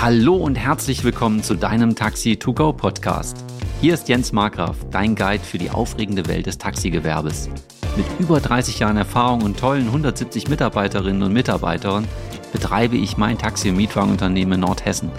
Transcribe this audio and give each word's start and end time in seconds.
Hallo 0.00 0.36
und 0.36 0.54
herzlich 0.54 1.02
willkommen 1.02 1.42
zu 1.42 1.56
deinem 1.56 1.96
Taxi 1.96 2.36
to 2.36 2.52
go 2.52 2.72
Podcast. 2.72 3.44
Hier 3.80 3.94
ist 3.94 4.08
Jens 4.08 4.30
Markgraf, 4.30 4.76
dein 4.92 5.16
Guide 5.16 5.42
für 5.42 5.58
die 5.58 5.70
aufregende 5.70 6.28
Welt 6.28 6.46
des 6.46 6.56
Taxigewerbes. 6.56 7.50
Mit 7.96 8.06
über 8.20 8.38
30 8.38 8.78
Jahren 8.78 8.96
Erfahrung 8.96 9.42
und 9.42 9.58
tollen 9.58 9.86
170 9.86 10.48
Mitarbeiterinnen 10.48 11.24
und 11.24 11.32
Mitarbeitern 11.32 12.06
betreibe 12.52 12.96
ich 12.96 13.16
mein 13.16 13.38
Taxi- 13.38 13.70
und 13.70 13.76
Mietwagenunternehmen 13.76 14.54
in 14.54 14.60
Nordhessen. 14.60 15.10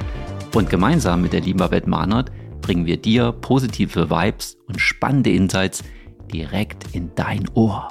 Und 0.56 0.70
gemeinsam 0.70 1.22
mit 1.22 1.34
der 1.34 1.42
lieben 1.42 1.60
Babette 1.60 1.90
Mahnert 1.90 2.32
bringen 2.62 2.86
wir 2.86 2.96
dir 2.96 3.34
positive 3.34 4.10
Vibes 4.10 4.58
und 4.66 4.80
spannende 4.80 5.32
Insights 5.32 5.84
direkt 6.32 6.96
in 6.96 7.12
dein 7.16 7.50
Ohr. 7.54 7.90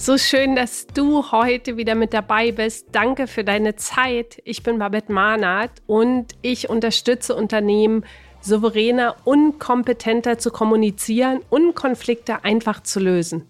So 0.00 0.16
schön, 0.16 0.56
dass 0.56 0.86
du 0.86 1.30
heute 1.30 1.76
wieder 1.76 1.94
mit 1.94 2.14
dabei 2.14 2.52
bist. 2.52 2.86
Danke 2.92 3.26
für 3.26 3.44
deine 3.44 3.76
Zeit. 3.76 4.40
Ich 4.46 4.62
bin 4.62 4.78
Babette 4.78 5.12
Mahnert 5.12 5.82
und 5.86 6.28
ich 6.40 6.70
unterstütze 6.70 7.36
Unternehmen, 7.36 8.06
souveräner 8.40 9.16
und 9.24 9.58
kompetenter 9.58 10.38
zu 10.38 10.50
kommunizieren 10.50 11.40
und 11.50 11.74
Konflikte 11.74 12.44
einfach 12.44 12.82
zu 12.82 12.98
lösen. 12.98 13.44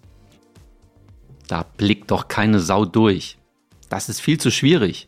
Da 1.47 1.63
blickt 1.77 2.11
doch 2.11 2.27
keine 2.27 2.59
Sau 2.59 2.83
durch. 2.83 3.37
Das 3.87 4.09
ist 4.09 4.19
viel 4.19 4.37
zu 4.37 4.51
schwierig. 4.51 5.07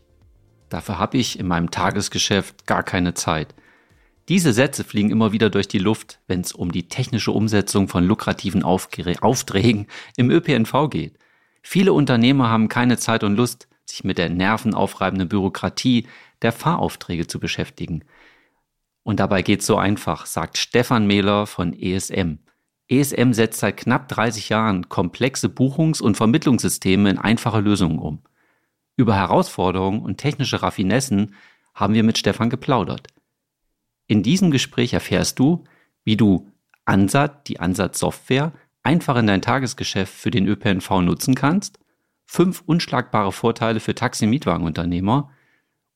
Dafür 0.70 0.98
habe 0.98 1.18
ich 1.18 1.38
in 1.38 1.48
meinem 1.48 1.72
Tagesgeschäft 1.72 2.68
gar 2.68 2.84
keine 2.84 3.16
Zeit. 3.16 3.54
Diese 4.30 4.54
Sätze 4.54 4.86
fliegen 4.86 5.12
immer 5.12 5.34
wieder 5.34 5.50
durch 5.50 5.68
die 5.68 5.80
Luft, 5.80 6.22
wenn 6.26 6.40
es 6.40 6.54
um 6.54 6.72
die 6.72 6.88
technische 6.88 7.34
Umsetzung 7.34 7.90
von 7.90 8.06
lukrativen 8.06 8.64
Aufträgen 8.64 9.88
im 10.16 10.32
ÖPNV 10.32 10.90
geht. 10.90 11.18
Viele 11.64 11.94
Unternehmer 11.94 12.50
haben 12.50 12.68
keine 12.68 12.98
Zeit 12.98 13.24
und 13.24 13.36
Lust, 13.36 13.68
sich 13.86 14.04
mit 14.04 14.18
der 14.18 14.30
nervenaufreibenden 14.30 15.30
Bürokratie 15.30 16.08
der 16.42 16.52
Fahraufträge 16.52 17.26
zu 17.26 17.40
beschäftigen. 17.40 18.04
Und 19.02 19.20
dabei 19.20 19.42
geht's 19.42 19.66
so 19.66 19.78
einfach, 19.78 20.26
sagt 20.26 20.58
Stefan 20.58 21.08
Mehler 21.08 21.48
von 21.48 21.74
ESM. 21.74 22.40
ESM 22.90 23.34
setzt 23.34 23.60
seit 23.60 23.78
knapp 23.78 24.08
30 24.10 24.50
Jahren 24.50 24.90
komplexe 24.90 25.48
Buchungs- 25.48 26.02
und 26.02 26.16
Vermittlungssysteme 26.16 27.10
in 27.10 27.18
einfache 27.18 27.62
Lösungen 27.62 27.98
um. 27.98 28.22
Über 28.96 29.16
Herausforderungen 29.16 30.02
und 30.02 30.18
technische 30.18 30.62
Raffinessen 30.62 31.34
haben 31.74 31.94
wir 31.94 32.04
mit 32.04 32.18
Stefan 32.18 32.50
geplaudert. 32.50 33.08
In 34.08 34.22
diesem 34.22 34.52
Gespräch 34.52 34.94
erfährst 34.94 35.40
du, 35.40 35.64
wie 36.04 36.18
du 36.18 36.52
Ansat, 36.86 37.48
die 37.48 37.60
Ansatz-Software, 37.60 38.52
einfach 38.84 39.16
in 39.16 39.28
dein 39.28 39.42
Tagesgeschäft 39.42 40.14
für 40.14 40.32
den 40.32 40.48
ÖPNV 40.48 41.02
nutzen 41.02 41.36
kannst, 41.36 41.80
fünf 42.26 42.64
unschlagbare 42.66 43.32
Vorteile 43.32 43.80
für 43.80 43.96
Taxi-Mietwagenunternehmer 43.96 45.32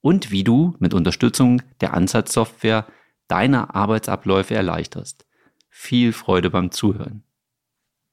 und 0.02 0.31
wie 0.31 0.43
du 0.43 0.75
mit 0.80 0.93
Unterstützung 0.93 1.61
der 1.81 1.93
Ansatzsoftware 1.93 2.88
deine 3.27 3.75
Arbeitsabläufe 3.75 4.55
erleichterst. 4.55 5.25
Viel 5.69 6.13
Freude 6.13 6.49
beim 6.49 6.71
Zuhören. 6.71 7.23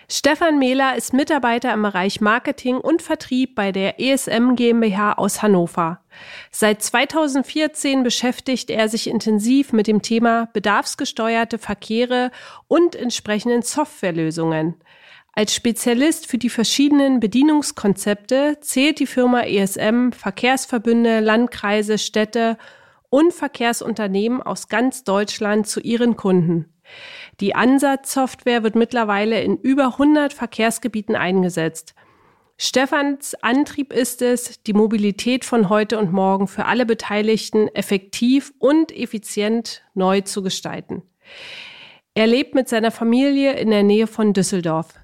Stefan 0.08 0.58
Mehler 0.58 0.96
ist 0.96 1.14
Mitarbeiter 1.14 1.72
im 1.72 1.82
Bereich 1.82 2.20
Marketing 2.20 2.76
und 2.76 3.00
Vertrieb 3.00 3.54
bei 3.54 3.72
der 3.72 3.98
ESM 3.98 4.54
GmbH 4.54 5.14
aus 5.14 5.42
Hannover. 5.42 6.00
Seit 6.50 6.82
2014 6.82 8.02
beschäftigt 8.02 8.70
er 8.70 8.88
sich 8.88 9.08
intensiv 9.08 9.72
mit 9.72 9.86
dem 9.86 10.02
Thema 10.02 10.48
bedarfsgesteuerte 10.52 11.58
Verkehre 11.58 12.30
und 12.68 12.94
entsprechenden 12.94 13.62
Softwarelösungen. 13.62 14.74
Als 15.32 15.54
Spezialist 15.54 16.28
für 16.28 16.38
die 16.38 16.50
verschiedenen 16.50 17.18
Bedienungskonzepte 17.18 18.58
zählt 18.60 19.00
die 19.00 19.06
Firma 19.06 19.42
ESM 19.42 20.12
Verkehrsverbünde, 20.12 21.20
Landkreise, 21.20 21.98
Städte 21.98 22.56
und 23.10 23.32
Verkehrsunternehmen 23.32 24.42
aus 24.42 24.68
ganz 24.68 25.02
Deutschland 25.02 25.66
zu 25.66 25.80
ihren 25.80 26.16
Kunden. 26.16 26.72
Die 27.40 27.54
Ansatzsoftware 27.54 28.62
wird 28.62 28.76
mittlerweile 28.76 29.40
in 29.42 29.56
über 29.56 29.86
100 29.86 30.32
Verkehrsgebieten 30.32 31.16
eingesetzt. 31.16 31.94
Stefans 32.56 33.34
Antrieb 33.42 33.92
ist 33.92 34.22
es, 34.22 34.62
die 34.62 34.74
Mobilität 34.74 35.44
von 35.44 35.68
heute 35.68 35.98
und 35.98 36.12
morgen 36.12 36.46
für 36.46 36.66
alle 36.66 36.86
Beteiligten 36.86 37.66
effektiv 37.74 38.52
und 38.60 38.96
effizient 38.96 39.82
neu 39.94 40.20
zu 40.20 40.42
gestalten. 40.42 41.02
Er 42.14 42.28
lebt 42.28 42.54
mit 42.54 42.68
seiner 42.68 42.92
Familie 42.92 43.54
in 43.54 43.70
der 43.70 43.82
Nähe 43.82 44.06
von 44.06 44.32
Düsseldorf. 44.32 44.94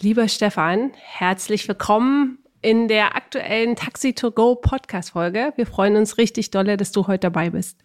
Lieber 0.00 0.28
Stefan, 0.28 0.92
herzlich 0.94 1.66
willkommen 1.66 2.38
in 2.62 2.86
der 2.86 3.16
aktuellen 3.16 3.74
Taxi 3.74 4.12
to 4.12 4.30
Go 4.30 4.54
Podcast 4.54 5.10
Folge. 5.10 5.52
Wir 5.56 5.66
freuen 5.66 5.96
uns 5.96 6.16
richtig 6.16 6.52
dolle, 6.52 6.76
dass 6.76 6.92
du 6.92 7.08
heute 7.08 7.22
dabei 7.22 7.50
bist. 7.50 7.76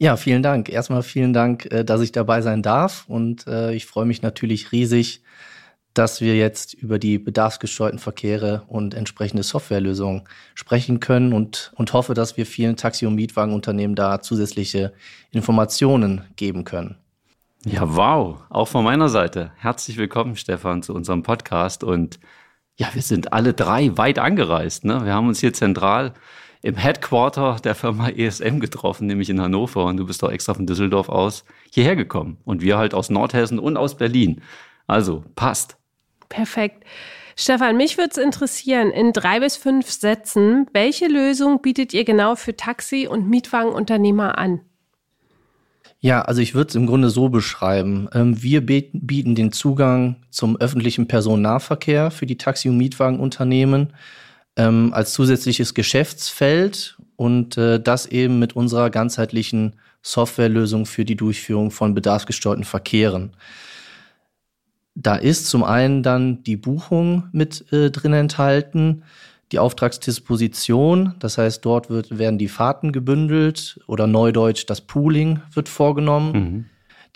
Ja, 0.00 0.16
vielen 0.16 0.44
Dank. 0.44 0.68
Erstmal 0.68 1.02
vielen 1.02 1.32
Dank, 1.32 1.66
äh, 1.72 1.84
dass 1.84 2.00
ich 2.00 2.12
dabei 2.12 2.40
sein 2.40 2.62
darf. 2.62 3.04
Und 3.08 3.46
äh, 3.48 3.72
ich 3.72 3.86
freue 3.86 4.06
mich 4.06 4.22
natürlich 4.22 4.70
riesig, 4.70 5.22
dass 5.92 6.20
wir 6.20 6.36
jetzt 6.36 6.74
über 6.74 7.00
die 7.00 7.18
bedarfsgesteuerten 7.18 7.98
Verkehre 7.98 8.62
und 8.68 8.94
entsprechende 8.94 9.42
Softwarelösungen 9.42 10.22
sprechen 10.54 11.00
können 11.00 11.32
und, 11.32 11.72
und 11.74 11.92
hoffe, 11.92 12.14
dass 12.14 12.36
wir 12.36 12.46
vielen 12.46 12.76
Taxi- 12.76 13.06
und 13.06 13.16
Mietwagenunternehmen 13.16 13.96
da 13.96 14.20
zusätzliche 14.20 14.92
Informationen 15.32 16.22
geben 16.36 16.62
können. 16.62 16.96
Ja, 17.64 17.96
wow. 17.96 18.36
Auch 18.50 18.68
von 18.68 18.84
meiner 18.84 19.08
Seite. 19.08 19.50
Herzlich 19.56 19.96
willkommen, 19.96 20.36
Stefan, 20.36 20.84
zu 20.84 20.94
unserem 20.94 21.24
Podcast. 21.24 21.82
Und 21.82 22.20
ja, 22.76 22.86
wir 22.92 23.02
sind 23.02 23.32
alle 23.32 23.52
drei 23.52 23.96
weit 23.96 24.20
angereist. 24.20 24.84
Ne? 24.84 25.04
Wir 25.04 25.14
haben 25.14 25.26
uns 25.26 25.40
hier 25.40 25.52
zentral 25.52 26.14
im 26.62 26.76
Headquarter 26.76 27.56
der 27.62 27.74
Firma 27.74 28.08
ESM 28.08 28.58
getroffen, 28.58 29.06
nämlich 29.06 29.30
in 29.30 29.40
Hannover. 29.40 29.84
Und 29.84 29.96
du 29.96 30.06
bist 30.06 30.22
doch 30.22 30.30
extra 30.30 30.54
von 30.54 30.66
Düsseldorf 30.66 31.08
aus 31.08 31.44
hierher 31.70 31.96
gekommen. 31.96 32.38
Und 32.44 32.62
wir 32.62 32.78
halt 32.78 32.94
aus 32.94 33.10
Nordhessen 33.10 33.58
und 33.58 33.76
aus 33.76 33.96
Berlin. 33.96 34.42
Also 34.86 35.24
passt. 35.34 35.76
Perfekt. 36.28 36.84
Stefan, 37.36 37.76
mich 37.76 37.96
würde 37.98 38.10
es 38.10 38.16
interessieren, 38.16 38.90
in 38.90 39.12
drei 39.12 39.38
bis 39.38 39.56
fünf 39.56 39.90
Sätzen, 39.90 40.66
welche 40.72 41.06
Lösung 41.06 41.62
bietet 41.62 41.94
ihr 41.94 42.04
genau 42.04 42.34
für 42.34 42.56
Taxi- 42.56 43.06
und 43.06 43.28
Mietwagenunternehmer 43.28 44.38
an? 44.38 44.60
Ja, 46.00 46.22
also 46.22 46.40
ich 46.40 46.54
würde 46.54 46.68
es 46.68 46.74
im 46.74 46.86
Grunde 46.86 47.10
so 47.10 47.28
beschreiben. 47.28 48.08
Ähm, 48.12 48.42
wir 48.42 48.64
bieten 48.64 49.34
den 49.34 49.52
Zugang 49.52 50.16
zum 50.30 50.56
öffentlichen 50.56 51.08
Personennahverkehr 51.08 52.10
für 52.10 52.26
die 52.26 52.38
Taxi- 52.38 52.68
und 52.68 52.76
Mietwagenunternehmen 52.76 53.92
ähm, 54.58 54.92
als 54.92 55.14
zusätzliches 55.14 55.72
Geschäftsfeld 55.72 56.98
und 57.16 57.56
äh, 57.56 57.80
das 57.80 58.06
eben 58.06 58.38
mit 58.38 58.54
unserer 58.54 58.90
ganzheitlichen 58.90 59.76
Softwarelösung 60.02 60.84
für 60.84 61.04
die 61.04 61.16
Durchführung 61.16 61.70
von 61.70 61.94
bedarfsgesteuerten 61.94 62.64
Verkehren. 62.64 63.32
Da 64.94 65.14
ist 65.14 65.46
zum 65.46 65.64
einen 65.64 66.02
dann 66.02 66.42
die 66.42 66.56
Buchung 66.56 67.28
mit 67.32 67.72
äh, 67.72 67.90
drin 67.90 68.12
enthalten, 68.12 69.04
die 69.52 69.60
Auftragsdisposition, 69.60 71.14
das 71.20 71.38
heißt, 71.38 71.64
dort 71.64 71.88
wird, 71.88 72.18
werden 72.18 72.38
die 72.38 72.48
Fahrten 72.48 72.92
gebündelt 72.92 73.80
oder 73.86 74.06
neudeutsch 74.06 74.64
das 74.66 74.82
Pooling 74.82 75.40
wird 75.54 75.70
vorgenommen. 75.70 76.32
Mhm. 76.32 76.64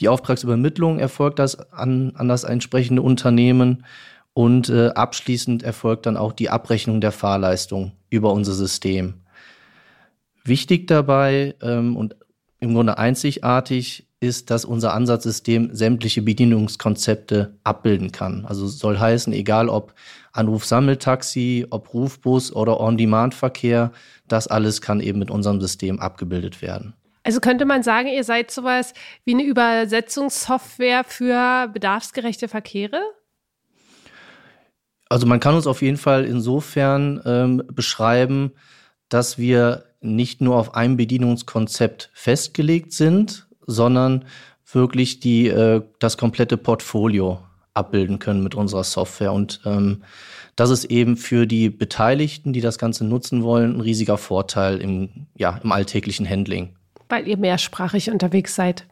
Die 0.01 0.09
Auftragsübermittlung 0.09 0.99
erfolgt 0.99 1.39
das 1.39 1.73
an, 1.73 2.13
an 2.15 2.29
das 2.29 2.45
entsprechende 2.45 3.03
Unternehmen 3.03 3.85
und 4.35 4.69
äh, 4.69 4.89
abschließend 4.89 5.63
erfolgt 5.63 6.07
dann 6.07 6.17
auch 6.17 6.33
die 6.33 6.51
Abrechnung 6.51 7.01
der 7.01 7.13
Fahrleistung 7.13 7.93
über 8.11 8.33
unser 8.33 8.53
System. 8.53 9.15
Wichtig 10.45 10.87
dabei 10.87 11.55
ähm, 11.63 11.97
und 11.97 12.17
im 12.61 12.75
Grunde 12.75 12.99
einzigartig 12.99 14.07
ist, 14.21 14.51
dass 14.51 14.65
unser 14.65 14.95
Ansatzsystem 14.95 15.75
sämtliche 15.75 16.23
Bedienungskonzepte 16.23 17.59
abbilden 17.65 18.13
kann. 18.13 18.45
Also 18.47 18.69
soll 18.69 18.99
heißen, 18.99 19.33
egal 19.33 19.69
ob 19.69 19.95
Anrufsammeltaxi, 20.33 21.67
ob 21.71 21.93
Rufbus 21.93 22.55
oder 22.55 22.81
On-Demand-Verkehr, 22.81 23.93
das 24.29 24.47
alles 24.47 24.81
kann 24.81 25.01
eben 25.01 25.19
mit 25.19 25.31
unserem 25.31 25.61
System 25.61 25.99
abgebildet 25.99 26.63
werden. 26.63 26.95
Also 27.25 27.41
könnte 27.41 27.65
man 27.65 27.83
sagen, 27.83 28.09
ihr 28.09 28.25
seid 28.25 28.51
sowas 28.51 28.95
wie 29.25 29.35
eine 29.35 29.45
Übersetzungssoftware 29.45 31.05
für 31.05 31.69
bedarfsgerechte 31.73 32.49
Verkehre? 32.49 33.01
Also 35.13 35.27
man 35.27 35.41
kann 35.41 35.55
uns 35.55 35.67
auf 35.67 35.83
jeden 35.83 35.99
Fall 35.99 36.25
insofern 36.25 37.21
ähm, 37.27 37.63
beschreiben, 37.71 38.53
dass 39.11 39.37
wir 39.37 39.85
nicht 40.01 40.41
nur 40.41 40.57
auf 40.57 40.75
ein 40.75 40.97
Bedienungskonzept 40.97 42.09
festgelegt 42.15 42.95
sind, 42.95 43.47
sondern 43.67 44.25
wirklich 44.73 45.21
die, 45.21 45.49
äh, 45.49 45.83
das 45.99 46.17
komplette 46.17 46.57
Portfolio 46.57 47.41
abbilden 47.75 48.21
können 48.21 48.43
mit 48.43 48.55
unserer 48.55 48.85
Software. 48.85 49.35
Und 49.35 49.61
ähm, 49.67 50.03
das 50.57 50.71
ist 50.71 50.87
eben 50.87 51.19
für 51.19 51.47
die 51.47 51.69
Beteiligten, 51.69 52.55
die 52.55 52.63
das 52.63 52.79
Ganze 52.79 53.05
nutzen 53.05 53.43
wollen, 53.43 53.77
ein 53.77 53.81
riesiger 53.83 54.17
Vorteil 54.17 54.81
im, 54.81 55.27
ja, 55.37 55.61
im 55.63 55.73
alltäglichen 55.73 56.27
Handling. 56.27 56.71
Weil 57.11 57.29
ihr 57.29 57.37
mehrsprachig 57.37 58.11
unterwegs 58.11 58.55
seid. 58.55 58.87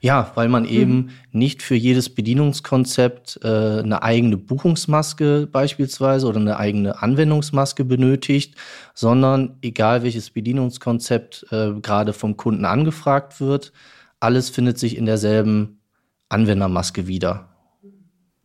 Ja, 0.00 0.32
weil 0.34 0.48
man 0.48 0.64
eben 0.64 0.94
mhm. 0.94 1.10
nicht 1.32 1.62
für 1.62 1.74
jedes 1.74 2.14
Bedienungskonzept 2.14 3.40
äh, 3.42 3.48
eine 3.80 4.02
eigene 4.02 4.36
Buchungsmaske 4.36 5.46
beispielsweise 5.50 6.26
oder 6.26 6.40
eine 6.40 6.58
eigene 6.58 7.02
Anwendungsmaske 7.02 7.84
benötigt, 7.84 8.54
sondern 8.94 9.56
egal 9.62 10.02
welches 10.02 10.30
Bedienungskonzept 10.30 11.46
äh, 11.50 11.72
gerade 11.80 12.12
vom 12.12 12.36
Kunden 12.36 12.64
angefragt 12.64 13.40
wird, 13.40 13.72
alles 14.20 14.50
findet 14.50 14.78
sich 14.78 14.96
in 14.96 15.06
derselben 15.06 15.80
Anwendermaske 16.28 17.06
wieder. 17.06 17.48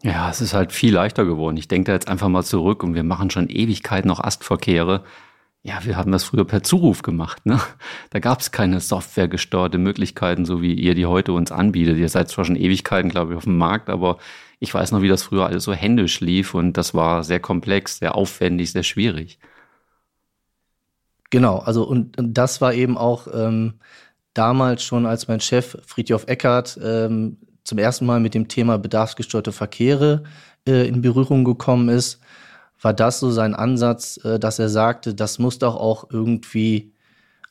Ja, 0.03 0.30
es 0.30 0.39
ist 0.39 0.53
halt 0.53 0.71
viel 0.71 0.94
leichter 0.94 1.25
geworden. 1.25 1.57
Ich 1.57 1.68
denke 1.68 1.88
da 1.88 1.94
jetzt 1.94 2.07
einfach 2.07 2.30
mal 2.30 2.44
zurück 2.44 2.83
und 2.83 2.94
wir 2.94 3.03
machen 3.03 3.30
schon 3.30 3.50
Ewigkeit 3.50 4.06
noch 4.06 4.21
Astverkehre. 4.21 5.03
Ja, 5.61 5.83
wir 5.83 5.97
haben 5.97 6.11
das 6.11 6.23
früher 6.23 6.45
per 6.45 6.63
Zuruf 6.63 7.01
gemacht. 7.01 7.45
Ne? 7.45 7.59
Da 8.11 8.19
gab 8.19 8.39
es 8.39 8.51
keine 8.51 8.79
softwaregesteuerte 8.79 9.77
Möglichkeiten, 9.77 10.45
so 10.45 10.61
wie 10.61 10.73
ihr 10.73 10.95
die 10.95 11.06
heute 11.06 11.33
uns 11.33 11.51
anbietet. 11.51 11.97
Ihr 11.97 12.09
seid 12.09 12.29
zwar 12.29 12.45
schon 12.45 12.56
Ewigkeiten, 12.56 13.09
glaube 13.09 13.33
ich, 13.33 13.38
auf 13.38 13.44
dem 13.44 13.57
Markt, 13.57 13.89
aber 13.89 14.17
ich 14.59 14.73
weiß 14.73 14.91
noch, 14.91 15.01
wie 15.01 15.09
das 15.09 15.23
früher 15.23 15.45
alles 15.45 15.65
so 15.65 15.73
händisch 15.73 16.21
lief 16.21 16.53
und 16.53 16.73
das 16.73 16.94
war 16.94 17.23
sehr 17.23 17.39
komplex, 17.39 18.00
sehr 18.00 18.15
aufwendig, 18.15 18.71
sehr 18.71 18.83
schwierig. 18.83 19.39
Genau, 21.29 21.59
also 21.59 21.83
und, 21.83 22.17
und 22.17 22.33
das 22.33 22.62
war 22.62 22.73
eben 22.73 22.97
auch 22.97 23.27
ähm, 23.33 23.75
damals 24.33 24.83
schon, 24.83 25.05
als 25.05 25.27
mein 25.27 25.39
Chef 25.39 25.77
Friedhof 25.85 26.27
Eckert 26.27 26.79
ähm, 26.81 27.38
zum 27.63 27.77
ersten 27.77 28.05
Mal 28.05 28.19
mit 28.19 28.33
dem 28.33 28.47
Thema 28.47 28.77
bedarfsgesteuerte 28.77 29.51
Verkehre 29.51 30.23
äh, 30.67 30.88
in 30.88 31.01
Berührung 31.01 31.44
gekommen 31.44 31.89
ist, 31.89 32.19
war 32.81 32.93
das 32.93 33.19
so 33.19 33.31
sein 33.31 33.55
Ansatz, 33.55 34.19
äh, 34.23 34.39
dass 34.39 34.59
er 34.59 34.69
sagte, 34.69 35.13
das 35.13 35.39
muss 35.39 35.59
doch 35.59 35.75
auch 35.75 36.09
irgendwie 36.11 36.93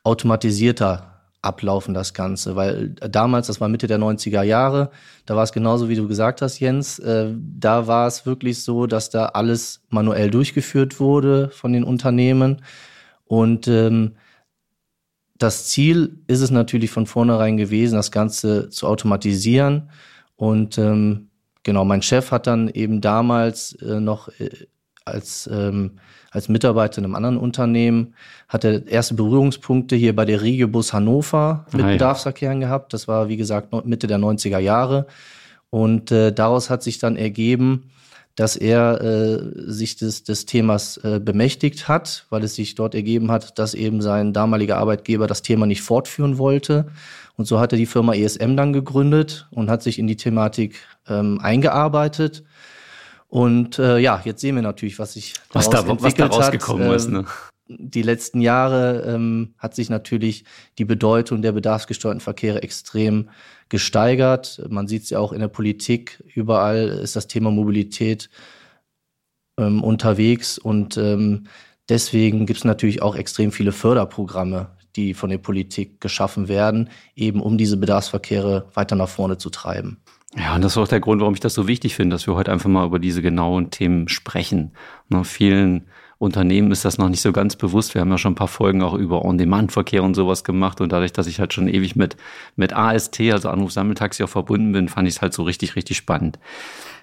automatisierter 0.05 1.19
ablaufen, 1.43 1.95
das 1.95 2.15
Ganze. 2.15 2.57
Weil 2.57 2.91
damals, 2.91 3.47
das 3.47 3.61
war 3.61 3.69
Mitte 3.69 3.87
der 3.87 3.99
90er 3.99 4.43
Jahre, 4.43 4.91
da 5.27 5.37
war 5.37 5.45
es 5.45 5.53
genauso, 5.53 5.89
wie 5.89 5.95
du 5.97 6.09
gesagt 6.09 6.43
hast, 6.43 6.59
Jens, 6.59 6.99
äh, 6.99 7.33
da 7.37 7.87
war 7.87 8.07
es 8.07 8.27
wirklich 8.27 8.63
so, 8.63 8.87
dass 8.87 9.11
da 9.11 9.27
alles 9.27 9.83
manuell 9.89 10.31
durchgeführt 10.31 10.99
wurde 11.01 11.51
von 11.51 11.73
den 11.73 11.85
Unternehmen. 11.85 12.63
Und 13.25 13.69
ähm, 13.69 14.17
das 15.37 15.67
Ziel 15.67 16.19
ist 16.27 16.41
es 16.41 16.51
natürlich 16.51 16.91
von 16.91 17.07
vornherein 17.07 17.57
gewesen, 17.57 17.95
das 17.95 18.11
Ganze 18.11 18.71
zu 18.71 18.87
automatisieren. 18.87 19.91
Und 20.37 20.79
ähm, 20.79 21.29
genau, 21.63 21.85
mein 21.85 22.03
Chef 22.03 22.33
hat 22.33 22.47
dann 22.47 22.69
eben 22.69 23.01
damals 23.01 23.75
äh, 23.75 24.01
noch 24.01 24.29
äh, 24.41 24.51
als, 25.09 25.49
ähm, 25.53 25.93
als 26.31 26.49
Mitarbeiter 26.49 26.99
in 26.99 27.05
einem 27.05 27.15
anderen 27.15 27.39
Unternehmen, 27.39 28.15
hat 28.49 28.65
er 28.65 28.87
erste 28.87 29.15
Berührungspunkte 29.15 29.97
hier 29.97 30.15
bei 30.15 30.25
der 30.25 30.43
Regiobus 30.43 30.93
Hannover 30.93 31.67
mit 31.73 31.83
ah, 31.83 31.89
ja. 31.89 31.93
Bedarfsverkehren 31.95 32.61
gehabt. 32.61 32.93
Das 32.93 33.09
war, 33.09 33.29
wie 33.29 33.37
gesagt, 33.37 33.73
Mitte 33.87 34.07
der 34.07 34.19
90er 34.19 34.59
Jahre. 34.59 35.07
Und 35.71 36.11
äh, 36.13 36.33
daraus 36.33 36.71
hat 36.71 36.83
sich 36.83 36.99
dann 36.99 37.17
ergeben, 37.17 37.91
dass 38.39 38.55
er 38.55 39.01
äh, 39.03 39.41
sich 39.67 39.97
des, 39.97 40.23
des 40.23 40.47
Themas 40.47 40.97
äh, 40.99 41.19
bemächtigt 41.19 41.89
hat, 41.89 42.25
weil 42.31 42.45
es 42.45 42.55
sich 42.55 42.77
dort 42.77 42.95
ergeben 42.95 43.33
hat, 43.33 43.59
dass 43.59 43.75
eben 43.75 44.01
sein 44.01 44.33
damaliger 44.33 44.77
Arbeitgeber 44.77 45.27
das 45.27 45.43
Thema 45.43 45.67
nicht 45.67 45.83
fortführen 45.83 46.39
wollte. 46.39 46.87
Und 47.37 47.47
so 47.47 47.59
hat 47.59 47.73
er 47.73 47.79
die 47.79 47.87
Firma 47.87 48.15
ESM 48.15 48.57
dann 48.57 48.73
gegründet 48.73 49.49
und 49.51 49.69
hat 49.71 49.83
sich 49.83 49.99
in 49.99 50.07
die 50.07 50.17
Thematik 50.17 50.77
ähm, 51.09 51.41
eingearbeitet. 51.43 52.45
Und 53.29 53.79
äh, 53.79 53.99
ja, 53.99 54.23
jetzt 54.25 54.41
sehen 54.41 54.55
wir 54.55 54.63
natürlich, 54.63 54.99
was 54.99 55.13
sich 55.13 55.35
was 55.53 55.69
da, 55.69 55.87
was 55.87 56.15
da 56.15 56.27
rausgekommen 56.27 56.89
hat. 56.89 56.97
ist. 56.97 57.09
Ne? 57.09 57.27
Die 57.69 58.03
letzten 58.03 58.41
Jahre 58.41 59.03
ähm, 59.07 59.55
hat 59.59 59.75
sich 59.75 59.91
natürlich 59.91 60.45
die 60.79 60.87
Bedeutung 60.87 61.43
der 61.43 61.53
bedarfsgesteuerten 61.53 62.23
Verkehre 62.23 62.63
extrem 62.63 63.29
gesteigert. 63.69 64.63
Man 64.71 64.89
sieht 64.89 65.03
es 65.03 65.11
ja 65.11 65.19
auch 65.19 65.33
in 65.33 65.41
der 65.41 65.49
Politik. 65.49 66.25
Überall 66.35 66.89
ist 66.89 67.17
das 67.17 67.27
Thema 67.27 67.51
Mobilität 67.51 68.31
ähm, 69.59 69.85
unterwegs 69.85 70.57
und 70.57 70.97
ähm, 70.97 71.49
deswegen 71.91 72.47
gibt 72.47 72.61
es 72.61 72.65
natürlich 72.65 73.03
auch 73.03 73.15
extrem 73.15 73.53
viele 73.53 73.73
Förderprogramme, 73.73 74.71
die 74.97 75.13
von 75.13 75.29
der 75.29 75.39
Politik 75.39 76.01
geschaffen 76.01 76.49
werden, 76.49 76.89
eben 77.15 77.43
um 77.43 77.59
diese 77.59 77.77
Bedarfsverkehre 77.77 78.71
weiter 78.73 78.97
nach 78.97 79.09
vorne 79.11 79.37
zu 79.37 79.51
treiben. 79.51 80.01
Ja, 80.37 80.55
und 80.55 80.63
das 80.63 80.73
ist 80.73 80.79
auch 80.79 80.89
der 80.89 81.01
Grund, 81.01 81.21
warum 81.21 81.35
ich 81.35 81.41
das 81.41 81.55
so 81.55 81.67
wichtig 81.67 81.95
finde, 81.95 82.15
dass 82.15 82.27
wir 82.27 82.35
heute 82.35 82.53
einfach 82.53 82.69
mal 82.69 82.87
über 82.87 82.99
diese 82.99 83.23
genauen 83.23 83.71
Themen 83.71 84.09
sprechen. 84.09 84.73
Nach 85.09 85.25
vielen 85.25 85.87
Unternehmen 86.19 86.71
ist 86.71 86.85
das 86.85 86.99
noch 86.99 87.09
nicht 87.09 87.23
so 87.23 87.33
ganz 87.33 87.57
bewusst. 87.57 87.95
Wir 87.95 88.01
haben 88.01 88.11
ja 88.11 88.19
schon 88.19 88.33
ein 88.33 88.37
paar 88.37 88.49
Folgen 88.49 88.83
auch 88.83 88.95
über 88.95 89.25
On-Demand-Verkehr 89.25 90.03
und 90.03 90.15
sowas 90.15 90.45
gemacht. 90.45 90.81
Und 90.81 90.93
dadurch, 90.93 91.13
dass 91.13 91.29
ich 91.29 91.41
halt 91.41 91.55
schon 91.55 91.69
ewig 91.69 91.97
mit, 91.97 92.17
mit 92.57 92.73
AST, 92.75 93.21
also 93.33 93.49
Anrufsammeltaxi, 93.49 94.23
auch 94.25 94.29
verbunden 94.29 94.73
bin, 94.73 94.89
fand 94.89 95.09
ich 95.09 95.15
es 95.15 95.23
halt 95.23 95.33
so 95.33 95.45
richtig, 95.45 95.77
richtig 95.77 95.97
spannend. 95.97 96.39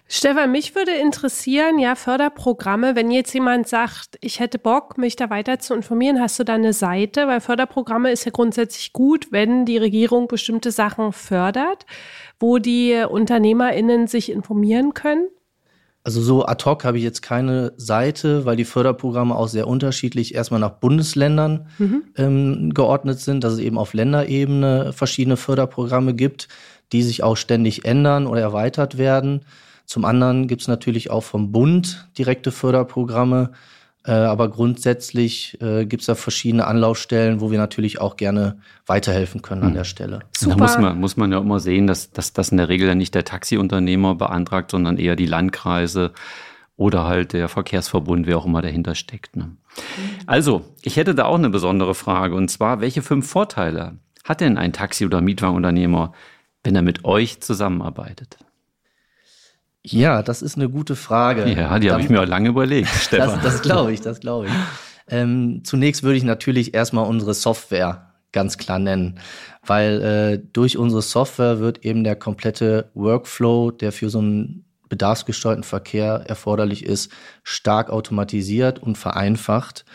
Stefan, 0.08 0.52
mich 0.52 0.76
würde 0.76 0.92
interessieren, 0.92 1.80
ja, 1.80 1.96
Förderprogramme, 1.96 2.96
wenn 2.96 3.10
jetzt 3.10 3.34
jemand 3.34 3.68
sagt, 3.68 4.20
ich 4.22 4.40
hätte 4.40 4.60
Bock, 4.60 5.00
mich 5.00 5.16
da 5.16 5.32
weiter 5.32 5.58
zu 5.58 5.74
informieren, 5.74 6.22
hast 6.22 6.38
du 6.38 6.44
da 6.44 6.54
eine 6.54 6.74
Seite? 6.74 7.28
Weil 7.28 7.42
Förderprogramme 7.42 8.12
ist 8.12 8.24
ja 8.24 8.32
grundsätzlich 8.32 8.94
gut, 8.94 9.32
wenn 9.32 9.66
die 9.66 9.80
Regierung 9.80 10.28
bestimmte 10.28 10.70
Sachen 10.70 11.12
fördert, 11.12 11.88
wo 12.40 12.58
die 12.58 13.04
UnternehmerInnen 13.10 14.08
sich 14.08 14.32
informieren 14.32 14.94
können. 14.94 15.28
Also 16.06 16.22
so 16.22 16.46
ad 16.46 16.64
hoc 16.66 16.86
habe 16.86 17.00
ich 17.00 17.04
jetzt 17.04 17.24
keine 17.24 17.74
Seite, 17.78 18.46
weil 18.46 18.56
die 18.56 18.64
Förderprogramme 18.64 19.36
auch 19.36 19.48
sehr 19.48 19.68
unterschiedlich 19.68 20.36
erstmal 20.36 20.60
nach 20.60 20.74
Bundesländern 20.74 21.66
mhm. 21.80 22.04
ähm, 22.16 22.74
geordnet 22.76 23.20
sind, 23.20 23.44
dass 23.44 23.54
es 23.54 23.60
eben 23.60 23.80
auf 23.80 23.96
Länderebene 23.96 24.94
verschiedene 24.94 25.36
Förderprogramme 25.36 26.14
gibt, 26.14 26.48
die 26.92 27.02
sich 27.02 27.24
auch 27.24 27.38
ständig 27.38 27.86
ändern 27.86 28.28
oder 28.28 28.42
erweitert 28.42 29.00
werden. 29.00 29.42
Zum 29.88 30.06
anderen 30.06 30.48
gibt 30.48 30.62
es 30.62 30.68
natürlich 30.68 31.10
auch 31.10 31.24
vom 31.24 31.52
Bund 31.52 32.08
direkte 32.20 32.52
Förderprogramme, 32.52 33.52
aber 34.12 34.50
grundsätzlich 34.50 35.60
äh, 35.62 35.86
gibt 35.86 36.02
es 36.02 36.08
da 36.08 36.16
verschiedene 36.16 36.68
Anlaufstellen, 36.68 37.42
wo 37.42 37.50
wir 37.50 37.58
natürlich 37.58 38.00
auch 38.00 38.18
gerne 38.18 38.60
weiterhelfen 38.86 39.42
können 39.42 39.64
an 39.64 39.70
hm. 39.70 39.76
der 39.76 39.84
Stelle. 39.84 40.20
Super. 40.38 40.56
Da 40.56 40.62
muss 40.62 40.78
man, 40.78 41.00
muss 41.00 41.18
man 41.18 41.32
ja 41.32 41.40
immer 41.40 41.60
sehen, 41.60 41.88
dass, 41.88 42.12
dass 42.12 42.34
das 42.34 42.50
in 42.50 42.58
der 42.58 42.70
Regel 42.70 42.88
ja 42.88 42.96
nicht 42.96 43.16
der 43.16 43.26
Taxiunternehmer 43.26 44.16
beantragt, 44.16 44.72
sondern 44.72 44.98
eher 44.98 45.16
die 45.16 45.26
Landkreise 45.26 46.12
oder 46.78 47.06
halt 47.06 47.34
der 47.34 47.48
Verkehrsverbund, 47.48 48.28
wer 48.28 48.38
auch 48.38 48.46
immer 48.46 48.62
dahinter 48.62 48.96
steckt. 48.96 49.36
Ne? 49.36 49.56
Also, 50.26 50.66
ich 50.82 50.98
hätte 50.98 51.16
da 51.16 51.26
auch 51.26 51.38
eine 51.38 51.50
besondere 51.50 51.96
Frage 51.96 52.36
und 52.36 52.50
zwar, 52.50 52.82
welche 52.82 53.02
fünf 53.02 53.28
Vorteile 53.28 53.98
hat 54.24 54.42
denn 54.42 54.58
ein 54.58 54.74
Taxi- 54.74 55.06
oder 55.06 55.22
Mietwagenunternehmer, 55.22 56.14
wenn 56.64 56.76
er 56.76 56.82
mit 56.82 57.06
euch 57.06 57.42
zusammenarbeitet? 57.42 58.38
Ja, 59.92 60.24
das 60.24 60.42
ist 60.42 60.56
eine 60.56 60.70
gute 60.70 60.96
Frage. 60.96 61.48
Ja, 61.48 61.78
die 61.80 61.92
habe 61.92 62.02
ich 62.02 62.10
mir 62.10 62.22
auch 62.22 62.28
lange 62.28 62.50
überlegt, 62.50 62.90
Stefan. 63.02 63.42
Das, 63.42 63.44
das 63.44 63.62
glaube 63.62 63.94
ich, 63.94 64.02
das 64.02 64.20
glaube 64.20 64.48
ich. 64.48 64.52
Ähm, 65.08 65.62
zunächst 65.64 66.04
würde 66.04 66.18
ich 66.18 66.24
natürlich 66.24 66.74
erstmal 66.74 67.06
unsere 67.06 67.34
Software 67.34 68.12
ganz 68.32 68.58
klar 68.58 68.80
nennen, 68.80 69.20
weil 69.66 70.02
äh, 70.02 70.48
durch 70.52 70.78
unsere 70.78 71.02
Software 71.02 71.60
wird 71.60 71.86
eben 71.86 72.04
der 72.04 72.16
komplette 72.16 72.90
Workflow, 72.94 73.72
der 73.72 73.92
für 73.92 74.10
so 74.10 74.20
einen 74.20 74.66
bedarfsgesteuerten 74.90 75.64
Verkehr 75.64 76.24
erforderlich 76.28 76.86
ist, 76.86 77.12
stark 77.44 77.90
automatisiert 77.90 78.80
und 78.80 78.98
vereinfacht 78.98 79.86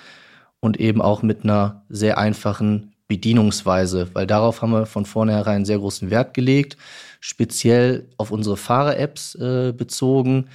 und 0.61 0.79
eben 0.79 1.03
auch 1.03 1.23
mit 1.23 1.45
einer 1.45 1.83
sehr 1.89 2.19
einfachen 2.19 2.93
Bedienungsweise, 3.09 4.09
weil 4.13 4.27
darauf 4.27 4.63
haben 4.63 4.73
wir 4.73 4.87
von 4.87 5.05
vornherein 5.05 5.65
sehr 5.65 5.79
großen 5.79 6.11
Wert 6.11 6.33
gelegt 6.33 6.77
speziell 7.21 8.09
auf 8.17 8.31
unsere 8.31 8.57
Fahrer-Apps 8.57 9.35
äh, 9.37 9.73
bezogen. 9.77 10.47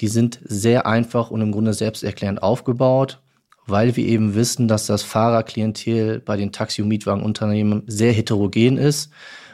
Die 0.00 0.08
sind 0.08 0.40
sehr 0.42 0.86
einfach 0.86 1.30
und 1.30 1.40
im 1.40 1.52
Grunde 1.52 1.74
selbsterklärend 1.74 2.42
aufgebaut, 2.42 3.20
weil 3.66 3.94
wir 3.96 4.04
eben 4.06 4.34
wissen, 4.34 4.66
dass 4.66 4.86
das 4.86 5.02
Fahrerklientel 5.02 6.20
bei 6.20 6.36
den 6.36 6.50
Taxi- 6.50 6.82
und 6.82 6.88
Mietwagenunternehmen 6.88 7.84
sehr 7.86 8.12
heterogen 8.12 8.76
ist 8.78 9.10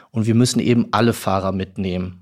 und 0.09 0.25
wir 0.25 0.35
müssen 0.35 0.59
eben 0.59 0.87
alle 0.91 1.13
Fahrer 1.13 1.51
mitnehmen. 1.51 2.17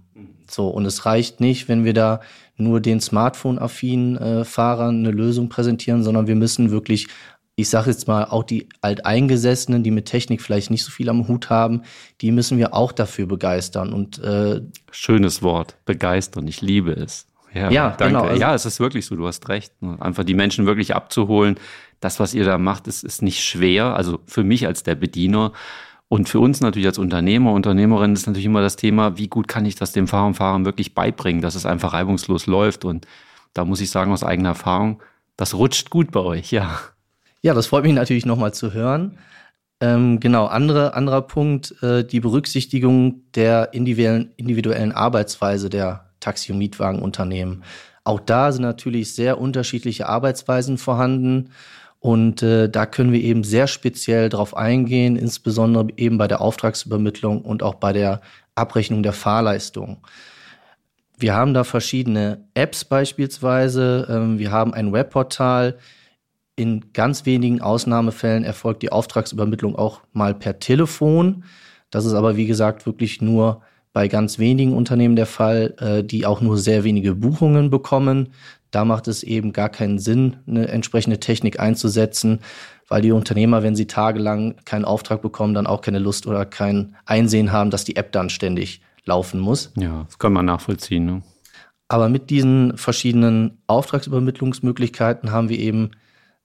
So, 0.50 0.68
und 0.68 0.86
es 0.86 1.06
reicht 1.06 1.40
nicht, 1.40 1.70
wenn 1.70 1.86
wir 1.86 1.94
da 1.94 2.22
nur 2.58 2.82
den 2.82 3.00
Smartphone-affinen 3.00 4.18
äh, 4.18 4.46
Fahrern 4.46 5.00
eine 5.00 5.12
Lösung 5.12 5.48
präsentieren, 5.48 6.04
sondern 6.04 6.28
wir 6.28 6.36
müssen 6.36 6.72
wirklich 6.72 7.08
ich 7.60 7.70
sage 7.70 7.90
jetzt 7.90 8.08
mal, 8.08 8.26
auch 8.26 8.44
die 8.44 8.70
Alteingesessenen, 8.82 9.84
die 9.84 9.92
mit 9.92 10.06
Technik 10.06 10.42
vielleicht 10.42 10.72
nicht 10.72 10.84
so 10.84 10.92
viel 10.92 11.10
am 11.10 11.28
Hut 11.28 11.50
haben, 11.50 11.84
die 12.22 12.32
müssen 12.32 12.58
wir 12.58 12.74
auch 12.74 12.92
dafür 12.92 13.26
begeistern. 13.26 13.92
Und 13.92 14.20
äh, 14.20 14.62
schönes 14.92 15.42
Wort, 15.42 15.76
begeistern. 15.86 16.48
Ich 16.48 16.62
liebe 16.62 16.92
es. 16.92 17.28
Ja, 17.54 17.70
ja 17.70 17.90
danke. 17.98 18.14
Genau, 18.14 18.30
also 18.30 18.40
ja, 18.42 18.54
es 18.54 18.66
ist 18.66 18.80
wirklich 18.80 19.06
so. 19.06 19.16
Du 19.16 19.28
hast 19.28 19.50
recht. 19.50 19.74
Einfach 20.00 20.24
die 20.24 20.36
Menschen 20.36 20.66
wirklich 20.66 20.96
abzuholen. 20.96 21.56
Das, 22.00 22.20
was 22.20 22.34
ihr 22.34 22.46
da 22.46 22.58
macht, 22.58 22.88
ist, 22.88 23.04
ist 23.04 23.22
nicht 23.22 23.44
schwer. 23.44 23.96
Also 23.96 24.20
für 24.26 24.44
mich 24.44 24.66
als 24.66 24.84
der 24.84 24.96
Bediener. 24.96 25.52
Und 26.08 26.30
für 26.30 26.40
uns 26.40 26.62
natürlich 26.62 26.88
als 26.88 26.98
Unternehmer, 26.98 27.52
Unternehmerin 27.52 28.14
ist 28.14 28.26
natürlich 28.26 28.46
immer 28.46 28.62
das 28.62 28.78
Thema, 28.78 29.18
wie 29.18 29.28
gut 29.28 29.48
kann 29.48 29.66
ich 29.66 29.76
das 29.76 29.92
dem 29.92 30.08
Fahrer 30.08 30.28
und 30.28 30.36
Fahrer 30.36 30.66
wirklich 30.66 30.96
beibringen, 30.96 31.42
dass 31.42 31.56
es 31.56 31.66
einfach 31.66 31.94
reibungslos 31.94 32.48
läuft. 32.48 32.86
Und 32.86 33.06
da 33.54 33.66
muss 33.66 33.82
ich 33.82 33.92
sagen, 33.92 34.12
aus 34.12 34.24
eigener 34.24 34.50
Erfahrung, 34.50 35.04
das 35.36 35.54
rutscht 35.54 35.90
gut 35.90 36.12
bei 36.12 36.22
euch, 36.22 36.52
ja. 36.52 36.80
Ja, 37.42 37.54
das 37.54 37.68
freut 37.68 37.84
mich 37.84 37.94
natürlich 37.94 38.26
nochmal 38.26 38.54
zu 38.54 38.74
hören. 38.74 39.18
Ähm, 39.82 40.20
genau, 40.20 40.46
andere, 40.48 40.94
anderer 40.94 41.22
Punkt, 41.22 41.82
äh, 41.82 42.04
die 42.04 42.20
Berücksichtigung 42.20 43.24
der 43.34 43.74
individuellen, 43.74 44.32
individuellen 44.36 44.92
Arbeitsweise 44.92 45.70
der 45.70 46.10
Taxi- 46.20 46.52
und 46.52 46.58
Mietwagenunternehmen. 46.58 47.64
Auch 48.04 48.20
da 48.20 48.52
sind 48.52 48.64
natürlich 48.64 49.16
sehr 49.16 49.40
unterschiedliche 49.40 50.10
Arbeitsweisen 50.10 50.78
vorhanden. 50.78 51.52
Und 52.00 52.44
äh, 52.44 52.70
da 52.70 52.86
können 52.86 53.12
wir 53.12 53.22
eben 53.22 53.44
sehr 53.44 53.68
speziell 53.68 54.30
darauf 54.30 54.56
eingehen, 54.56 55.16
insbesondere 55.16 55.88
eben 55.98 56.18
bei 56.18 56.28
der 56.28 56.42
Auftragsübermittlung 56.42 57.42
und 57.42 57.62
auch 57.62 57.76
bei 57.76 57.94
der 57.94 58.22
Abrechnung 58.56 59.04
der 59.04 59.14
Fahrleistung. 59.14 59.98
Wir 61.18 61.36
haben 61.36 61.54
da 61.54 61.66
verschiedene 61.66 62.46
Apps 62.54 62.86
beispielsweise. 62.86 64.08
Ähm, 64.10 64.40
wir 64.40 64.52
haben 64.52 64.74
ein 64.74 64.92
Webportal. 64.94 65.78
In 66.60 66.92
ganz 66.92 67.26
wenigen 67.26 67.62
Ausnahmefällen 67.62 68.44
erfolgt 68.44 68.82
die 68.82 68.92
Auftragsübermittlung 68.92 69.78
auch 69.78 70.02
mal 70.12 70.36
per 70.36 70.60
Telefon. 70.60 71.46
Das 71.90 72.04
ist 72.04 72.12
aber, 72.12 72.36
wie 72.36 72.48
gesagt, 72.48 72.86
wirklich 72.86 73.22
nur 73.22 73.62
bei 73.94 74.10
ganz 74.10 74.40
wenigen 74.40 74.74
Unternehmen 74.74 75.16
der 75.16 75.26
Fall, 75.26 75.74
äh, 75.80 76.04
die 76.04 76.26
auch 76.26 76.42
nur 76.42 76.58
sehr 76.58 76.84
wenige 76.84 77.16
Buchungen 77.16 77.70
bekommen. 77.70 78.34
Da 78.72 78.84
macht 78.84 79.08
es 79.08 79.24
eben 79.24 79.54
gar 79.54 79.70
keinen 79.70 80.00
Sinn, 80.00 80.36
eine 80.48 80.68
entsprechende 80.68 81.22
Technik 81.22 81.62
einzusetzen, 81.62 82.40
weil 82.90 83.04
die 83.04 83.14
Unternehmer, 83.14 83.64
wenn 83.64 83.78
sie 83.78 83.88
tagelang 83.88 84.58
keinen 84.66 84.84
Auftrag 84.84 85.22
bekommen, 85.22 85.54
dann 85.54 85.66
auch 85.66 85.80
keine 85.80 86.00
Lust 86.00 86.28
oder 86.28 86.46
kein 86.46 86.98
Einsehen 87.06 87.54
haben, 87.54 87.70
dass 87.70 87.86
die 87.86 87.96
App 87.96 88.12
dann 88.12 88.30
ständig 88.30 88.82
laufen 89.06 89.40
muss. 89.40 89.72
Ja, 89.78 90.04
das 90.04 90.20
kann 90.20 90.34
man 90.34 90.46
nachvollziehen. 90.46 91.06
Ne? 91.06 91.22
Aber 91.88 92.10
mit 92.10 92.30
diesen 92.30 92.78
verschiedenen 92.78 93.60
Auftragsübermittlungsmöglichkeiten 93.68 95.32
haben 95.32 95.48
wir 95.48 95.58
eben 95.58 95.92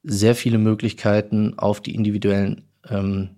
sehr 0.04 0.34
viele 0.34 0.58
Möglichkeiten, 0.58 1.54
auf 1.58 1.80
die 1.80 1.94
individuellen 1.94 2.62
ähm, 2.88 3.30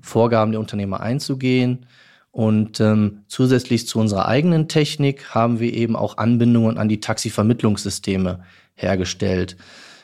Vorgaben 0.00 0.52
der 0.52 0.60
Unternehmer 0.60 1.00
einzugehen. 1.00 1.86
Und 2.30 2.80
ähm, 2.80 3.22
zusätzlich 3.28 3.86
zu 3.86 3.98
unserer 3.98 4.28
eigenen 4.28 4.68
Technik 4.68 5.34
haben 5.34 5.60
wir 5.60 5.72
eben 5.72 5.96
auch 5.96 6.18
Anbindungen 6.18 6.78
an 6.78 6.88
die 6.88 7.00
Taxivermittlungssysteme 7.00 8.40
hergestellt. 8.74 9.56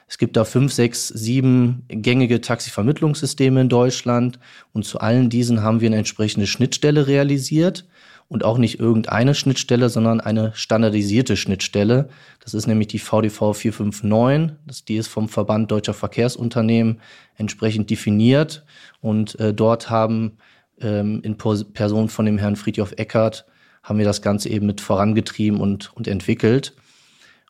Es 0.07 0.19
gibt 0.19 0.37
da 0.37 0.45
fünf, 0.45 0.73
sechs, 0.73 1.09
sieben 1.09 1.85
gängige 1.88 2.40
Taxivermittlungssysteme 2.40 3.61
in 3.61 3.69
Deutschland 3.69 4.38
und 4.73 4.85
zu 4.85 4.99
allen 5.00 5.28
diesen 5.28 5.62
haben 5.62 5.80
wir 5.80 5.88
eine 5.88 5.99
entsprechende 5.99 6.47
Schnittstelle 6.47 7.07
realisiert 7.07 7.85
und 8.31 8.45
auch 8.45 8.59
nicht 8.59 8.79
irgendeine 8.79 9.35
Schnittstelle, 9.35 9.91
sondern 9.91 10.21
eine 10.21 10.53
standardisierte 10.55 11.37
Schnittstelle. 11.37 12.09
Das 12.39 12.55
ist 12.55 12.69
nämlich 12.69 12.87
die 12.87 13.01
VDV 13.01 13.53
459. 13.53 14.57
Das, 14.67 14.85
die 14.85 14.97
ist 14.97 15.09
vom 15.09 15.29
Verband 15.29 15.71
Deutscher 15.71 15.95
Verkehrsunternehmen 15.95 17.01
entsprechend 17.35 17.91
definiert 17.91 18.65
und 19.01 19.39
äh, 19.41 19.53
dort 19.53 19.91
haben 19.91 20.39
ähm, 20.81 21.21
in 21.25 21.37
Person 21.37 22.09
von 22.09 22.25
dem 22.25 22.39
Herrn 22.39 22.55
Friedhof 22.55 22.93
Eckert 22.97 23.47
haben 23.83 23.99
wir 23.99 24.07
das 24.07 24.23
Ganze 24.23 24.49
eben 24.49 24.67
mit 24.67 24.81
vorangetrieben 24.81 25.61
und, 25.61 25.93
und 25.97 26.07
entwickelt. 26.07 26.77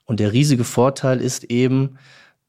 Und 0.06 0.18
der 0.18 0.32
riesige 0.32 0.64
Vorteil 0.64 1.20
ist 1.20 1.44
eben, 1.44 1.98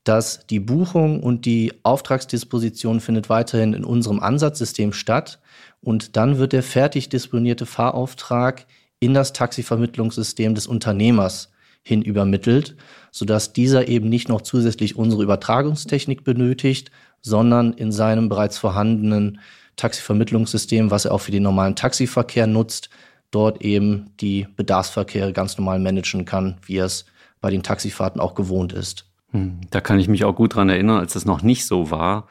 dass 0.05 0.47
die 0.47 0.61
Buchung 0.61 1.21
und 1.21 1.45
die 1.45 1.73
Auftragsdisposition 1.83 3.01
findet 3.01 3.29
weiterhin 3.29 3.73
in 3.73 3.83
unserem 3.83 4.21
Ansatzsystem 4.21 4.93
statt. 4.93 5.39
Und 5.81 6.15
dann 6.15 6.37
wird 6.37 6.53
der 6.53 6.63
fertig 6.63 7.09
disponierte 7.09 7.65
Fahrauftrag 7.65 8.65
in 8.99 9.13
das 9.13 9.33
Taxivermittlungssystem 9.33 10.53
des 10.55 10.67
Unternehmers 10.67 11.51
hin 11.83 12.03
übermittelt, 12.03 12.75
sodass 13.09 13.53
dieser 13.53 13.87
eben 13.87 14.07
nicht 14.07 14.29
noch 14.29 14.41
zusätzlich 14.41 14.95
unsere 14.95 15.23
Übertragungstechnik 15.23 16.23
benötigt, 16.23 16.91
sondern 17.21 17.73
in 17.73 17.91
seinem 17.91 18.29
bereits 18.29 18.59
vorhandenen 18.59 19.39
Taxivermittlungssystem, 19.75 20.91
was 20.91 21.05
er 21.05 21.13
auch 21.13 21.21
für 21.21 21.31
den 21.31 21.43
normalen 21.43 21.75
Taxiverkehr 21.75 22.45
nutzt, 22.45 22.89
dort 23.31 23.61
eben 23.61 24.11
die 24.19 24.47
Bedarfsverkehre 24.55 25.33
ganz 25.33 25.57
normal 25.57 25.79
managen 25.79 26.25
kann, 26.25 26.57
wie 26.65 26.77
er 26.77 26.85
es 26.85 27.05
bei 27.39 27.49
den 27.49 27.63
Taxifahrten 27.63 28.21
auch 28.21 28.35
gewohnt 28.35 28.73
ist. 28.73 29.05
Hm, 29.31 29.61
da 29.71 29.81
kann 29.81 29.99
ich 29.99 30.07
mich 30.07 30.23
auch 30.25 30.35
gut 30.35 30.55
dran 30.55 30.69
erinnern, 30.69 30.99
als 30.99 31.13
das 31.13 31.25
noch 31.25 31.41
nicht 31.41 31.65
so 31.65 31.89
war. 31.89 32.27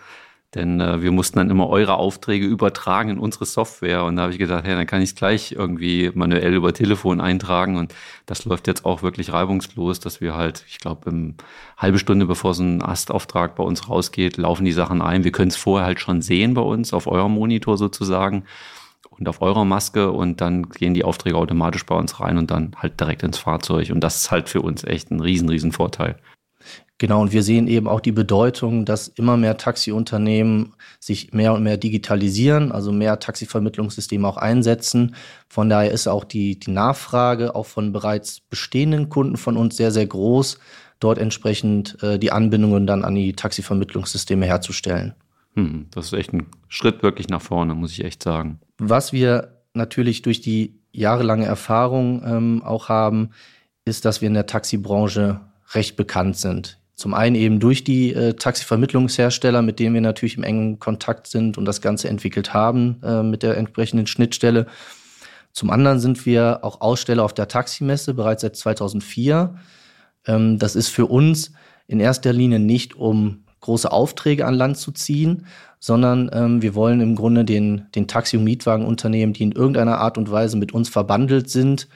Denn 0.55 0.81
äh, 0.81 1.01
wir 1.01 1.13
mussten 1.13 1.39
dann 1.39 1.49
immer 1.49 1.69
eure 1.69 1.95
Aufträge 1.95 2.45
übertragen 2.45 3.11
in 3.11 3.19
unsere 3.19 3.45
Software. 3.47 4.05
Und 4.05 4.17
da 4.17 4.23
habe 4.23 4.33
ich 4.33 4.39
gedacht, 4.39 4.65
hey, 4.65 4.75
dann 4.75 4.87
kann 4.87 5.01
ich 5.01 5.11
es 5.11 5.15
gleich 5.15 5.53
irgendwie 5.53 6.11
manuell 6.13 6.55
über 6.55 6.75
Telefon 6.75 7.21
eintragen. 7.21 7.77
Und 7.77 7.95
das 8.27 8.45
läuft 8.45 8.67
jetzt 8.67 8.85
auch 8.85 9.03
wirklich 9.03 9.33
reibungslos, 9.33 10.01
dass 10.01 10.21
wir 10.21 10.35
halt, 10.35 10.65
ich 10.69 10.79
glaube, 10.79 11.11
eine 11.11 11.35
halbe 11.77 12.01
Stunde 12.01 12.27
bevor 12.27 12.55
so 12.55 12.65
ein 12.65 12.83
Astauftrag 12.83 13.55
bei 13.55 13.63
uns 13.63 13.89
rausgeht, 13.89 14.39
laufen 14.39 14.65
die 14.65 14.73
Sachen 14.73 15.03
ein. 15.03 15.23
Wir 15.23 15.33
können 15.33 15.51
es 15.51 15.57
vorher 15.57 15.87
halt 15.87 16.01
schon 16.01 16.21
sehen 16.21 16.55
bei 16.55 16.63
uns, 16.63 16.93
auf 16.93 17.07
eurem 17.07 17.33
Monitor 17.33 17.79
sozusagen 17.79 18.45
und 19.11 19.29
auf 19.29 19.43
eurer 19.43 19.65
Maske. 19.65 20.11
Und 20.11 20.41
dann 20.41 20.69
gehen 20.69 20.95
die 20.95 21.05
Aufträge 21.05 21.37
automatisch 21.37 21.87
bei 21.87 21.95
uns 21.95 22.19
rein 22.19 22.39
und 22.39 22.51
dann 22.51 22.75
halt 22.77 22.99
direkt 22.99 23.23
ins 23.23 23.39
Fahrzeug. 23.39 23.91
Und 23.93 24.01
das 24.01 24.17
ist 24.17 24.31
halt 24.33 24.49
für 24.49 24.63
uns 24.63 24.83
echt 24.83 25.13
ein 25.13 25.21
riesen, 25.21 25.49
riesen 25.49 25.71
Vorteil. 25.71 26.17
Genau, 27.01 27.23
und 27.23 27.33
wir 27.33 27.43
sehen 27.43 27.67
eben 27.67 27.89
auch 27.89 28.01
die 28.01 28.13
Bedeutung, 28.13 28.85
dass 28.85 29.09
immer 29.09 29.39
mehr 29.39 29.57
Taxiunternehmen 29.57 30.75
sich 30.99 31.33
mehr 31.33 31.55
und 31.55 31.63
mehr 31.63 31.79
digitalisieren, 31.79 32.73
also 32.73 32.93
mehr 32.93 33.19
Taxivermittlungssysteme 33.19 34.29
auch 34.29 34.37
einsetzen. 34.37 35.15
Von 35.49 35.71
daher 35.71 35.93
ist 35.93 36.09
auch 36.09 36.25
die, 36.25 36.61
die 36.61 36.71
Nachfrage 36.71 37.55
auch 37.55 37.65
von 37.65 37.95
bereits 37.95 38.41
bestehenden 38.41 39.09
Kunden 39.09 39.39
von 39.39 39.57
uns 39.57 39.79
sehr, 39.79 39.93
sehr 39.93 40.07
groß, 40.07 40.59
dort 40.99 41.17
entsprechend 41.17 41.97
äh, 42.03 42.19
die 42.19 42.33
Anbindungen 42.33 42.87
dann 42.87 43.03
an 43.03 43.15
die 43.15 43.33
Taxivermittlungssysteme 43.33 44.45
herzustellen. 44.45 45.15
Hm, 45.55 45.87
das 45.93 46.09
ist 46.09 46.13
echt 46.13 46.35
ein 46.35 46.49
Schritt 46.69 47.03
wirklich 47.03 47.31
nach 47.31 47.41
vorne, 47.41 47.75
muss 47.75 47.93
ich 47.93 48.05
echt 48.05 48.23
sagen. 48.23 48.61
Was 48.77 49.15
wir 49.15 49.63
natürlich 49.73 50.21
durch 50.21 50.43
die 50.43 50.79
jahrelange 50.93 51.47
Erfahrung 51.47 52.23
ähm, 52.27 52.63
auch 52.63 52.91
haben, 52.91 53.31
ist, 53.87 54.05
dass 54.05 54.21
wir 54.21 54.29
in 54.29 54.35
der 54.35 54.45
Taxibranche 54.45 55.41
recht 55.73 55.97
bekannt 55.97 56.37
sind. 56.37 56.80
Zum 57.01 57.15
einen 57.15 57.35
eben 57.35 57.61
durch 57.61 57.83
die 57.83 58.13
äh, 58.13 58.35
Taxivermittlungshersteller, 58.35 59.63
mit 59.63 59.79
denen 59.79 59.95
wir 59.95 60.03
natürlich 60.03 60.37
im 60.37 60.43
engen 60.43 60.79
Kontakt 60.81 61.29
sind 61.29 61.57
und 61.57 61.65
das 61.65 61.81
Ganze 61.81 62.11
entwickelt 62.11 62.53
haben 62.53 63.01
äh, 63.03 63.23
mit 63.23 63.43
der 63.43 63.57
entsprechenden 63.57 64.07
Schnittstelle. 64.07 64.67
Zum 65.55 65.71
anderen 65.71 65.99
sind 65.99 66.27
wir 66.27 66.59
auch 66.61 66.83
Aussteller 66.83 67.25
auf 67.25 67.33
der 67.33 67.49
Taximesse 67.49 68.13
bereits 68.13 68.43
seit 68.43 68.55
2004. 68.55 69.55
Ähm, 70.27 70.59
das 70.59 70.77
ist 70.77 70.89
für 70.89 71.07
uns 71.07 71.53
in 71.87 72.01
erster 72.01 72.35
Linie 72.35 72.59
nicht, 72.59 72.97
um 72.97 73.45
große 73.61 73.91
Aufträge 73.91 74.45
an 74.45 74.53
Land 74.53 74.77
zu 74.77 74.93
ziehen, 74.93 75.47
sondern 75.79 76.29
ähm, 76.35 76.61
wir 76.61 76.75
wollen 76.75 77.01
im 77.01 77.15
Grunde 77.15 77.47
den, 77.47 77.87
den 77.95 78.09
Taxi- 78.09 78.37
und 78.37 78.45
Mietwagenunternehmen, 78.45 79.33
die 79.33 79.45
in 79.45 79.53
irgendeiner 79.53 79.97
Art 79.97 80.19
und 80.19 80.31
Weise 80.31 80.59
mit 80.59 80.73
uns 80.73 80.91
verbandelt 80.91 81.49
sind, 81.49 81.89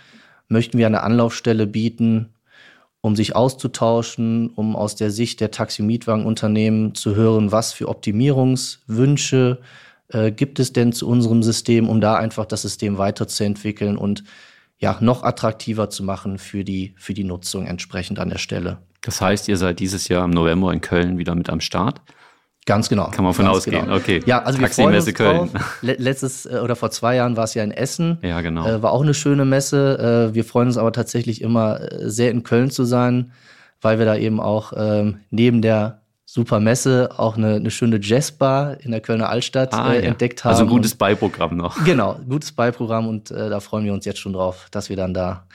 möchten 0.49 0.78
wir 0.78 0.87
eine 0.87 1.02
Anlaufstelle 1.02 1.66
bieten, 1.66 2.33
um 3.04 3.16
sich 3.16 3.37
auszutauschen, 3.37 4.49
um 4.49 4.75
aus 4.75 4.96
der 4.96 5.11
Sicht 5.11 5.40
der 5.40 5.50
Taxi-Mietwagenunternehmen 5.50 6.94
zu 6.94 7.14
hören, 7.14 7.52
was 7.52 7.75
für 7.75 7.88
Optimierungswünsche 7.88 9.61
äh, 10.08 10.32
gibt 10.32 10.58
es 10.58 10.73
denn 10.73 10.94
zu 10.94 11.06
unserem 11.06 11.42
System, 11.42 11.90
um 11.90 12.00
da 12.00 12.14
einfach 12.14 12.46
das 12.46 12.62
System 12.62 12.96
weiterzuentwickeln 12.96 13.99
und 13.99 14.25
ja, 14.78 14.96
noch 15.00 15.23
attraktiver 15.23 15.90
zu 15.90 16.02
machen 16.02 16.38
für 16.38 16.64
die, 16.64 16.94
für 16.96 17.12
die 17.12 17.25
Nutzung 17.25 17.66
entsprechend 17.66 18.18
an 18.18 18.30
der 18.30 18.38
Stelle. 18.38 18.78
Das 19.02 19.20
heißt, 19.20 19.49
ihr 19.49 19.58
seid 19.58 19.80
dieses 19.80 20.08
Jahr 20.08 20.25
im 20.25 20.30
November 20.30 20.73
in 20.73 20.80
Köln 20.80 21.18
wieder 21.18 21.34
mit 21.34 21.50
am 21.50 21.61
Start? 21.61 22.00
Ganz 22.66 22.88
genau. 22.88 23.11
Kann 23.11 23.25
man 23.25 23.35
von 23.35 23.47
ausgehen. 23.47 23.85
Genau. 23.85 23.97
Okay. 23.97 24.23
Ja, 24.25 24.42
also 24.42 24.59
wir 24.59 24.68
freuen 24.68 24.94
uns 24.94 25.12
Köln. 25.12 25.50
Drauf. 25.52 25.78
Letztes 25.83 26.47
äh, 26.47 26.61
oder 26.62 26.76
vor 26.76 26.90
zwei 26.90 27.16
Jahren 27.16 27.37
war 27.37 27.44
es 27.44 27.52
ja 27.52 27.62
in 27.62 27.73
Essen. 27.73 28.18
Ja, 28.23 28.40
genau. 28.40 28.66
Äh, 28.66 28.83
war 28.83 28.92
auch 28.92 29.02
eine 29.02 29.12
schöne 29.12 29.44
Messe. 29.44 30.30
Äh, 30.30 30.35
wir 30.35 30.44
freuen 30.44 30.68
uns 30.68 30.78
aber 30.78 30.92
tatsächlich 30.92 31.42
immer 31.42 31.80
äh, 31.80 32.09
sehr 32.09 32.30
in 32.30 32.42
Köln 32.42 32.71
zu 32.71 32.85
sein, 32.85 33.33
weil 33.83 33.99
wir 33.99 34.06
da 34.06 34.16
eben 34.16 34.40
auch 34.40 34.73
ähm, 34.76 35.21
neben 35.30 35.61
der 35.61 36.00
super 36.25 36.59
Messe 36.59 37.11
auch 37.18 37.37
eine, 37.37 37.56
eine 37.56 37.71
schöne 37.71 37.99
Jazzbar 38.00 38.80
in 38.80 38.92
der 38.92 39.02
Kölner 39.02 39.28
Altstadt 39.28 39.75
ah, 39.75 39.92
äh, 39.92 40.02
ja. 40.02 40.09
entdeckt 40.09 40.42
haben. 40.44 40.52
Also 40.52 40.64
ein 40.64 40.71
gutes 40.71 40.94
Beiprogramm 40.94 41.59
noch. 41.59 41.85
Genau, 41.85 42.18
gutes 42.26 42.52
Beiprogramm 42.52 43.09
und 43.09 43.30
äh, 43.30 43.50
da 43.50 43.61
freuen 43.61 43.85
wir 43.85 43.92
uns 43.92 44.06
jetzt 44.06 44.21
schon 44.21 44.33
drauf, 44.33 44.68
dass 44.71 44.88
wir 44.88 44.97
dann 44.97 45.14
da 45.14 45.47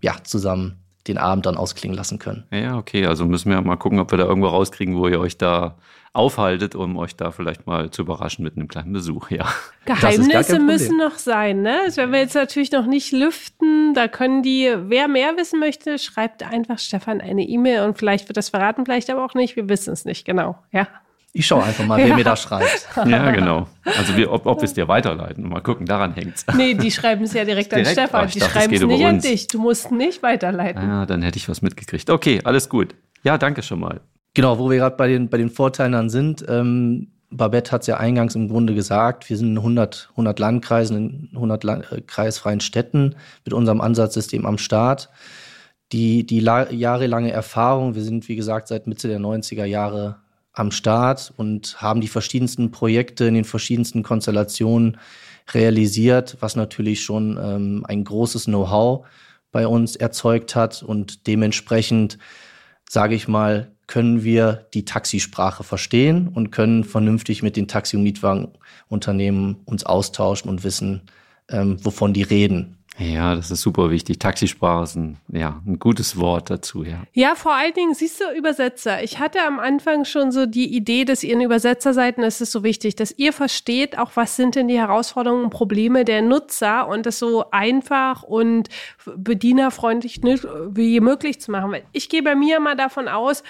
ja 0.00 0.14
zusammen 0.22 0.82
den 1.08 1.18
Abend 1.18 1.46
dann 1.46 1.56
ausklingen 1.56 1.96
lassen 1.96 2.18
können. 2.18 2.44
Ja, 2.50 2.76
okay. 2.76 3.06
Also 3.06 3.26
müssen 3.26 3.50
wir 3.50 3.60
mal 3.60 3.76
gucken, 3.76 3.98
ob 3.98 4.10
wir 4.10 4.18
da 4.18 4.24
irgendwo 4.24 4.48
rauskriegen, 4.48 4.96
wo 4.96 5.08
ihr 5.08 5.20
euch 5.20 5.36
da 5.36 5.76
aufhaltet, 6.12 6.74
um 6.74 6.96
euch 6.98 7.16
da 7.16 7.30
vielleicht 7.30 7.66
mal 7.66 7.90
zu 7.90 8.02
überraschen 8.02 8.42
mit 8.42 8.56
einem 8.56 8.68
kleinen 8.68 8.92
Besuch, 8.92 9.30
ja. 9.30 9.46
Geheimnisse 9.86 10.58
müssen 10.58 10.98
noch 10.98 11.16
sein, 11.16 11.62
ne? 11.62 11.80
Das 11.86 11.96
werden 11.96 12.12
wir 12.12 12.20
jetzt 12.20 12.34
natürlich 12.34 12.70
noch 12.70 12.86
nicht 12.86 13.12
lüften. 13.12 13.94
Da 13.94 14.08
können 14.08 14.42
die, 14.42 14.74
wer 14.76 15.08
mehr 15.08 15.36
wissen 15.36 15.58
möchte, 15.58 15.98
schreibt 15.98 16.42
einfach 16.42 16.78
Stefan 16.78 17.20
eine 17.20 17.42
E-Mail 17.42 17.84
und 17.84 17.96
vielleicht 17.96 18.28
wird 18.28 18.36
das 18.36 18.50
verraten, 18.50 18.84
vielleicht 18.84 19.08
aber 19.10 19.24
auch 19.24 19.34
nicht. 19.34 19.56
Wir 19.56 19.68
wissen 19.68 19.92
es 19.92 20.04
nicht 20.04 20.26
genau, 20.26 20.58
ja. 20.70 20.86
Ich 21.34 21.46
schaue 21.46 21.64
einfach 21.64 21.86
mal, 21.86 21.98
wer 21.98 22.08
ja. 22.08 22.16
mir 22.16 22.24
da 22.24 22.36
schreibt. 22.36 22.88
Ja, 23.06 23.30
genau. 23.30 23.66
Also 23.84 24.16
wir, 24.16 24.30
ob, 24.30 24.44
ob 24.44 24.60
wir 24.60 24.64
es 24.64 24.74
dir 24.74 24.86
weiterleiten. 24.86 25.48
Mal 25.48 25.62
gucken, 25.62 25.86
daran 25.86 26.12
hängt 26.12 26.36
es. 26.36 26.46
Nee, 26.54 26.74
die 26.74 26.90
schreiben 26.90 27.24
es 27.24 27.32
ja 27.32 27.44
direkt, 27.44 27.72
direkt? 27.72 27.88
an 27.88 27.92
Stefan. 27.92 28.28
Die 28.28 28.40
schreiben 28.40 28.74
es 28.74 28.82
nicht 28.82 29.04
an 29.04 29.18
dich. 29.20 29.46
Du 29.46 29.58
musst 29.58 29.90
nicht 29.90 30.22
weiterleiten. 30.22 30.82
Ja, 30.82 31.06
dann 31.06 31.22
hätte 31.22 31.38
ich 31.38 31.48
was 31.48 31.62
mitgekriegt. 31.62 32.10
Okay, 32.10 32.40
alles 32.44 32.68
gut. 32.68 32.94
Ja, 33.22 33.38
danke 33.38 33.62
schon 33.62 33.80
mal. 33.80 34.00
Genau, 34.34 34.58
wo 34.58 34.70
wir 34.70 34.76
gerade 34.76 34.96
bei 34.96 35.08
den, 35.08 35.30
bei 35.30 35.38
den 35.38 35.48
Vorteilen 35.48 35.92
dann 35.92 36.10
sind. 36.10 36.44
Ähm, 36.48 37.12
Babette 37.30 37.72
hat 37.72 37.82
es 37.82 37.86
ja 37.86 37.96
eingangs 37.96 38.34
im 38.34 38.48
Grunde 38.48 38.74
gesagt, 38.74 39.30
wir 39.30 39.36
sind 39.38 39.52
in 39.52 39.58
100, 39.58 40.08
100 40.10 40.38
Landkreisen, 40.38 41.28
in 41.30 41.36
100 41.36 41.64
Land, 41.64 41.92
äh, 41.92 42.02
kreisfreien 42.02 42.60
Städten 42.60 43.14
mit 43.44 43.54
unserem 43.54 43.80
Ansatzsystem 43.80 44.44
am 44.44 44.58
Start. 44.58 45.08
Die, 45.92 46.24
die 46.24 46.40
jahrelange 46.40 47.32
Erfahrung, 47.32 47.94
wir 47.94 48.02
sind 48.02 48.28
wie 48.28 48.36
gesagt 48.36 48.68
seit 48.68 48.86
Mitte 48.86 49.08
der 49.08 49.18
90er 49.18 49.64
Jahre 49.64 50.16
am 50.52 50.70
Start 50.70 51.32
und 51.36 51.80
haben 51.80 52.00
die 52.00 52.08
verschiedensten 52.08 52.70
Projekte 52.70 53.24
in 53.24 53.34
den 53.34 53.44
verschiedensten 53.44 54.02
Konstellationen 54.02 54.98
realisiert, 55.52 56.36
was 56.40 56.56
natürlich 56.56 57.02
schon 57.02 57.38
ähm, 57.42 57.84
ein 57.88 58.04
großes 58.04 58.44
Know-how 58.44 59.06
bei 59.50 59.66
uns 59.66 59.96
erzeugt 59.96 60.54
hat 60.54 60.82
und 60.82 61.26
dementsprechend, 61.26 62.18
sage 62.88 63.14
ich 63.14 63.28
mal, 63.28 63.72
können 63.86 64.24
wir 64.24 64.68
die 64.72 64.84
Taxisprache 64.84 65.64
verstehen 65.64 66.28
und 66.28 66.50
können 66.50 66.84
vernünftig 66.84 67.42
mit 67.42 67.56
den 67.56 67.68
Taxi- 67.68 67.96
und 67.96 68.04
Mietwagenunternehmen 68.04 69.56
uns 69.64 69.84
austauschen 69.84 70.48
und 70.48 70.64
wissen, 70.64 71.02
ähm, 71.48 71.84
wovon 71.84 72.14
die 72.14 72.22
reden. 72.22 72.78
Ja, 72.98 73.34
das 73.34 73.50
ist 73.50 73.62
super 73.62 73.90
wichtig. 73.90 74.18
Taxisprache 74.18 74.84
ist 74.84 74.96
ein, 74.96 75.16
ja, 75.28 75.62
ein 75.66 75.78
gutes 75.78 76.18
Wort 76.18 76.50
dazu, 76.50 76.84
ja. 76.84 77.02
Ja, 77.14 77.34
vor 77.34 77.54
allen 77.54 77.72
Dingen, 77.72 77.94
siehst 77.94 78.20
du, 78.20 78.24
Übersetzer. 78.36 79.02
Ich 79.02 79.18
hatte 79.18 79.40
am 79.42 79.58
Anfang 79.58 80.04
schon 80.04 80.30
so 80.30 80.44
die 80.44 80.76
Idee, 80.76 81.06
dass 81.06 81.24
ihr 81.24 81.34
ein 81.34 81.40
Übersetzer 81.40 81.94
seid 81.94 82.18
und 82.18 82.24
es 82.24 82.42
ist 82.42 82.52
so 82.52 82.62
wichtig, 82.62 82.94
dass 82.94 83.12
ihr 83.16 83.32
versteht, 83.32 83.98
auch 83.98 84.10
was 84.14 84.36
sind 84.36 84.56
denn 84.56 84.68
die 84.68 84.78
Herausforderungen 84.78 85.44
und 85.44 85.50
Probleme 85.50 86.04
der 86.04 86.20
Nutzer 86.20 86.86
und 86.86 87.06
das 87.06 87.18
so 87.18 87.50
einfach 87.50 88.22
und 88.22 88.68
bedienerfreundlich 89.16 90.20
wie 90.22 91.00
möglich 91.00 91.40
zu 91.40 91.50
machen. 91.50 91.74
Ich 91.92 92.10
gehe 92.10 92.22
bei 92.22 92.34
mir 92.34 92.60
mal 92.60 92.76
davon 92.76 93.08
aus, 93.08 93.42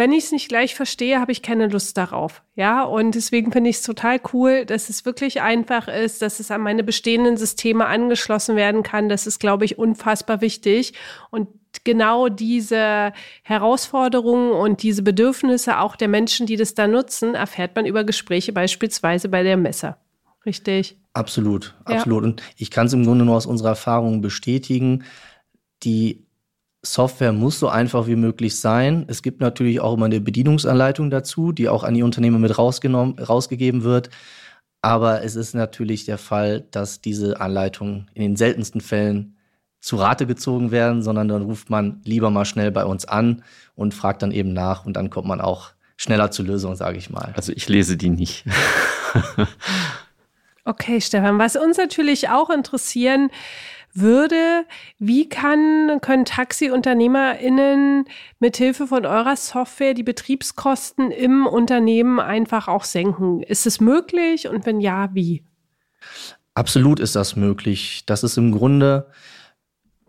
wenn 0.00 0.12
ich 0.12 0.24
es 0.24 0.32
nicht 0.32 0.48
gleich 0.48 0.74
verstehe, 0.74 1.20
habe 1.20 1.30
ich 1.30 1.42
keine 1.42 1.68
Lust 1.68 1.98
darauf. 1.98 2.42
Ja, 2.54 2.84
und 2.84 3.14
deswegen 3.14 3.52
finde 3.52 3.68
ich 3.68 3.76
es 3.76 3.82
total 3.82 4.18
cool, 4.32 4.64
dass 4.64 4.88
es 4.88 5.04
wirklich 5.04 5.42
einfach 5.42 5.88
ist, 5.88 6.22
dass 6.22 6.40
es 6.40 6.50
an 6.50 6.62
meine 6.62 6.82
bestehenden 6.82 7.36
Systeme 7.36 7.84
angeschlossen 7.84 8.56
werden 8.56 8.82
kann. 8.82 9.10
Das 9.10 9.26
ist, 9.26 9.40
glaube 9.40 9.66
ich, 9.66 9.76
unfassbar 9.76 10.40
wichtig. 10.40 10.94
Und 11.28 11.48
genau 11.84 12.30
diese 12.30 13.12
Herausforderungen 13.42 14.52
und 14.52 14.82
diese 14.82 15.02
Bedürfnisse 15.02 15.78
auch 15.78 15.96
der 15.96 16.08
Menschen, 16.08 16.46
die 16.46 16.56
das 16.56 16.72
da 16.72 16.86
nutzen, 16.86 17.34
erfährt 17.34 17.76
man 17.76 17.84
über 17.84 18.02
Gespräche 18.02 18.54
beispielsweise 18.54 19.28
bei 19.28 19.42
der 19.42 19.58
Messe. 19.58 19.96
Richtig. 20.46 20.96
Absolut, 21.12 21.74
absolut. 21.84 22.22
Ja. 22.22 22.28
Und 22.30 22.42
ich 22.56 22.70
kann 22.70 22.86
es 22.86 22.94
im 22.94 23.04
Grunde 23.04 23.26
nur 23.26 23.36
aus 23.36 23.44
unserer 23.44 23.68
Erfahrung 23.68 24.22
bestätigen. 24.22 25.04
Die 25.82 26.24
Software 26.82 27.32
muss 27.32 27.58
so 27.58 27.68
einfach 27.68 28.06
wie 28.06 28.16
möglich 28.16 28.58
sein. 28.58 29.04
Es 29.08 29.22
gibt 29.22 29.40
natürlich 29.40 29.80
auch 29.80 29.94
immer 29.94 30.06
eine 30.06 30.20
Bedienungsanleitung 30.20 31.10
dazu, 31.10 31.52
die 31.52 31.68
auch 31.68 31.84
an 31.84 31.94
die 31.94 32.02
Unternehmen 32.02 32.40
mit 32.40 32.56
rausgenommen, 32.56 33.18
rausgegeben 33.18 33.82
wird. 33.82 34.08
Aber 34.82 35.22
es 35.22 35.36
ist 35.36 35.54
natürlich 35.54 36.06
der 36.06 36.16
Fall, 36.16 36.62
dass 36.70 37.02
diese 37.02 37.40
Anleitungen 37.40 38.10
in 38.14 38.22
den 38.22 38.36
seltensten 38.36 38.80
Fällen 38.80 39.36
zu 39.80 39.96
Rate 39.96 40.26
gezogen 40.26 40.70
werden, 40.70 41.02
sondern 41.02 41.28
dann 41.28 41.42
ruft 41.42 41.68
man 41.68 42.00
lieber 42.04 42.30
mal 42.30 42.44
schnell 42.46 42.70
bei 42.70 42.84
uns 42.84 43.04
an 43.04 43.42
und 43.74 43.92
fragt 43.94 44.22
dann 44.22 44.32
eben 44.32 44.52
nach 44.52 44.86
und 44.86 44.94
dann 44.94 45.10
kommt 45.10 45.28
man 45.28 45.40
auch 45.40 45.72
schneller 45.96 46.30
zur 46.30 46.46
Lösung, 46.46 46.76
sage 46.76 46.96
ich 46.96 47.10
mal. 47.10 47.32
Also 47.36 47.52
ich 47.52 47.68
lese 47.68 47.98
die 47.98 48.08
nicht. 48.08 48.44
okay, 50.64 51.00
Stefan, 51.00 51.38
was 51.38 51.56
uns 51.56 51.76
natürlich 51.76 52.30
auch 52.30 52.48
interessieren 52.48 53.30
würde. 53.92 54.64
Wie 54.98 55.28
kann, 55.28 55.98
können 56.00 56.24
TaxiunternehmerInnen 56.24 58.04
mithilfe 58.38 58.86
von 58.86 59.06
eurer 59.06 59.36
Software 59.36 59.94
die 59.94 60.02
Betriebskosten 60.02 61.10
im 61.10 61.46
Unternehmen 61.46 62.20
einfach 62.20 62.68
auch 62.68 62.84
senken? 62.84 63.42
Ist 63.42 63.66
es 63.66 63.80
möglich 63.80 64.48
und 64.48 64.66
wenn 64.66 64.80
ja, 64.80 65.10
wie? 65.12 65.44
Absolut 66.54 67.00
ist 67.00 67.16
das 67.16 67.36
möglich. 67.36 68.04
Das 68.06 68.22
ist 68.22 68.36
im 68.36 68.52
Grunde 68.52 69.06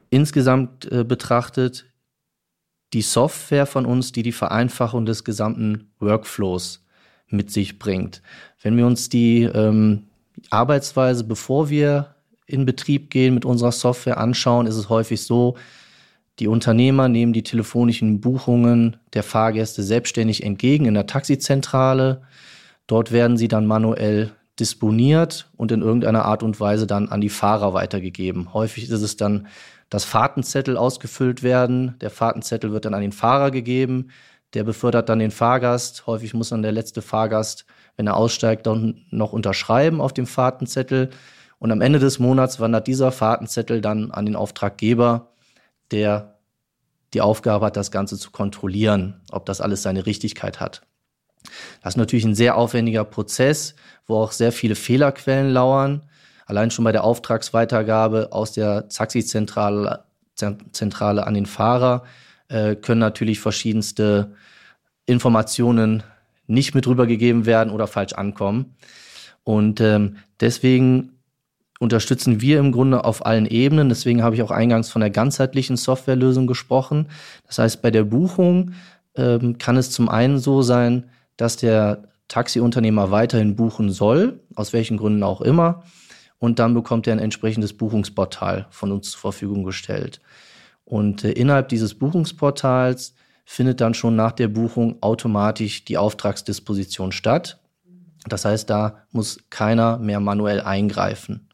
insgesamt 0.10 0.92
äh, 0.92 1.04
betrachtet 1.04 1.86
die 2.94 3.02
Software 3.02 3.66
von 3.66 3.86
uns, 3.86 4.12
die 4.12 4.24
die 4.24 4.32
Vereinfachung 4.32 5.06
des 5.06 5.24
gesamten 5.24 5.92
Workflows 6.00 6.86
mit 7.28 7.50
sich 7.50 7.80
bringt. 7.80 8.22
Wenn 8.62 8.76
wir 8.76 8.86
uns 8.86 9.08
die 9.08 9.44
ähm, 9.44 10.08
Arbeitsweise, 10.50 11.24
bevor 11.24 11.70
wir 11.70 12.16
in 12.52 12.66
Betrieb 12.66 13.10
gehen, 13.10 13.34
mit 13.34 13.46
unserer 13.46 13.72
Software 13.72 14.18
anschauen, 14.18 14.68
ist 14.68 14.76
es 14.76 14.90
häufig 14.90 15.24
so, 15.24 15.56
die 16.40 16.48
Unternehmer 16.48 17.08
nehmen 17.08 17.34
die 17.34 17.44
telefonischen 17.44 18.22
Buchungen 18.22 18.98
der 19.14 19.24
Fahrgäste 19.24 19.84
selbstständig 19.84 20.44
entgegen 20.44 20.86
in 20.86 20.96
der 20.96 21.06
Taxizentrale. 21.06 22.24
Dort 22.88 23.12
werden 23.12 23.38
sie 23.38 23.48
dann 23.48 23.68
manuell 23.68 24.32
disponiert 24.60 25.50
und 25.56 25.72
in 25.72 25.82
irgendeiner 25.82 26.26
Art 26.26 26.44
und 26.44 26.60
Weise 26.60 26.88
dann 26.88 27.10
an 27.10 27.22
die 27.22 27.30
Fahrer 27.30 27.74
weitergegeben. 27.74 28.54
Häufig 28.54 28.90
ist 28.90 29.02
es 29.02 29.18
dann, 29.18 29.48
dass 29.90 30.04
Fahrtenzettel 30.04 30.78
ausgefüllt 30.78 31.44
werden. 31.44 31.96
Der 32.02 32.10
Fahrtenzettel 32.10 32.72
wird 32.72 32.86
dann 32.86 32.94
an 32.94 33.02
den 33.02 33.12
Fahrer 33.12 33.52
gegeben. 33.52 34.10
Der 34.54 34.64
befördert 34.64 35.10
dann 35.10 35.20
den 35.20 35.32
Fahrgast. 35.32 36.08
Häufig 36.08 36.34
muss 36.34 36.50
dann 36.50 36.62
der 36.62 36.72
letzte 36.72 37.02
Fahrgast, 37.02 37.66
wenn 37.98 38.08
er 38.08 38.18
aussteigt, 38.18 38.68
dann 38.68 39.06
noch 39.10 39.34
unterschreiben 39.34 40.02
auf 40.02 40.14
dem 40.14 40.26
Fahrtenzettel. 40.26 41.10
Und 41.62 41.72
am 41.72 41.82
Ende 41.82 42.00
des 42.00 42.18
Monats 42.18 42.60
wandert 42.60 42.88
dieser 42.88 43.12
Fahrtenzettel 43.12 43.82
dann 43.82 44.10
an 44.10 44.26
den 44.26 44.36
Auftraggeber, 44.36 45.30
der 45.92 46.40
die 47.14 47.22
Aufgabe 47.22 47.68
hat, 47.68 47.78
das 47.78 47.92
Ganze 47.92 48.18
zu 48.18 48.32
kontrollieren, 48.32 49.22
ob 49.30 49.46
das 49.46 49.62
alles 49.62 49.84
seine 49.84 50.08
Richtigkeit 50.08 50.60
hat. 50.60 50.82
Das 51.84 51.94
ist 51.94 51.98
natürlich 51.98 52.26
ein 52.26 52.34
sehr 52.34 52.58
aufwendiger 52.58 53.04
Prozess, 53.04 53.76
wo 54.08 54.16
auch 54.16 54.32
sehr 54.32 54.52
viele 54.52 54.74
Fehlerquellen 54.74 55.54
lauern. 55.54 56.10
Allein 56.48 56.72
schon 56.72 56.84
bei 56.84 56.92
der 56.92 57.04
Auftragsweitergabe 57.04 58.30
aus 58.32 58.54
der 58.54 58.90
Taxizentrale 58.90 60.06
Zentrale 60.34 61.28
an 61.28 61.36
den 61.36 61.46
Fahrer 61.46 62.06
äh, 62.48 62.76
können 62.76 63.02
natürlich 63.02 63.40
verschiedenste 63.40 64.34
Informationen 65.06 66.02
nicht 66.48 66.74
mit 66.74 66.88
rübergegeben 66.88 67.46
werden 67.46 67.72
oder 67.72 67.86
falsch 67.86 68.14
ankommen. 68.14 68.74
Und 69.44 69.80
ähm, 69.80 70.18
deswegen 70.40 71.11
unterstützen 71.82 72.42
wir 72.42 72.60
im 72.60 72.72
Grunde 72.72 73.04
auf 73.06 73.26
allen 73.26 73.48
Ebenen. 73.48 73.90
Deswegen 73.90 74.22
habe 74.22 74.36
ich 74.36 74.44
auch 74.44 74.52
eingangs 74.52 74.92
von 74.92 75.00
der 75.00 75.10
ganzheitlichen 75.10 75.78
Softwarelösung 75.78 76.46
gesprochen. 76.46 77.08
Das 77.48 77.58
heißt, 77.58 77.82
bei 77.82 77.90
der 77.90 78.04
Buchung 78.04 78.74
ähm, 79.16 79.58
kann 79.58 79.78
es 79.78 79.90
zum 79.90 80.08
einen 80.08 80.38
so 80.38 80.62
sein, 80.62 81.10
dass 81.38 81.58
der 81.58 82.04
Taxiunternehmer 82.28 83.10
weiterhin 83.10 83.56
buchen 83.56 83.90
soll, 83.90 84.42
aus 84.54 84.74
welchen 84.74 84.98
Gründen 84.98 85.24
auch 85.24 85.42
immer. 85.42 85.82
Und 86.38 86.60
dann 86.60 86.76
bekommt 86.76 87.08
er 87.08 87.14
ein 87.14 87.20
entsprechendes 87.20 87.74
Buchungsportal 87.74 88.68
von 88.70 88.92
uns 88.92 89.10
zur 89.10 89.20
Verfügung 89.22 89.64
gestellt. 89.64 90.22
Und 90.86 91.24
äh, 91.24 91.32
innerhalb 91.32 91.70
dieses 91.70 91.96
Buchungsportals 91.96 93.16
findet 93.44 93.82
dann 93.82 93.96
schon 93.96 94.16
nach 94.16 94.34
der 94.34 94.50
Buchung 94.50 95.02
automatisch 95.02 95.84
die 95.84 95.98
Auftragsdisposition 95.98 97.12
statt. 97.12 97.60
Das 98.28 98.46
heißt, 98.46 98.70
da 98.70 99.00
muss 99.12 99.40
keiner 99.50 99.98
mehr 99.98 100.20
manuell 100.20 100.62
eingreifen. 100.62 101.48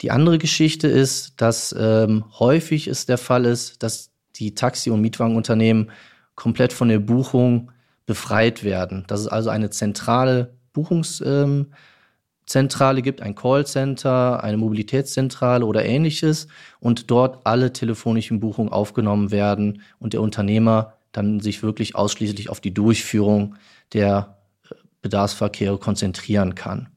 Die 0.00 0.10
andere 0.10 0.38
Geschichte 0.38 0.86
ist, 0.86 1.40
dass 1.40 1.74
ähm, 1.76 2.24
häufig 2.38 2.86
es 2.86 3.06
der 3.06 3.18
Fall 3.18 3.44
ist, 3.44 3.82
dass 3.82 4.10
die 4.36 4.54
Taxi- 4.54 4.90
und 4.90 5.00
Mietwagenunternehmen 5.00 5.90
komplett 6.34 6.72
von 6.72 6.88
der 6.88 7.00
Buchung 7.00 7.72
befreit 8.06 8.62
werden. 8.62 9.04
Dass 9.08 9.20
es 9.20 9.28
also 9.28 9.50
eine 9.50 9.70
zentrale 9.70 10.54
Buchungszentrale 10.72 12.98
ähm, 12.98 13.02
gibt, 13.02 13.20
ein 13.20 13.34
Callcenter, 13.34 14.44
eine 14.44 14.56
Mobilitätszentrale 14.56 15.66
oder 15.66 15.84
ähnliches 15.84 16.46
und 16.78 17.10
dort 17.10 17.44
alle 17.44 17.72
telefonischen 17.72 18.38
Buchungen 18.38 18.72
aufgenommen 18.72 19.32
werden 19.32 19.82
und 19.98 20.12
der 20.12 20.22
Unternehmer 20.22 20.94
dann 21.10 21.40
sich 21.40 21.64
wirklich 21.64 21.96
ausschließlich 21.96 22.50
auf 22.50 22.60
die 22.60 22.72
Durchführung 22.72 23.56
der 23.92 24.38
äh, 24.70 24.74
Bedarfsverkehre 25.02 25.78
konzentrieren 25.78 26.54
kann. 26.54 26.88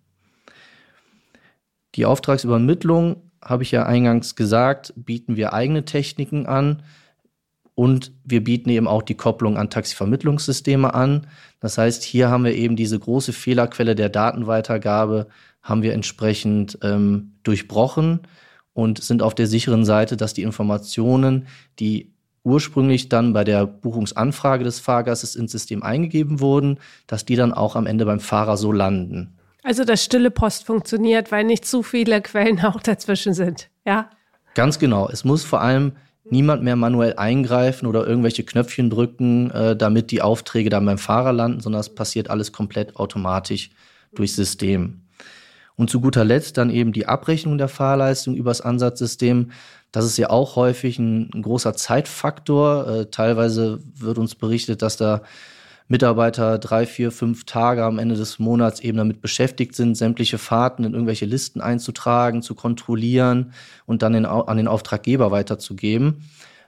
Die 1.96 2.06
Auftragsübermittlung, 2.06 3.18
habe 3.44 3.64
ich 3.64 3.72
ja 3.72 3.86
eingangs 3.86 4.36
gesagt, 4.36 4.94
bieten 4.96 5.36
wir 5.36 5.54
eigene 5.54 5.84
Techniken 5.84 6.46
an 6.46 6.84
und 7.74 8.12
wir 8.24 8.44
bieten 8.44 8.70
eben 8.70 8.88
auch 8.88 9.02
die 9.02 9.16
Kopplung 9.16 9.58
an 9.58 9.70
Taxivermittlungssysteme 9.70 10.94
an. 10.94 11.28
Das 11.60 11.78
heißt, 11.78 12.04
hier 12.04 12.30
haben 12.30 12.44
wir 12.44 12.54
eben 12.54 12.76
diese 12.76 13.00
große 13.00 13.34
Fehlerquelle 13.34 13.96
der 13.96 14.10
Datenweitergabe, 14.10 15.28
haben 15.64 15.82
wir 15.82 15.94
entsprechend 15.94 16.78
ähm, 16.84 17.34
durchbrochen 17.44 18.22
und 18.74 19.04
sind 19.04 19.24
auf 19.24 19.36
der 19.36 19.48
sicheren 19.48 19.86
Seite, 19.86 20.18
dass 20.18 20.34
die 20.34 20.44
Informationen, 20.44 21.48
die 21.80 22.14
ursprünglich 22.44 23.10
dann 23.10 23.34
bei 23.34 23.44
der 23.44 23.66
Buchungsanfrage 23.68 24.64
des 24.64 24.80
Fahrgastes 24.80 25.36
ins 25.36 25.52
System 25.52 25.84
eingegeben 25.84 26.40
wurden, 26.40 26.80
dass 27.08 27.26
die 27.26 27.36
dann 27.36 27.54
auch 27.54 27.76
am 27.76 27.86
Ende 27.86 28.06
beim 28.06 28.20
Fahrer 28.20 28.58
so 28.58 28.72
landen. 28.72 29.38
Also 29.64 29.84
das 29.84 30.04
stille 30.04 30.32
Post 30.32 30.66
funktioniert, 30.66 31.32
weil 31.32 31.44
nicht 31.44 31.66
zu 31.66 31.84
viele 31.84 32.22
Quellen 32.22 32.60
auch 32.66 32.82
dazwischen 32.82 33.34
sind, 33.34 33.70
ja? 33.86 34.10
Ganz 34.54 34.80
genau. 34.80 35.08
Es 35.10 35.24
muss 35.24 35.44
vor 35.44 35.62
allem 35.62 35.94
niemand 36.30 36.64
mehr 36.64 36.76
manuell 36.76 37.16
eingreifen 37.16 37.88
oder 37.88 38.06
irgendwelche 38.06 38.44
Knöpfchen 38.44 38.90
drücken, 38.90 39.52
äh, 39.52 39.76
damit 39.76 40.12
die 40.12 40.22
Aufträge 40.22 40.70
dann 40.70 40.86
beim 40.86 40.98
Fahrer 40.98 41.34
landen, 41.34 41.62
sondern 41.62 41.82
es 41.82 41.94
passiert 41.94 42.30
alles 42.30 42.52
komplett 42.52 42.96
automatisch 42.96 43.72
durch 44.14 44.34
System. 44.34 45.02
Und 45.76 45.90
zu 45.90 46.02
guter 46.02 46.26
Letzt 46.26 46.58
dann 46.58 46.70
eben 46.70 46.92
die 46.92 47.08
Abrechnung 47.08 47.58
der 47.58 47.70
Fahrleistung 47.70 48.36
übers 48.36 48.62
Ansatzsystem. 48.62 49.52
Das 49.92 50.06
ist 50.06 50.18
ja 50.18 50.30
auch 50.30 50.56
häufig 50.56 51.00
ein, 51.00 51.30
ein 51.34 51.42
großer 51.42 51.74
Zeitfaktor. 51.74 52.88
Äh, 52.88 53.06
teilweise 53.10 53.80
wird 53.96 54.18
uns 54.18 54.36
berichtet, 54.36 54.82
dass 54.82 54.98
da 54.98 55.22
Mitarbeiter 55.92 56.58
drei, 56.58 56.86
vier, 56.86 57.12
fünf 57.12 57.44
Tage 57.44 57.84
am 57.84 58.00
Ende 58.00 58.16
des 58.16 58.40
Monats 58.40 58.80
eben 58.80 58.98
damit 58.98 59.20
beschäftigt 59.20 59.76
sind, 59.76 59.96
sämtliche 59.96 60.38
Fahrten 60.38 60.86
in 60.86 60.94
irgendwelche 60.94 61.26
Listen 61.26 61.60
einzutragen, 61.60 62.42
zu 62.42 62.56
kontrollieren 62.56 63.52
und 63.86 64.02
dann 64.02 64.26
an 64.26 64.56
den 64.56 64.70
Auftraggeber 64.70 65.32
weiterzugeben. 65.32 66.24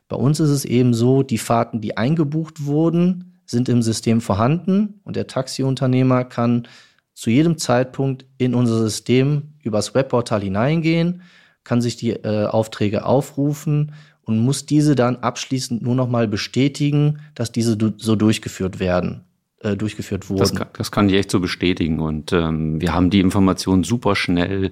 Bei 0.10 0.18
uns 0.18 0.42
ist 0.42 0.50
es 0.50 0.66
eben 0.66 0.94
so, 0.94 1.24
die 1.24 1.38
Fahrten, 1.38 1.80
die 1.80 1.96
eingebucht 1.96 2.66
wurden, 2.66 3.40
sind 3.46 3.70
im 3.70 3.82
System 3.82 4.20
vorhanden 4.20 5.00
und 5.06 5.16
der 5.16 5.28
Taxiunternehmer 5.28 6.26
kann 6.26 6.68
zu 7.14 7.30
jedem 7.30 7.58
Zeitpunkt 7.58 8.26
in 8.38 8.54
unser 8.54 8.78
System 8.78 9.54
übers 9.64 9.96
Webportal 9.96 10.42
hineingehen, 10.42 11.22
kann 11.64 11.80
sich 11.80 11.96
die 11.96 12.12
äh, 12.12 12.48
Aufträge 12.48 13.06
aufrufen 13.06 13.94
und 14.26 14.40
muss 14.40 14.66
diese 14.66 14.96
dann 14.96 15.18
abschließend 15.18 15.82
nur 15.82 15.96
noch 15.96 16.08
mal 16.08 16.28
bestätigen, 16.28 17.20
dass 17.36 17.52
diese 17.52 17.78
so 17.98 18.16
durchgeführt 18.16 18.80
werden, 18.80 19.26
äh, 19.60 19.76
durchgeführt 19.76 20.30
wurden. 20.30 20.40
Das 20.40 20.56
kann, 20.56 20.68
das 20.78 20.92
kann 20.92 21.10
ich 21.10 21.16
echt 21.16 21.32
so 21.32 21.40
bestätigen 21.40 22.00
und 22.00 22.34
ähm, 22.34 22.82
wir 22.82 22.94
haben 22.94 23.10
die 23.10 23.20
Informationen 23.20 23.84
super 23.84 24.16
schnell. 24.16 24.72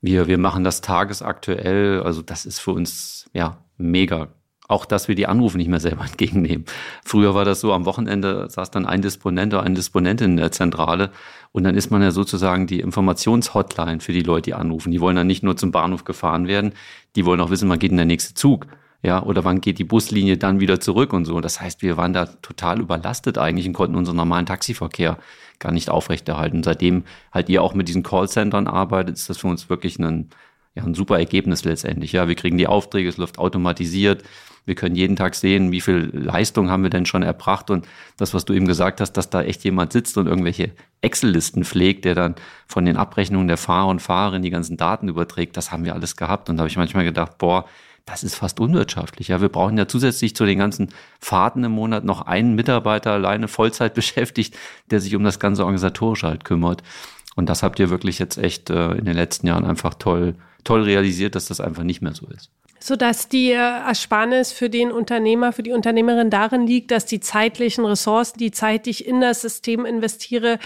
Wir, 0.00 0.26
wir 0.26 0.38
machen 0.38 0.64
das 0.64 0.80
tagesaktuell. 0.80 2.02
Also 2.02 2.22
das 2.22 2.44
ist 2.44 2.58
für 2.58 2.72
uns 2.72 3.30
ja 3.32 3.58
mega 3.76 4.28
auch, 4.68 4.84
dass 4.84 5.08
wir 5.08 5.14
die 5.14 5.26
Anrufe 5.26 5.58
nicht 5.58 5.68
mehr 5.68 5.80
selber 5.80 6.04
entgegennehmen. 6.06 6.64
Früher 7.04 7.34
war 7.34 7.44
das 7.44 7.60
so, 7.60 7.72
am 7.72 7.84
Wochenende 7.84 8.48
saß 8.48 8.70
dann 8.70 8.86
ein 8.86 9.02
Disponent 9.02 9.54
oder 9.54 9.62
eine 9.62 9.74
Disponentin 9.74 10.32
in 10.32 10.36
der 10.36 10.52
Zentrale 10.52 11.10
und 11.52 11.64
dann 11.64 11.74
ist 11.74 11.90
man 11.90 12.02
ja 12.02 12.10
sozusagen 12.10 12.66
die 12.66 12.80
Informationshotline 12.80 14.00
für 14.00 14.12
die 14.12 14.22
Leute, 14.22 14.42
die 14.42 14.54
anrufen. 14.54 14.90
Die 14.90 15.00
wollen 15.00 15.16
dann 15.16 15.26
nicht 15.26 15.42
nur 15.42 15.56
zum 15.56 15.70
Bahnhof 15.70 16.04
gefahren 16.04 16.48
werden, 16.48 16.72
die 17.16 17.24
wollen 17.26 17.40
auch 17.40 17.50
wissen, 17.50 17.68
wann 17.68 17.78
geht 17.78 17.90
denn 17.90 17.98
der 17.98 18.06
nächste 18.06 18.34
Zug. 18.34 18.66
Ja, 19.04 19.20
oder 19.24 19.42
wann 19.42 19.60
geht 19.60 19.80
die 19.80 19.84
Buslinie 19.84 20.36
dann 20.36 20.60
wieder 20.60 20.78
zurück 20.78 21.12
und 21.12 21.24
so. 21.24 21.40
Das 21.40 21.60
heißt, 21.60 21.82
wir 21.82 21.96
waren 21.96 22.12
da 22.12 22.26
total 22.26 22.80
überlastet 22.80 23.36
eigentlich 23.36 23.66
und 23.66 23.72
konnten 23.72 23.96
unseren 23.96 24.14
normalen 24.16 24.46
Taxiverkehr 24.46 25.18
gar 25.58 25.72
nicht 25.72 25.90
aufrechterhalten. 25.90 26.62
Seitdem 26.62 27.02
halt 27.32 27.48
ihr 27.48 27.62
auch 27.62 27.74
mit 27.74 27.88
diesen 27.88 28.04
Callcentern 28.04 28.68
arbeitet, 28.68 29.16
ist 29.16 29.28
das 29.28 29.38
für 29.38 29.48
uns 29.48 29.68
wirklich 29.68 29.98
ein, 29.98 30.30
ja, 30.76 30.84
ein 30.84 30.94
super 30.94 31.18
Ergebnis 31.18 31.64
letztendlich. 31.64 32.12
Ja, 32.12 32.28
wir 32.28 32.36
kriegen 32.36 32.58
die 32.58 32.68
Aufträge, 32.68 33.08
es 33.08 33.16
läuft 33.16 33.38
automatisiert. 33.38 34.22
Wir 34.64 34.74
können 34.76 34.94
jeden 34.94 35.16
Tag 35.16 35.34
sehen, 35.34 35.72
wie 35.72 35.80
viel 35.80 36.10
Leistung 36.12 36.70
haben 36.70 36.84
wir 36.84 36.90
denn 36.90 37.06
schon 37.06 37.22
erbracht 37.22 37.70
und 37.70 37.86
das, 38.16 38.32
was 38.32 38.44
du 38.44 38.52
eben 38.52 38.66
gesagt 38.66 39.00
hast, 39.00 39.12
dass 39.14 39.28
da 39.28 39.42
echt 39.42 39.64
jemand 39.64 39.92
sitzt 39.92 40.16
und 40.18 40.26
irgendwelche 40.26 40.70
Excel-Listen 41.00 41.64
pflegt, 41.64 42.04
der 42.04 42.14
dann 42.14 42.36
von 42.66 42.84
den 42.84 42.96
Abrechnungen 42.96 43.48
der 43.48 43.56
Fahrer 43.56 43.88
und 43.88 44.00
Fahrerinnen 44.00 44.42
die 44.42 44.50
ganzen 44.50 44.76
Daten 44.76 45.08
überträgt, 45.08 45.56
das 45.56 45.72
haben 45.72 45.84
wir 45.84 45.94
alles 45.94 46.16
gehabt 46.16 46.48
und 46.48 46.56
da 46.56 46.62
habe 46.62 46.68
ich 46.68 46.76
manchmal 46.76 47.04
gedacht, 47.04 47.38
boah, 47.38 47.66
das 48.04 48.24
ist 48.24 48.34
fast 48.34 48.60
unwirtschaftlich. 48.60 49.28
Ja, 49.28 49.40
wir 49.40 49.48
brauchen 49.48 49.78
ja 49.78 49.86
zusätzlich 49.86 50.34
zu 50.34 50.44
den 50.44 50.58
ganzen 50.58 50.88
Fahrten 51.20 51.62
im 51.64 51.72
Monat 51.72 52.04
noch 52.04 52.22
einen 52.22 52.54
Mitarbeiter 52.54 53.12
alleine 53.12 53.48
Vollzeit 53.48 53.94
beschäftigt, 53.94 54.56
der 54.90 55.00
sich 55.00 55.14
um 55.16 55.24
das 55.24 55.40
ganze 55.40 55.64
organisatorische 55.64 56.28
halt 56.28 56.44
kümmert. 56.44 56.82
Und 57.34 57.48
das 57.48 57.62
habt 57.62 57.78
ihr 57.78 57.90
wirklich 57.90 58.18
jetzt 58.18 58.38
echt 58.38 58.70
äh, 58.70 58.92
in 58.92 59.04
den 59.04 59.14
letzten 59.14 59.46
Jahren 59.46 59.64
einfach 59.64 59.94
toll, 59.94 60.34
toll 60.64 60.82
realisiert, 60.82 61.34
dass 61.34 61.46
das 61.46 61.60
einfach 61.60 61.84
nicht 61.84 62.02
mehr 62.02 62.14
so 62.14 62.26
ist 62.26 62.50
sodass 62.82 63.28
die 63.28 63.52
Ersparnis 63.52 64.52
für 64.52 64.68
den 64.68 64.90
Unternehmer, 64.90 65.52
für 65.52 65.62
die 65.62 65.70
Unternehmerin 65.72 66.30
darin 66.30 66.66
liegt, 66.66 66.90
dass 66.90 67.06
die 67.06 67.20
zeitlichen 67.20 67.84
Ressourcen, 67.84 68.38
die 68.38 68.50
Zeit, 68.50 68.86
die 68.86 68.90
ich 68.90 69.06
in 69.06 69.20
das 69.20 69.40
System 69.40 69.84
investiere, 69.84 70.58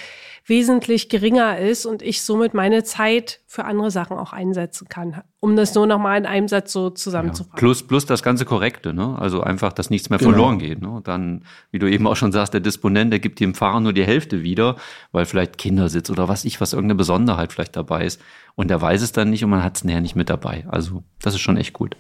wesentlich 0.47 1.09
geringer 1.09 1.59
ist 1.59 1.87
und 1.87 2.03
ich 2.03 2.23
somit 2.23 2.55
meine 2.55 2.85
Zeit 2.85 3.41
für 3.47 3.65
andere 3.65 3.91
Sachen 3.91 4.17
auch 4.17 4.33
einsetzen 4.33 4.89
kann, 4.89 5.23
um 5.41 5.57
das 5.57 5.75
nur 5.75 5.87
noch 5.87 5.99
mal 5.99 6.17
in 6.17 6.25
einem 6.25 6.47
Satz 6.47 6.73
so 6.73 6.91
zusammenzufassen. 6.91 7.53
Ja, 7.55 7.59
plus, 7.59 7.83
plus 7.83 8.07
das 8.07 8.23
ganze 8.23 8.45
Korrekte, 8.45 8.95
ne? 8.95 9.17
also 9.19 9.41
einfach, 9.41 9.73
dass 9.73 9.91
nichts 9.91 10.09
mehr 10.09 10.19
genau. 10.19 10.31
verloren 10.31 10.59
geht. 10.59 10.81
Ne? 10.81 11.01
Dann, 11.03 11.43
wie 11.73 11.81
du 11.81 11.91
eben 11.91 12.07
auch 12.07 12.17
schon 12.17 12.33
sagst, 12.33 12.55
der 12.55 12.61
Disponent, 12.61 13.13
der 13.13 13.19
gibt 13.19 13.41
dem 13.41 13.55
Fahrer 13.55 13.81
nur 13.81 13.93
die 13.93 14.05
Hälfte 14.05 14.43
wieder, 14.43 14.77
weil 15.11 15.27
vielleicht 15.27 15.59
Kindersitz 15.59 16.11
oder 16.11 16.29
was 16.29 16.45
ich, 16.45 16.61
was 16.61 16.73
irgendeine 16.73 16.97
Besonderheit 16.97 17.53
vielleicht 17.53 17.77
dabei 17.77 18.07
ist. 18.07 18.21
Und 18.57 18.69
der 18.69 18.81
weiß 18.81 19.03
es 19.03 19.13
dann 19.13 19.31
nicht 19.31 19.45
und 19.45 19.51
man 19.51 19.63
hat 19.63 19.77
es 19.77 19.85
näher 19.85 20.01
nicht 20.01 20.17
mit 20.17 20.31
dabei. 20.31 20.65
Also 20.69 21.05
das 21.21 21.35
ist 21.35 21.41
schon 21.41 21.57
echt 21.57 21.73
gut. 21.73 21.97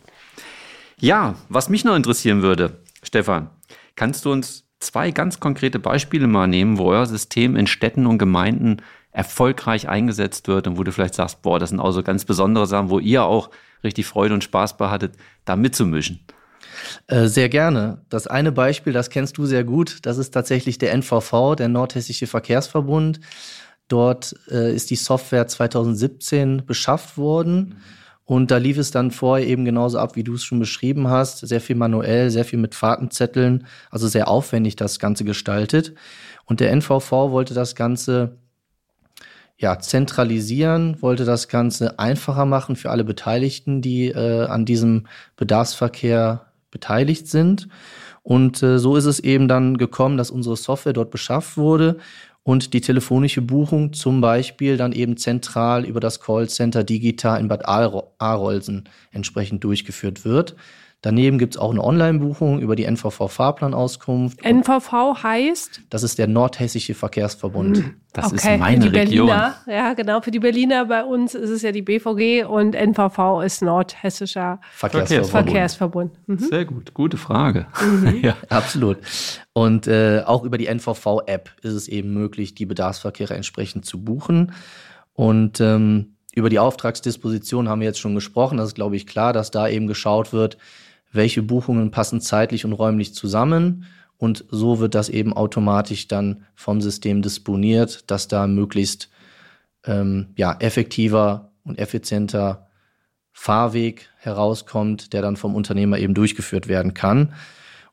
Ja, 0.98 1.36
was 1.48 1.68
mich 1.68 1.84
noch 1.84 1.94
interessieren 1.94 2.42
würde, 2.42 2.80
Stefan, 3.02 3.50
kannst 3.94 4.24
du 4.24 4.32
uns 4.32 4.64
zwei 4.80 5.10
ganz 5.10 5.38
konkrete 5.38 5.78
Beispiele 5.78 6.26
mal 6.26 6.46
nehmen, 6.46 6.78
wo 6.78 6.86
euer 6.86 7.06
System 7.06 7.56
in 7.56 7.66
Städten 7.66 8.06
und 8.06 8.18
Gemeinden 8.18 8.78
erfolgreich 9.12 9.88
eingesetzt 9.88 10.48
wird 10.48 10.66
und 10.66 10.78
wo 10.78 10.84
du 10.84 10.92
vielleicht 10.92 11.14
sagst, 11.14 11.42
boah, 11.42 11.58
das 11.58 11.70
sind 11.70 11.80
auch 11.80 11.92
so 11.92 12.02
ganz 12.02 12.24
besondere 12.24 12.66
Sachen, 12.66 12.90
wo 12.90 12.98
ihr 12.98 13.24
auch 13.24 13.50
richtig 13.84 14.06
Freude 14.06 14.34
und 14.34 14.44
Spaß 14.44 14.76
bei 14.76 14.90
hattet, 14.90 15.14
da 15.44 15.56
mitzumischen. 15.56 16.20
Äh, 17.06 17.26
sehr 17.26 17.48
gerne. 17.48 18.02
Das 18.08 18.26
eine 18.26 18.52
Beispiel, 18.52 18.92
das 18.92 19.10
kennst 19.10 19.38
du 19.38 19.46
sehr 19.46 19.64
gut, 19.64 19.98
das 20.02 20.18
ist 20.18 20.32
tatsächlich 20.32 20.78
der 20.78 20.92
NVV, 20.92 21.54
der 21.56 21.68
Nordhessische 21.68 22.26
Verkehrsverbund. 22.26 23.20
Dort 23.88 24.34
äh, 24.50 24.74
ist 24.74 24.90
die 24.90 24.96
Software 24.96 25.46
2017 25.46 26.64
beschafft 26.66 27.16
worden. 27.18 27.56
Mhm. 27.56 27.76
Und 28.24 28.50
da 28.50 28.56
lief 28.56 28.76
es 28.76 28.90
dann 28.90 29.12
vorher 29.12 29.46
eben 29.46 29.64
genauso 29.64 29.98
ab, 29.98 30.16
wie 30.16 30.24
du 30.24 30.34
es 30.34 30.42
schon 30.42 30.58
beschrieben 30.58 31.08
hast. 31.08 31.46
Sehr 31.46 31.60
viel 31.60 31.76
manuell, 31.76 32.30
sehr 32.30 32.44
viel 32.44 32.58
mit 32.58 32.74
Fahrtenzetteln, 32.74 33.66
also 33.88 34.08
sehr 34.08 34.26
aufwendig 34.26 34.74
das 34.74 34.98
Ganze 34.98 35.24
gestaltet. 35.24 35.94
Und 36.44 36.58
der 36.58 36.72
NVV 36.72 37.12
wollte 37.30 37.54
das 37.54 37.76
Ganze 37.76 38.38
ja, 39.58 39.78
zentralisieren, 39.78 41.00
wollte 41.00 41.24
das 41.24 41.46
Ganze 41.46 42.00
einfacher 42.00 42.46
machen 42.46 42.74
für 42.74 42.90
alle 42.90 43.04
Beteiligten, 43.04 43.80
die 43.80 44.08
äh, 44.08 44.46
an 44.46 44.64
diesem 44.64 45.06
Bedarfsverkehr 45.36 46.46
beteiligt 46.72 47.28
sind. 47.28 47.68
Und 48.24 48.60
äh, 48.60 48.80
so 48.80 48.96
ist 48.96 49.04
es 49.04 49.20
eben 49.20 49.46
dann 49.46 49.78
gekommen, 49.78 50.16
dass 50.16 50.32
unsere 50.32 50.56
Software 50.56 50.92
dort 50.92 51.12
beschafft 51.12 51.56
wurde 51.56 51.98
und 52.46 52.74
die 52.74 52.80
telefonische 52.80 53.42
Buchung 53.42 53.92
zum 53.92 54.20
Beispiel 54.20 54.76
dann 54.76 54.92
eben 54.92 55.16
zentral 55.16 55.84
über 55.84 55.98
das 55.98 56.20
Callcenter 56.20 56.84
Digital 56.84 57.40
in 57.40 57.48
Bad 57.48 57.66
Arolsen 57.66 58.88
entsprechend 59.10 59.64
durchgeführt 59.64 60.24
wird. 60.24 60.54
Daneben 61.02 61.38
gibt 61.38 61.54
es 61.54 61.60
auch 61.60 61.70
eine 61.70 61.84
Online-Buchung 61.84 62.58
über 62.58 62.74
die 62.74 62.84
NVV-Fahrplanauskunft. 62.84 64.44
NVV 64.44 65.22
heißt? 65.22 65.82
Das 65.90 66.02
ist 66.02 66.18
der 66.18 66.26
Nordhessische 66.26 66.94
Verkehrsverbund. 66.94 67.76
Hm, 67.76 67.94
das 68.12 68.32
okay, 68.32 68.54
ist 68.54 68.60
meine 68.60 68.86
für 68.86 68.90
die 68.90 68.98
Region. 68.98 69.26
Berliner, 69.26 69.56
ja, 69.66 69.94
genau. 69.94 70.20
Für 70.20 70.30
die 70.30 70.38
Berliner 70.40 70.86
bei 70.86 71.04
uns 71.04 71.34
ist 71.34 71.50
es 71.50 71.62
ja 71.62 71.70
die 71.70 71.82
BVG 71.82 72.44
und 72.46 72.74
NVV 72.74 73.42
ist 73.44 73.62
Nordhessischer 73.62 74.58
Verkehrsverbund. 74.72 75.30
Verkehrsverbund. 75.30 76.12
Mhm. 76.26 76.38
Sehr 76.38 76.64
gut, 76.64 76.94
gute 76.94 77.18
Frage. 77.18 77.66
Mhm. 77.80 78.20
ja, 78.22 78.34
absolut. 78.48 78.96
Und 79.52 79.86
äh, 79.86 80.22
auch 80.24 80.44
über 80.44 80.58
die 80.58 80.66
NVV-App 80.66 81.50
ist 81.62 81.74
es 81.74 81.88
eben 81.88 82.14
möglich, 82.14 82.54
die 82.54 82.66
Bedarfsverkehre 82.66 83.34
entsprechend 83.34 83.84
zu 83.84 84.02
buchen. 84.02 84.52
Und 85.12 85.60
ähm, 85.60 86.16
über 86.34 86.50
die 86.50 86.58
Auftragsdisposition 86.58 87.68
haben 87.68 87.80
wir 87.80 87.86
jetzt 87.86 88.00
schon 88.00 88.14
gesprochen. 88.14 88.58
Das 88.58 88.68
ist, 88.68 88.74
glaube 88.74 88.96
ich, 88.96 89.06
klar, 89.06 89.32
dass 89.32 89.50
da 89.50 89.68
eben 89.68 89.86
geschaut 89.86 90.32
wird, 90.32 90.58
welche 91.12 91.42
Buchungen 91.42 91.90
passen 91.90 92.20
zeitlich 92.20 92.64
und 92.64 92.72
räumlich 92.72 93.14
zusammen. 93.14 93.84
Und 94.18 94.44
so 94.50 94.78
wird 94.78 94.94
das 94.94 95.08
eben 95.08 95.32
automatisch 95.32 96.08
dann 96.08 96.44
vom 96.54 96.80
System 96.80 97.22
disponiert, 97.22 98.10
dass 98.10 98.28
da 98.28 98.46
möglichst 98.46 99.10
ähm, 99.84 100.28
ja, 100.36 100.56
effektiver 100.58 101.52
und 101.64 101.78
effizienter 101.78 102.66
Fahrweg 103.32 104.08
herauskommt, 104.18 105.12
der 105.12 105.20
dann 105.20 105.36
vom 105.36 105.54
Unternehmer 105.54 105.98
eben 105.98 106.14
durchgeführt 106.14 106.68
werden 106.68 106.94
kann. 106.94 107.34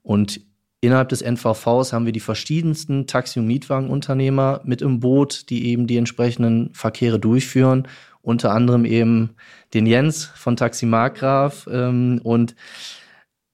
Und 0.01 0.39
innerhalb 0.79 1.09
des 1.09 1.21
NVVs 1.21 1.91
haben 1.91 2.05
wir 2.05 2.13
die 2.13 2.21
verschiedensten 2.21 3.07
Taxi- 3.07 3.39
und 3.39 3.47
Mietwagenunternehmer 3.47 4.61
mit 4.63 4.81
im 4.81 5.01
Boot, 5.01 5.49
die 5.49 5.67
eben 5.67 5.87
die 5.87 5.97
entsprechenden 5.97 6.73
Verkehre 6.73 7.19
durchführen. 7.19 7.87
Unter 8.21 8.53
anderem 8.53 8.85
eben 8.85 9.35
den 9.73 9.85
Jens 9.85 10.23
von 10.23 10.55
Taxi 10.55 10.85
Markgraf 10.85 11.67
ähm, 11.69 12.21
und 12.23 12.55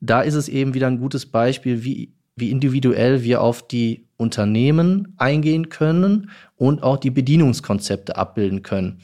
da 0.02 0.22
ist 0.22 0.36
es 0.36 0.48
eben 0.48 0.74
wieder 0.74 0.88
ein 0.88 1.00
gutes 1.00 1.26
Beispiel, 1.26 1.84
wie, 1.84 2.14
wie 2.36 2.52
individuell 2.52 3.24
wir 3.24 3.42
auf 3.42 3.68
die 3.68 4.08
Unternehmen 4.18 5.14
eingehen 5.18 5.70
können 5.70 6.30
und 6.56 6.84
auch 6.84 6.98
die 6.98 7.12
Bedienungskonzepte 7.12 8.16
abbilden 8.16 8.64
können. 8.64 9.02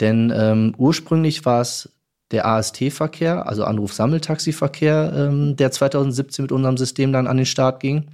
Denn 0.00 0.32
ähm, 0.34 0.74
ursprünglich 0.78 1.44
war 1.44 1.60
es 1.60 1.90
der 2.30 2.46
AST-Verkehr, 2.46 3.46
also 3.46 3.64
Anruf-Sammeltaxi-Verkehr, 3.64 5.12
ähm, 5.14 5.56
der 5.56 5.72
2017 5.72 6.44
mit 6.44 6.52
unserem 6.52 6.76
System 6.76 7.12
dann 7.12 7.26
an 7.26 7.36
den 7.36 7.46
Start 7.46 7.80
ging. 7.80 8.06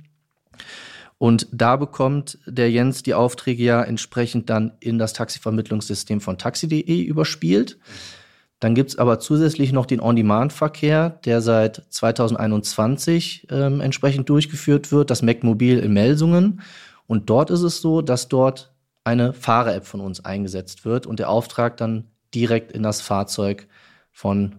Und 1.18 1.48
da 1.52 1.76
bekommt 1.76 2.38
der 2.46 2.70
Jens 2.70 3.02
die 3.02 3.14
Aufträge 3.14 3.62
ja 3.62 3.82
entsprechend 3.82 4.50
dann 4.50 4.72
in 4.80 4.98
das 4.98 5.12
Taxivermittlungssystem 5.12 6.20
von 6.20 6.38
taxi.de 6.38 7.02
überspielt. 7.02 7.78
Mhm 7.78 8.25
Dann 8.66 8.74
gibt's 8.74 8.98
aber 8.98 9.20
zusätzlich 9.20 9.70
noch 9.70 9.86
den 9.86 10.00
On-Demand-Verkehr, 10.00 11.20
der 11.24 11.40
seit 11.40 11.84
2021 11.88 13.46
ähm, 13.48 13.80
entsprechend 13.80 14.28
durchgeführt 14.28 14.90
wird, 14.90 15.10
das 15.10 15.22
MacMobil 15.22 15.78
in 15.78 15.92
Melsungen. 15.92 16.62
Und 17.06 17.30
dort 17.30 17.50
ist 17.50 17.62
es 17.62 17.80
so, 17.80 18.02
dass 18.02 18.26
dort 18.26 18.74
eine 19.04 19.32
Fahrer-App 19.32 19.86
von 19.86 20.00
uns 20.00 20.24
eingesetzt 20.24 20.84
wird 20.84 21.06
und 21.06 21.20
der 21.20 21.30
Auftrag 21.30 21.76
dann 21.76 22.06
direkt 22.34 22.72
in 22.72 22.82
das 22.82 23.00
Fahrzeug 23.00 23.68
von 24.10 24.56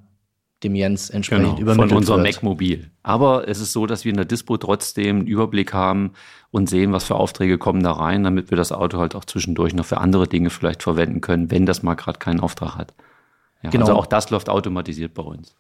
dem 0.64 0.76
Jens 0.76 1.10
entsprechend 1.10 1.58
genau, 1.58 1.60
übermittelt 1.60 1.90
von 1.90 1.98
unserem. 1.98 2.22
Mac-Mobil. 2.22 2.90
Aber 3.04 3.50
es 3.50 3.60
ist 3.60 3.74
so, 3.74 3.88
dass 3.88 4.06
wir 4.06 4.12
in 4.12 4.16
der 4.16 4.24
Dispo 4.24 4.56
trotzdem 4.56 5.18
einen 5.18 5.28
Überblick 5.28 5.74
haben 5.74 6.14
und 6.50 6.70
sehen, 6.70 6.94
was 6.94 7.04
für 7.04 7.16
Aufträge 7.16 7.58
kommen 7.58 7.84
da 7.84 7.92
rein, 7.92 8.24
damit 8.24 8.52
wir 8.52 8.58
das 8.58 8.72
Auto 8.72 9.00
halt 9.00 9.16
auch 9.16 9.26
zwischendurch 9.26 9.74
noch 9.74 9.86
für 9.86 9.98
andere 9.98 10.30
Dinge 10.30 10.50
vielleicht 10.50 10.82
verwenden 10.82 11.20
können, 11.20 11.52
wenn 11.52 11.66
das 11.66 11.84
mal 11.84 11.96
gerade 11.96 12.20
keinen 12.20 12.40
Auftrag 12.40 12.78
hat. 12.78 12.94
Ja, 13.64 13.70
Genau. 13.70 13.86
Also 13.86 13.96
auch 13.96 14.06
das 14.06 14.30
läuft 14.30 14.50
automatisiert 14.50 15.14
bei 15.14 15.24
uns. 15.24 15.56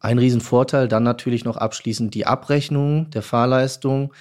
Ein 0.00 0.18
Riesenvorteil 0.18 0.88
dann 0.88 1.02
natürlich 1.02 1.44
noch 1.44 1.56
abschließend 1.56 2.14
die 2.14 2.26
Abrechnung 2.26 3.10
der 3.10 3.22
Fahrleistung. 3.22 4.12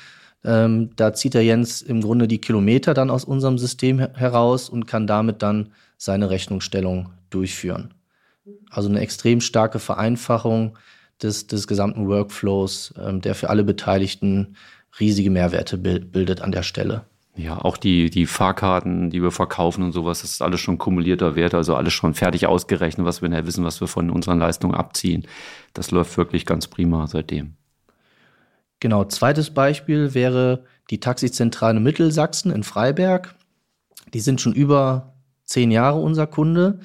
Ähm, 0.43 0.91
da 0.95 1.13
zieht 1.13 1.33
der 1.33 1.43
Jens 1.43 1.81
im 1.81 2.01
Grunde 2.01 2.27
die 2.27 2.39
Kilometer 2.39 2.93
dann 2.93 3.09
aus 3.09 3.23
unserem 3.23 3.57
System 3.57 3.99
her- 3.99 4.11
heraus 4.15 4.69
und 4.69 4.87
kann 4.87 5.07
damit 5.07 5.41
dann 5.41 5.71
seine 5.97 6.29
Rechnungsstellung 6.29 7.09
durchführen. 7.29 7.93
Also 8.69 8.89
eine 8.89 8.99
extrem 9.01 9.41
starke 9.41 9.79
Vereinfachung 9.79 10.77
des, 11.21 11.47
des 11.47 11.67
gesamten 11.67 12.07
Workflows, 12.07 12.93
ähm, 12.99 13.21
der 13.21 13.35
für 13.35 13.49
alle 13.49 13.63
Beteiligten 13.63 14.55
riesige 14.99 15.29
Mehrwerte 15.29 15.77
bil- 15.77 16.05
bildet 16.05 16.41
an 16.41 16.51
der 16.51 16.63
Stelle. 16.63 17.03
Ja, 17.37 17.59
auch 17.59 17.77
die, 17.77 18.09
die 18.09 18.25
Fahrkarten, 18.25 19.11
die 19.11 19.21
wir 19.21 19.29
verkaufen 19.29 19.83
und 19.83 19.91
sowas, 19.91 20.21
das 20.21 20.31
ist 20.31 20.41
alles 20.41 20.59
schon 20.59 20.79
kumulierter 20.79 21.35
Wert, 21.35 21.53
also 21.53 21.75
alles 21.75 21.93
schon 21.93 22.15
fertig 22.15 22.47
ausgerechnet, 22.47 23.05
was 23.05 23.21
wir 23.21 23.29
nachher 23.29 23.45
wissen, 23.45 23.63
was 23.63 23.79
wir 23.79 23.87
von 23.87 24.09
unseren 24.09 24.39
Leistungen 24.39 24.73
abziehen. 24.73 25.27
Das 25.73 25.91
läuft 25.91 26.17
wirklich 26.17 26.47
ganz 26.47 26.67
prima 26.67 27.05
seitdem. 27.05 27.53
Genau, 28.79 29.05
zweites 29.05 29.51
Beispiel 29.51 30.15
wäre 30.15 30.63
die 30.89 30.99
Taxizentrale 30.99 31.79
Mittelsachsen 31.79 32.51
in 32.51 32.63
Freiberg. 32.63 33.35
Die 34.15 34.19
sind 34.19 34.41
schon 34.41 34.53
über 34.53 35.13
zehn 35.45 35.69
Jahre 35.69 35.99
unser 35.99 36.25
Kunde. 36.25 36.79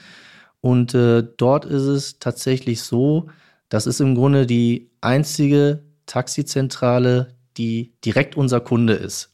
Und 0.60 0.94
äh, 0.94 1.24
dort 1.38 1.64
ist 1.64 1.84
es 1.84 2.18
tatsächlich 2.18 2.82
so, 2.82 3.30
das 3.70 3.86
ist 3.86 4.00
im 4.00 4.14
Grunde 4.14 4.46
die 4.46 4.90
einzige 5.00 5.82
Taxizentrale, 6.04 7.36
die 7.56 7.94
direkt 8.04 8.36
unser 8.36 8.60
Kunde 8.60 8.92
ist. 8.92 9.31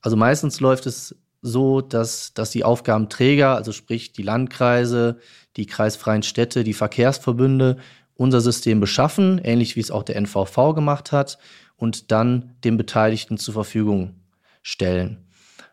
Also 0.00 0.16
meistens 0.16 0.60
läuft 0.60 0.86
es 0.86 1.14
so, 1.42 1.80
dass, 1.80 2.34
dass 2.34 2.50
die 2.50 2.64
Aufgabenträger, 2.64 3.56
also 3.56 3.72
sprich 3.72 4.12
die 4.12 4.22
Landkreise, 4.22 5.18
die 5.56 5.66
kreisfreien 5.66 6.22
Städte, 6.22 6.64
die 6.64 6.74
Verkehrsverbünde, 6.74 7.78
unser 8.14 8.40
System 8.40 8.80
beschaffen, 8.80 9.40
ähnlich 9.42 9.76
wie 9.76 9.80
es 9.80 9.90
auch 9.90 10.02
der 10.02 10.16
NVV 10.16 10.74
gemacht 10.74 11.12
hat, 11.12 11.38
und 11.76 12.10
dann 12.10 12.56
den 12.62 12.76
Beteiligten 12.76 13.38
zur 13.38 13.54
Verfügung 13.54 14.16
stellen. 14.62 15.24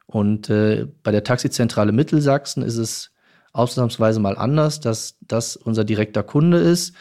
Und 0.06 0.50
äh, 0.50 0.88
bei 1.04 1.12
der 1.12 1.26
Taxizentrale 1.26 1.92
Mittelsachsen 1.92 2.64
ist 2.64 2.78
es 2.78 3.12
ausnahmsweise 3.52 4.22
mal 4.22 4.38
anders, 4.38 4.80
dass 4.80 5.18
das 5.22 5.58
unser 5.58 5.84
direkter 5.84 6.24
Kunde 6.24 6.60
ist. 6.60 6.96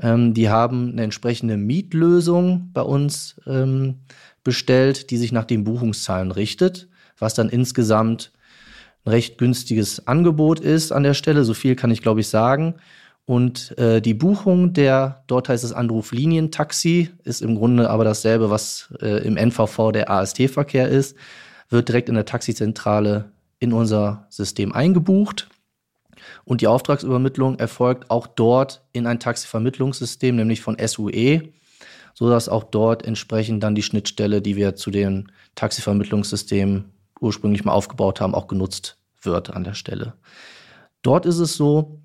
Ähm, 0.00 0.34
die 0.34 0.48
haben 0.48 0.92
eine 0.92 1.02
entsprechende 1.02 1.56
Mietlösung 1.56 2.70
bei 2.72 2.82
uns 2.82 3.40
ähm, 3.46 3.96
bestellt, 4.42 5.10
die 5.10 5.18
sich 5.18 5.32
nach 5.32 5.44
den 5.44 5.64
Buchungszahlen 5.64 6.32
richtet, 6.32 6.88
was 7.18 7.34
dann 7.34 7.48
insgesamt 7.48 8.32
ein 9.04 9.10
recht 9.10 9.38
günstiges 9.38 10.06
Angebot 10.06 10.60
ist 10.60 10.92
an 10.92 11.02
der 11.02 11.14
Stelle. 11.14 11.44
So 11.44 11.54
viel 11.54 11.76
kann 11.76 11.90
ich, 11.90 12.02
glaube 12.02 12.20
ich, 12.20 12.28
sagen. 12.28 12.74
Und 13.26 13.78
äh, 13.78 14.00
die 14.00 14.14
Buchung 14.14 14.72
der, 14.72 15.22
dort 15.26 15.48
heißt 15.48 15.62
es 15.62 15.72
Anruflinientaxi, 15.72 17.10
ist 17.22 17.42
im 17.42 17.54
Grunde 17.54 17.88
aber 17.88 18.04
dasselbe, 18.04 18.50
was 18.50 18.92
äh, 19.00 19.24
im 19.24 19.36
NVV 19.36 19.92
der 19.92 20.10
AST-Verkehr 20.10 20.88
ist, 20.88 21.16
wird 21.68 21.88
direkt 21.88 22.08
in 22.08 22.16
der 22.16 22.24
Taxizentrale 22.24 23.30
in 23.60 23.72
unser 23.72 24.26
System 24.30 24.72
eingebucht. 24.72 25.48
Und 26.44 26.60
die 26.60 26.66
Auftragsübermittlung 26.66 27.58
erfolgt 27.58 28.10
auch 28.10 28.26
dort 28.26 28.82
in 28.92 29.06
ein 29.06 29.20
Taxivermittlungssystem, 29.20 30.36
nämlich 30.36 30.60
von 30.60 30.76
SUE, 30.84 31.42
sodass 32.14 32.48
auch 32.48 32.64
dort 32.64 33.04
entsprechend 33.04 33.62
dann 33.62 33.74
die 33.74 33.82
Schnittstelle, 33.82 34.42
die 34.42 34.56
wir 34.56 34.76
zu 34.76 34.90
den 34.90 35.32
Taxivermittlungssystemen 35.54 36.92
ursprünglich 37.20 37.64
mal 37.64 37.72
aufgebaut 37.72 38.20
haben, 38.20 38.34
auch 38.34 38.46
genutzt 38.46 38.98
wird 39.22 39.50
an 39.50 39.64
der 39.64 39.74
Stelle. 39.74 40.14
Dort 41.02 41.26
ist 41.26 41.38
es 41.38 41.56
so, 41.56 42.00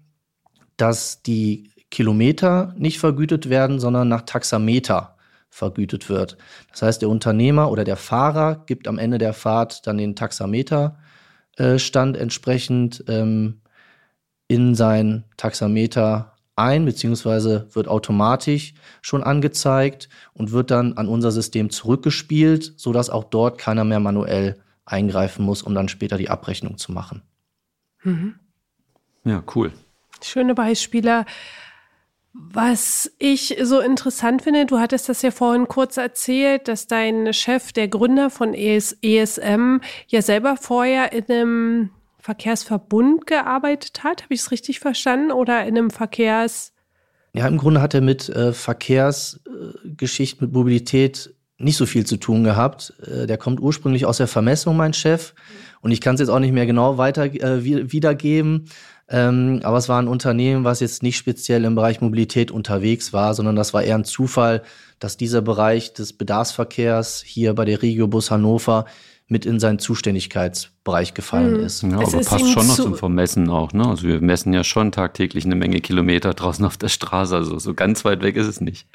dass 0.78 1.23
die 1.23 1.71
Kilometer 1.91 2.73
nicht 2.78 2.99
vergütet 2.99 3.49
werden, 3.49 3.80
sondern 3.80 4.10
nach 4.10 4.23
Taxameter 4.23 5.15
vergütet 5.49 6.10
wird. 6.10 6.38
Das 6.71 6.82
heißt, 6.82 7.01
der 7.01 7.08
Unternehmer 7.10 7.71
oder 7.71 7.86
der 7.86 7.95
Fahrer 7.95 8.63
gibt 8.65 8.89
am 8.89 8.97
Ende 8.97 9.17
der 9.17 9.34
Fahrt 9.34 9.88
dann 9.88 9.97
den 9.97 10.15
Taxameterstand 10.15 12.17
entsprechend 12.17 13.06
ähm, 13.08 13.62
in 14.47 14.75
sein 14.75 15.23
Taxameter 15.38 16.34
ein, 16.55 16.86
beziehungsweise 16.86 17.67
wird 17.73 17.88
automatisch 17.88 18.73
schon 19.01 19.23
angezeigt 19.23 20.10
und 20.34 20.51
wird 20.51 20.71
dann 20.71 20.93
an 20.93 21.08
unser 21.08 21.31
System 21.31 21.69
zurückgespielt, 21.69 22.73
sodass 22.77 23.10
auch 23.10 23.25
dort 23.25 23.58
keiner 23.58 23.84
mehr 23.84 23.99
manuell 23.99 24.62
eingreifen 24.86 25.43
muss, 25.43 25.63
um 25.63 25.75
dann 25.75 25.89
später 25.89 26.17
die 26.17 26.29
Abrechnung 26.29 26.77
zu 26.77 26.91
machen. 26.91 27.23
Ja, 29.23 29.43
cool. 29.55 29.73
Schöne 30.23 30.53
Beispiele. 30.53 31.25
Was 32.34 33.12
ich 33.17 33.58
so 33.63 33.79
interessant 33.79 34.41
finde, 34.41 34.65
du 34.65 34.79
hattest 34.79 35.08
das 35.10 35.21
ja 35.21 35.31
vorhin 35.31 35.67
kurz 35.67 35.97
erzählt, 35.97 36.67
dass 36.67 36.86
dein 36.86 37.34
Chef, 37.34 37.71
der 37.71 37.88
Gründer 37.88 38.29
von 38.29 38.53
ES, 38.53 38.97
ESM, 39.01 39.77
ja 40.08 40.21
selber 40.21 40.58
vorher 40.58 41.13
in 41.13 41.25
einem 41.29 41.89
Verkehrsverbund 42.25 43.27
gearbeitet 43.27 44.03
hat. 44.03 44.23
Habe 44.23 44.33
ich 44.33 44.39
es 44.39 44.49
richtig 44.49 44.79
verstanden? 44.79 45.31
Oder 45.31 45.65
in 45.67 45.77
einem 45.77 45.91
Verkehrs... 45.91 46.73
Ja, 47.33 47.47
im 47.47 47.57
Grunde 47.57 47.81
hat 47.81 47.93
er 47.93 48.01
mit 48.01 48.29
äh, 48.29 48.51
Verkehrsgeschichten, 48.51 50.47
mit 50.47 50.53
Mobilität 50.53 51.35
nicht 51.57 51.77
so 51.77 51.85
viel 51.85 52.05
zu 52.05 52.17
tun 52.17 52.43
gehabt. 52.43 52.93
Äh, 53.05 53.27
der 53.27 53.38
kommt 53.38 53.59
ursprünglich 53.59 54.07
aus 54.07 54.17
der 54.17 54.27
Vermessung, 54.27 54.75
mein 54.75 54.93
Chef. 54.93 55.35
Und 55.81 55.91
ich 55.91 56.01
kann 56.01 56.15
es 56.15 56.21
jetzt 56.21 56.29
auch 56.29 56.39
nicht 56.39 56.53
mehr 56.53 56.65
genau 56.65 56.97
weiter 56.97 57.25
äh, 57.25 57.63
wie- 57.63 57.91
wiedergeben. 57.91 58.69
Ähm, 59.07 59.59
aber 59.63 59.77
es 59.77 59.88
war 59.88 60.01
ein 60.01 60.07
Unternehmen, 60.07 60.63
was 60.63 60.79
jetzt 60.79 61.03
nicht 61.03 61.17
speziell 61.17 61.63
im 61.63 61.75
Bereich 61.75 62.01
Mobilität 62.01 62.49
unterwegs 62.49 63.13
war, 63.13 63.35
sondern 63.35 63.55
das 63.55 63.71
war 63.71 63.83
eher 63.83 63.95
ein 63.95 64.03
Zufall, 64.03 64.63
dass 64.97 65.15
dieser 65.15 65.43
Bereich 65.43 65.93
des 65.93 66.13
Bedarfsverkehrs 66.13 67.21
hier 67.21 67.53
bei 67.53 67.65
der 67.65 67.83
Regiobus 67.83 68.31
Hannover 68.31 68.85
mit 69.27 69.45
in 69.45 69.59
seinen 69.59 69.79
Zuständigkeitsbereich 69.79 71.13
gefallen 71.15 71.55
ist. 71.59 71.81
Ja, 71.83 71.99
Es 72.01 72.09
aber 72.13 72.21
ist 72.21 72.29
passt 72.29 72.49
schon 72.51 72.67
noch 72.67 72.75
zu- 72.75 72.83
zum 72.83 72.95
Vermessen 72.95 73.49
auch, 73.49 73.73
ne? 73.73 73.88
Also 73.88 74.07
wir 74.07 74.21
messen 74.21 74.53
ja 74.53 74.63
schon 74.63 74.91
tagtäglich 74.91 75.45
eine 75.45 75.55
Menge 75.55 75.81
Kilometer 75.81 76.33
draußen 76.33 76.63
auf 76.63 76.77
der 76.77 76.89
Straße. 76.89 77.35
Also 77.35 77.57
so 77.57 77.73
ganz 77.73 78.05
weit 78.05 78.21
weg 78.21 78.35
ist 78.35 78.47
es 78.47 78.61
nicht. 78.61 78.88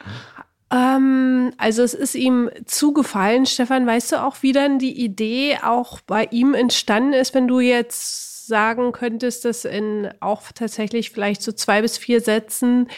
Ähm, 0.72 1.50
also 1.58 1.82
es 1.82 1.94
ist 1.94 2.14
ihm 2.14 2.48
zugefallen. 2.64 3.44
Stefan, 3.46 3.86
weißt 3.86 4.12
du 4.12 4.22
auch, 4.22 4.36
wie 4.42 4.52
dann 4.52 4.78
die 4.78 5.02
Idee 5.04 5.58
auch 5.64 6.00
bei 6.00 6.28
ihm 6.30 6.54
entstanden 6.54 7.12
ist, 7.12 7.34
wenn 7.34 7.48
du 7.48 7.58
jetzt 7.58 8.29
sagen 8.50 8.92
könntest, 8.92 9.46
dass 9.46 9.64
in 9.64 10.10
auch 10.20 10.42
tatsächlich 10.54 11.10
vielleicht 11.10 11.40
so 11.40 11.52
zwei 11.52 11.80
bis 11.80 11.96
vier 11.96 12.20
Sätzen, 12.20 12.88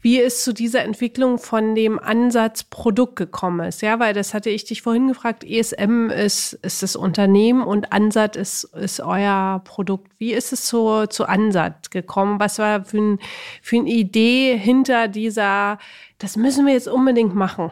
wie 0.00 0.18
es 0.18 0.42
zu 0.42 0.54
dieser 0.54 0.82
Entwicklung 0.84 1.36
von 1.36 1.74
dem 1.74 1.98
Ansatz 1.98 2.64
Produkt 2.64 3.16
gekommen 3.16 3.68
ist. 3.68 3.82
Ja, 3.82 3.98
weil 4.00 4.14
das 4.14 4.32
hatte 4.32 4.48
ich 4.48 4.64
dich 4.64 4.80
vorhin 4.80 5.08
gefragt. 5.08 5.44
ESM 5.44 6.08
ist, 6.08 6.54
ist 6.62 6.82
das 6.82 6.96
Unternehmen 6.96 7.62
und 7.62 7.92
Ansatz 7.92 8.36
ist, 8.36 8.64
ist 8.64 9.00
euer 9.00 9.60
Produkt. 9.64 10.10
Wie 10.16 10.32
ist 10.32 10.54
es 10.54 10.64
zu, 10.64 11.06
zu 11.08 11.26
Ansatz 11.26 11.90
gekommen? 11.90 12.40
Was 12.40 12.58
war 12.58 12.86
für, 12.86 12.98
ein, 12.98 13.18
für 13.60 13.76
eine 13.76 13.90
Idee 13.90 14.56
hinter 14.56 15.08
dieser, 15.08 15.78
das 16.16 16.36
müssen 16.36 16.64
wir 16.64 16.72
jetzt 16.72 16.88
unbedingt 16.88 17.34
machen? 17.34 17.70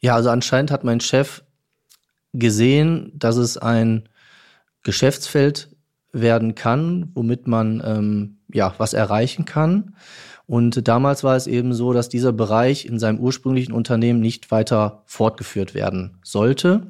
Ja, 0.00 0.14
also 0.14 0.30
anscheinend 0.30 0.70
hat 0.70 0.84
mein 0.84 1.00
Chef 1.00 1.42
gesehen, 2.34 3.10
dass 3.14 3.36
es 3.36 3.56
ein 3.56 4.08
Geschäftsfeld 4.82 5.73
werden 6.14 6.54
kann, 6.54 7.10
womit 7.14 7.46
man 7.46 7.82
ähm, 7.84 8.36
ja 8.52 8.74
was 8.78 8.94
erreichen 8.94 9.44
kann. 9.44 9.94
Und 10.46 10.86
damals 10.88 11.24
war 11.24 11.36
es 11.36 11.46
eben 11.46 11.72
so, 11.72 11.92
dass 11.92 12.08
dieser 12.08 12.32
Bereich 12.32 12.86
in 12.86 12.98
seinem 12.98 13.18
ursprünglichen 13.18 13.72
Unternehmen 13.72 14.20
nicht 14.20 14.50
weiter 14.50 15.02
fortgeführt 15.06 15.74
werden 15.74 16.18
sollte. 16.22 16.86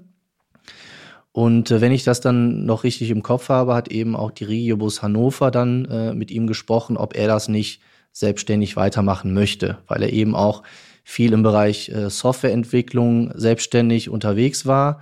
Und 1.32 1.70
äh, 1.70 1.80
wenn 1.80 1.92
ich 1.92 2.04
das 2.04 2.20
dann 2.20 2.64
noch 2.64 2.84
richtig 2.84 3.10
im 3.10 3.22
Kopf 3.22 3.48
habe, 3.48 3.74
hat 3.74 3.88
eben 3.88 4.14
auch 4.14 4.30
die 4.30 4.44
Regiobus 4.44 5.02
Hannover 5.02 5.50
dann 5.50 5.84
äh, 5.86 6.14
mit 6.14 6.30
ihm 6.30 6.46
gesprochen, 6.46 6.96
ob 6.96 7.16
er 7.16 7.26
das 7.26 7.48
nicht 7.48 7.80
selbstständig 8.12 8.76
weitermachen 8.76 9.34
möchte, 9.34 9.78
weil 9.88 10.02
er 10.02 10.12
eben 10.12 10.36
auch 10.36 10.62
viel 11.02 11.32
im 11.32 11.42
Bereich 11.42 11.88
äh, 11.88 12.08
Softwareentwicklung 12.08 13.32
selbstständig 13.34 14.08
unterwegs 14.08 14.64
war. 14.66 15.00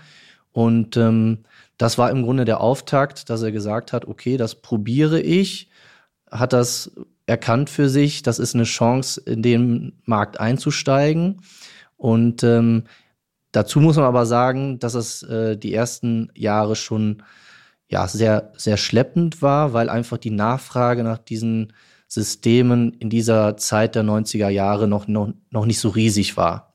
Und 0.52 0.96
ähm, 0.96 1.38
das 1.82 1.98
war 1.98 2.12
im 2.12 2.22
Grunde 2.22 2.44
der 2.44 2.60
Auftakt, 2.60 3.28
dass 3.28 3.42
er 3.42 3.50
gesagt 3.50 3.92
hat, 3.92 4.06
okay, 4.06 4.36
das 4.36 4.54
probiere 4.54 5.20
ich. 5.20 5.68
hat 6.30 6.52
das 6.52 6.92
erkannt 7.26 7.70
für 7.70 7.88
sich, 7.88 8.22
das 8.22 8.38
ist 8.38 8.54
eine 8.54 8.62
Chance, 8.64 9.20
in 9.20 9.42
den 9.42 10.00
Markt 10.04 10.38
einzusteigen. 10.38 11.42
Und 11.96 12.44
ähm, 12.44 12.84
dazu 13.50 13.80
muss 13.80 13.96
man 13.96 14.04
aber 14.04 14.26
sagen, 14.26 14.78
dass 14.78 14.94
es 14.94 15.24
äh, 15.24 15.56
die 15.56 15.74
ersten 15.74 16.30
Jahre 16.36 16.76
schon 16.76 17.24
ja 17.88 18.06
sehr 18.06 18.52
sehr 18.56 18.76
schleppend 18.76 19.42
war, 19.42 19.72
weil 19.72 19.88
einfach 19.88 20.18
die 20.18 20.30
Nachfrage 20.30 21.02
nach 21.02 21.18
diesen 21.18 21.72
Systemen 22.06 22.92
in 23.00 23.10
dieser 23.10 23.56
Zeit 23.56 23.96
der 23.96 24.04
90er 24.04 24.50
Jahre 24.50 24.86
noch 24.86 25.08
noch, 25.08 25.32
noch 25.50 25.66
nicht 25.66 25.80
so 25.80 25.88
riesig 25.88 26.36
war. 26.36 26.71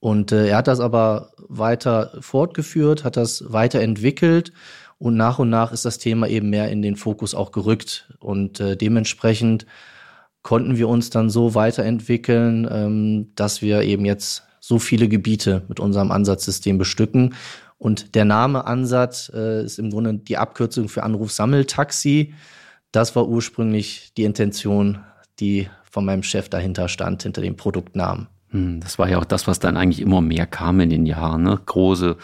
Und 0.00 0.32
äh, 0.32 0.48
er 0.48 0.58
hat 0.58 0.68
das 0.68 0.80
aber 0.80 1.32
weiter 1.48 2.12
fortgeführt, 2.20 3.04
hat 3.04 3.16
das 3.16 3.52
weiterentwickelt 3.52 4.52
und 4.98 5.16
nach 5.16 5.38
und 5.38 5.50
nach 5.50 5.72
ist 5.72 5.84
das 5.84 5.98
Thema 5.98 6.26
eben 6.26 6.50
mehr 6.50 6.70
in 6.70 6.82
den 6.82 6.96
Fokus 6.96 7.34
auch 7.34 7.52
gerückt. 7.52 8.12
Und 8.18 8.60
äh, 8.60 8.76
dementsprechend 8.76 9.66
konnten 10.42 10.76
wir 10.76 10.88
uns 10.88 11.10
dann 11.10 11.28
so 11.28 11.54
weiterentwickeln, 11.54 12.66
ähm, 12.70 13.32
dass 13.34 13.60
wir 13.62 13.82
eben 13.82 14.04
jetzt 14.04 14.44
so 14.60 14.78
viele 14.78 15.08
Gebiete 15.08 15.62
mit 15.68 15.80
unserem 15.80 16.10
Ansatzsystem 16.10 16.78
bestücken. 16.78 17.34
Und 17.78 18.14
der 18.14 18.24
Name 18.24 18.64
Ansatz 18.64 19.30
äh, 19.34 19.64
ist 19.64 19.78
im 19.78 19.90
Grunde 19.90 20.14
die 20.14 20.38
Abkürzung 20.38 20.88
für 20.88 21.02
Anrufsammeltaxi. 21.02 22.34
Das 22.90 23.14
war 23.14 23.28
ursprünglich 23.28 24.12
die 24.16 24.24
Intention, 24.24 25.00
die 25.40 25.68
von 25.90 26.06
meinem 26.06 26.22
Chef 26.22 26.48
dahinter 26.48 26.88
stand, 26.88 27.22
hinter 27.22 27.42
dem 27.42 27.56
Produktnamen. 27.56 28.28
Hm, 28.56 28.80
das 28.80 28.98
war 28.98 29.08
ja 29.08 29.18
auch 29.18 29.24
das, 29.24 29.46
was 29.46 29.58
dann 29.58 29.76
eigentlich 29.76 30.00
immer 30.00 30.22
mehr 30.22 30.46
kam 30.46 30.80
in 30.80 30.88
den 30.88 31.04
Jahren. 31.04 31.42
Ne? 31.42 31.60
Große 31.66 32.16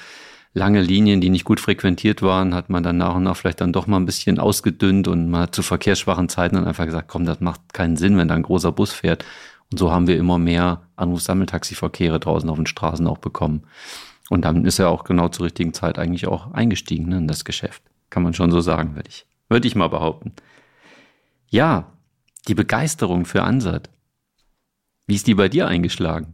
lange 0.54 0.80
Linien, 0.80 1.20
die 1.20 1.30
nicht 1.30 1.44
gut 1.44 1.60
frequentiert 1.60 2.22
waren, 2.22 2.54
hat 2.54 2.70
man 2.70 2.82
dann 2.82 2.96
nach 2.96 3.14
und 3.14 3.24
nach 3.24 3.36
vielleicht 3.36 3.60
dann 3.60 3.72
doch 3.72 3.86
mal 3.86 3.98
ein 3.98 4.06
bisschen 4.06 4.38
ausgedünnt 4.38 5.08
und 5.08 5.36
hat 5.36 5.54
zu 5.54 5.62
verkehrsschwachen 5.62 6.28
Zeiten 6.28 6.56
dann 6.56 6.66
einfach 6.66 6.86
gesagt, 6.86 7.08
komm, 7.08 7.26
das 7.26 7.40
macht 7.40 7.74
keinen 7.74 7.96
Sinn, 7.96 8.16
wenn 8.16 8.28
da 8.28 8.34
ein 8.34 8.42
großer 8.42 8.72
Bus 8.72 8.92
fährt. 8.92 9.24
Und 9.70 9.78
so 9.78 9.92
haben 9.92 10.06
wir 10.06 10.16
immer 10.16 10.38
mehr 10.38 10.82
Anrufsammeltaxiverkehre 10.96 12.18
draußen 12.18 12.48
auf 12.48 12.56
den 12.56 12.66
Straßen 12.66 13.06
auch 13.06 13.18
bekommen. 13.18 13.64
Und 14.30 14.44
dann 14.44 14.64
ist 14.64 14.78
er 14.78 14.88
auch 14.88 15.04
genau 15.04 15.28
zur 15.28 15.46
richtigen 15.46 15.74
Zeit 15.74 15.98
eigentlich 15.98 16.26
auch 16.26 16.52
eingestiegen 16.52 17.08
ne, 17.08 17.18
in 17.18 17.28
das 17.28 17.44
Geschäft. 17.44 17.82
Kann 18.08 18.22
man 18.22 18.34
schon 18.34 18.50
so 18.50 18.60
sagen, 18.60 18.94
würde 18.94 19.08
ich, 19.08 19.26
würde 19.48 19.66
ich 19.68 19.74
mal 19.74 19.88
behaupten. 19.88 20.32
Ja, 21.48 21.86
die 22.48 22.54
Begeisterung 22.54 23.24
für 23.26 23.42
Ansat. 23.42 23.90
Wie 25.12 25.16
ist 25.16 25.26
die 25.26 25.34
bei 25.34 25.50
dir 25.50 25.68
eingeschlagen? 25.68 26.32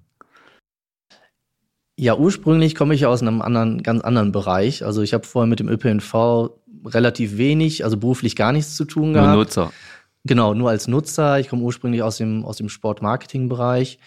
Ja, 1.99 2.17
ursprünglich 2.17 2.77
komme 2.77 2.95
ich 2.95 3.07
aus 3.07 3.23
einem 3.23 3.43
anderen, 3.43 3.83
ganz 3.83 4.03
anderen 4.03 4.31
Bereich. 4.31 4.85
Also 4.85 5.03
ich 5.03 5.15
habe 5.15 5.27
vorher 5.27 5.49
mit 5.49 5.59
dem 5.59 5.69
ÖPNV 5.69 6.51
relativ 6.85 7.39
wenig, 7.39 7.83
also 7.83 7.97
beruflich 7.97 8.37
gar 8.37 8.53
nichts 8.53 8.77
zu 8.77 8.85
tun 8.85 9.15
gehabt. 9.15 9.31
Nur 9.31 9.37
Nutzer. 9.39 9.73
Genau, 10.23 10.55
nur 10.55 10.71
als 10.71 10.87
Nutzer. 10.87 11.41
Ich 11.41 11.49
komme 11.49 11.65
ursprünglich 11.65 12.05
aus 12.05 12.19
dem, 12.19 12.45
aus 12.45 12.59
dem 12.59 12.69
Sportmarketing-Bereich. 12.69 13.99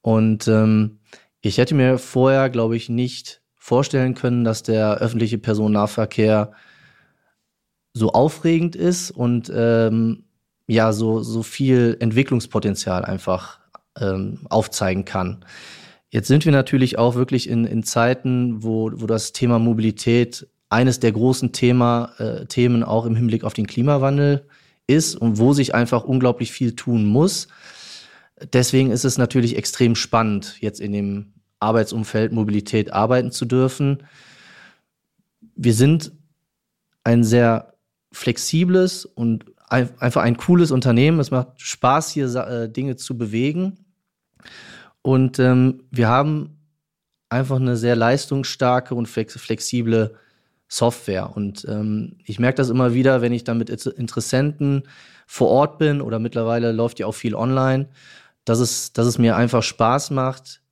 Und 0.00 0.48
ähm, 0.48 1.00
ich 1.42 1.58
hätte 1.58 1.74
mir 1.74 1.98
vorher, 1.98 2.48
glaube 2.48 2.78
ich, 2.78 2.88
nicht 2.88 3.42
vorstellen 3.56 4.14
können, 4.14 4.42
dass 4.44 4.62
der 4.62 4.94
öffentliche 5.00 5.36
Personennahverkehr 5.36 6.52
so 7.92 8.12
aufregend 8.12 8.74
ist 8.74 9.10
und 9.10 9.52
ähm, 9.54 10.24
ja, 10.66 10.94
so, 10.94 11.22
so 11.22 11.42
viel 11.42 11.98
Entwicklungspotenzial 12.00 13.04
einfach 13.04 13.63
ähm, 14.00 14.40
aufzeigen 14.48 15.04
kann. 15.04 15.44
Jetzt 16.10 16.28
sind 16.28 16.44
wir 16.44 16.52
natürlich 16.52 16.98
auch 16.98 17.14
wirklich 17.16 17.48
in, 17.48 17.64
in 17.64 17.82
Zeiten, 17.82 18.62
wo, 18.62 18.90
wo 18.94 19.06
das 19.06 19.32
Thema 19.32 19.58
Mobilität 19.58 20.46
eines 20.68 21.00
der 21.00 21.12
großen 21.12 21.52
Thema, 21.52 22.12
äh, 22.18 22.46
Themen 22.46 22.82
auch 22.82 23.06
im 23.06 23.16
Hinblick 23.16 23.44
auf 23.44 23.54
den 23.54 23.66
Klimawandel 23.66 24.46
ist 24.86 25.16
und 25.16 25.38
wo 25.38 25.52
sich 25.52 25.74
einfach 25.74 26.04
unglaublich 26.04 26.52
viel 26.52 26.76
tun 26.76 27.04
muss. 27.04 27.48
Deswegen 28.52 28.90
ist 28.90 29.04
es 29.04 29.18
natürlich 29.18 29.56
extrem 29.56 29.94
spannend, 29.94 30.56
jetzt 30.60 30.80
in 30.80 30.92
dem 30.92 31.32
Arbeitsumfeld 31.60 32.32
Mobilität 32.32 32.92
arbeiten 32.92 33.30
zu 33.30 33.44
dürfen. 33.44 34.02
Wir 35.56 35.74
sind 35.74 36.12
ein 37.04 37.24
sehr 37.24 37.74
flexibles 38.12 39.04
und 39.04 39.46
einfach 39.68 40.22
ein 40.22 40.36
cooles 40.36 40.70
Unternehmen. 40.70 41.20
Es 41.20 41.30
macht 41.30 41.60
Spaß, 41.60 42.10
hier 42.10 42.34
äh, 42.34 42.70
Dinge 42.70 42.96
zu 42.96 43.16
bewegen. 43.16 43.83
Und 45.02 45.38
ähm, 45.38 45.84
wir 45.90 46.08
haben 46.08 46.58
einfach 47.28 47.56
eine 47.56 47.76
sehr 47.76 47.96
leistungsstarke 47.96 48.94
und 48.94 49.06
flexible 49.06 50.14
Software. 50.68 51.36
Und 51.36 51.66
ähm, 51.68 52.16
ich 52.24 52.38
merke 52.38 52.56
das 52.56 52.70
immer 52.70 52.94
wieder, 52.94 53.22
wenn 53.22 53.32
ich 53.32 53.44
dann 53.44 53.58
mit 53.58 53.70
Interessenten 53.70 54.84
vor 55.26 55.48
Ort 55.48 55.78
bin 55.78 56.00
oder 56.00 56.18
mittlerweile 56.18 56.72
läuft 56.72 56.98
ja 56.98 57.06
auch 57.06 57.14
viel 57.14 57.34
online, 57.34 57.88
dass 58.44 58.60
es, 58.60 58.92
dass 58.92 59.06
es 59.06 59.18
mir 59.18 59.36
einfach 59.36 59.62
Spaß 59.62 60.10
macht, 60.10 60.62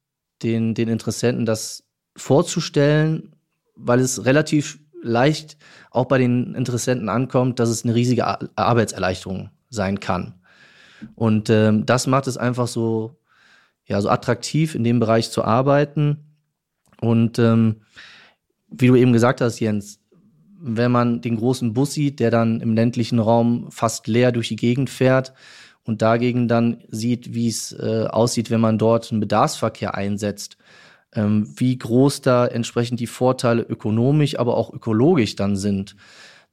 den, 0.43 0.75
den 0.75 0.89
Interessenten 0.89 1.47
das 1.47 1.85
vorzustellen, 2.17 3.35
weil 3.75 4.01
es 4.01 4.25
relativ 4.25 4.79
leicht 5.03 5.57
auch 5.91 6.07
bei 6.07 6.19
den 6.19 6.55
Interessenten 6.55 7.09
ankommt, 7.09 7.59
dass 7.59 7.69
es 7.69 7.85
eine 7.85 7.95
riesige 7.95 8.27
Arbeitserleichterung 8.57 9.51
sein 9.69 10.01
kann. 10.01 10.35
Und 11.15 11.51
ähm, 11.51 11.87
das 11.87 12.07
macht 12.07 12.27
es 12.29 12.37
einfach 12.37 12.69
so 12.69 13.17
ja, 13.93 14.01
so 14.01 14.09
attraktiv 14.09 14.75
in 14.75 14.85
dem 14.85 15.01
Bereich 15.01 15.31
zu 15.31 15.45
arbeiten. 15.45 16.17
Und 17.01 17.39
ähm, 17.39 17.83
wie 18.71 18.87
du 18.87 18.97
eben 18.97 19.13
gesagt 19.13 19.43
hast, 19.43 19.61
Jens, 19.61 20.01
wenn 20.59 20.91
man 20.91 21.21
den 21.21 21.37
großen 21.37 21.75
Bus 21.75 21.93
sieht, 21.93 22.19
der 22.19 22.31
dann 22.31 22.61
im 22.63 22.75
ländlichen 22.75 23.19
Raum 23.19 23.71
fast 23.71 24.07
leer 24.07 24.33
durch 24.33 24.49
die 24.49 24.57
Gegend 24.57 24.89
fährt 24.89 25.35
und 25.85 26.01
dagegen 26.01 26.49
dann 26.49 26.79
sieht, 26.89 27.35
wie 27.35 27.49
es 27.49 27.73
äh, 27.73 28.07
aussieht, 28.09 28.51
wenn 28.51 28.63
man 28.63 28.79
dort 28.79 29.11
einen 29.11 29.21
Bedarfsverkehr 29.21 29.95
einsetzt, 29.95 30.57
ähm, 31.15 31.53
wie 31.57 31.77
groß 31.77 32.23
da 32.23 32.47
entsprechend 32.47 32.99
die 32.99 33.07
Vorteile 33.07 33.61
ökonomisch, 33.61 34.39
aber 34.39 34.57
auch 34.57 34.73
ökologisch 34.73 35.37
dann 35.37 35.57
sind, 35.57 35.97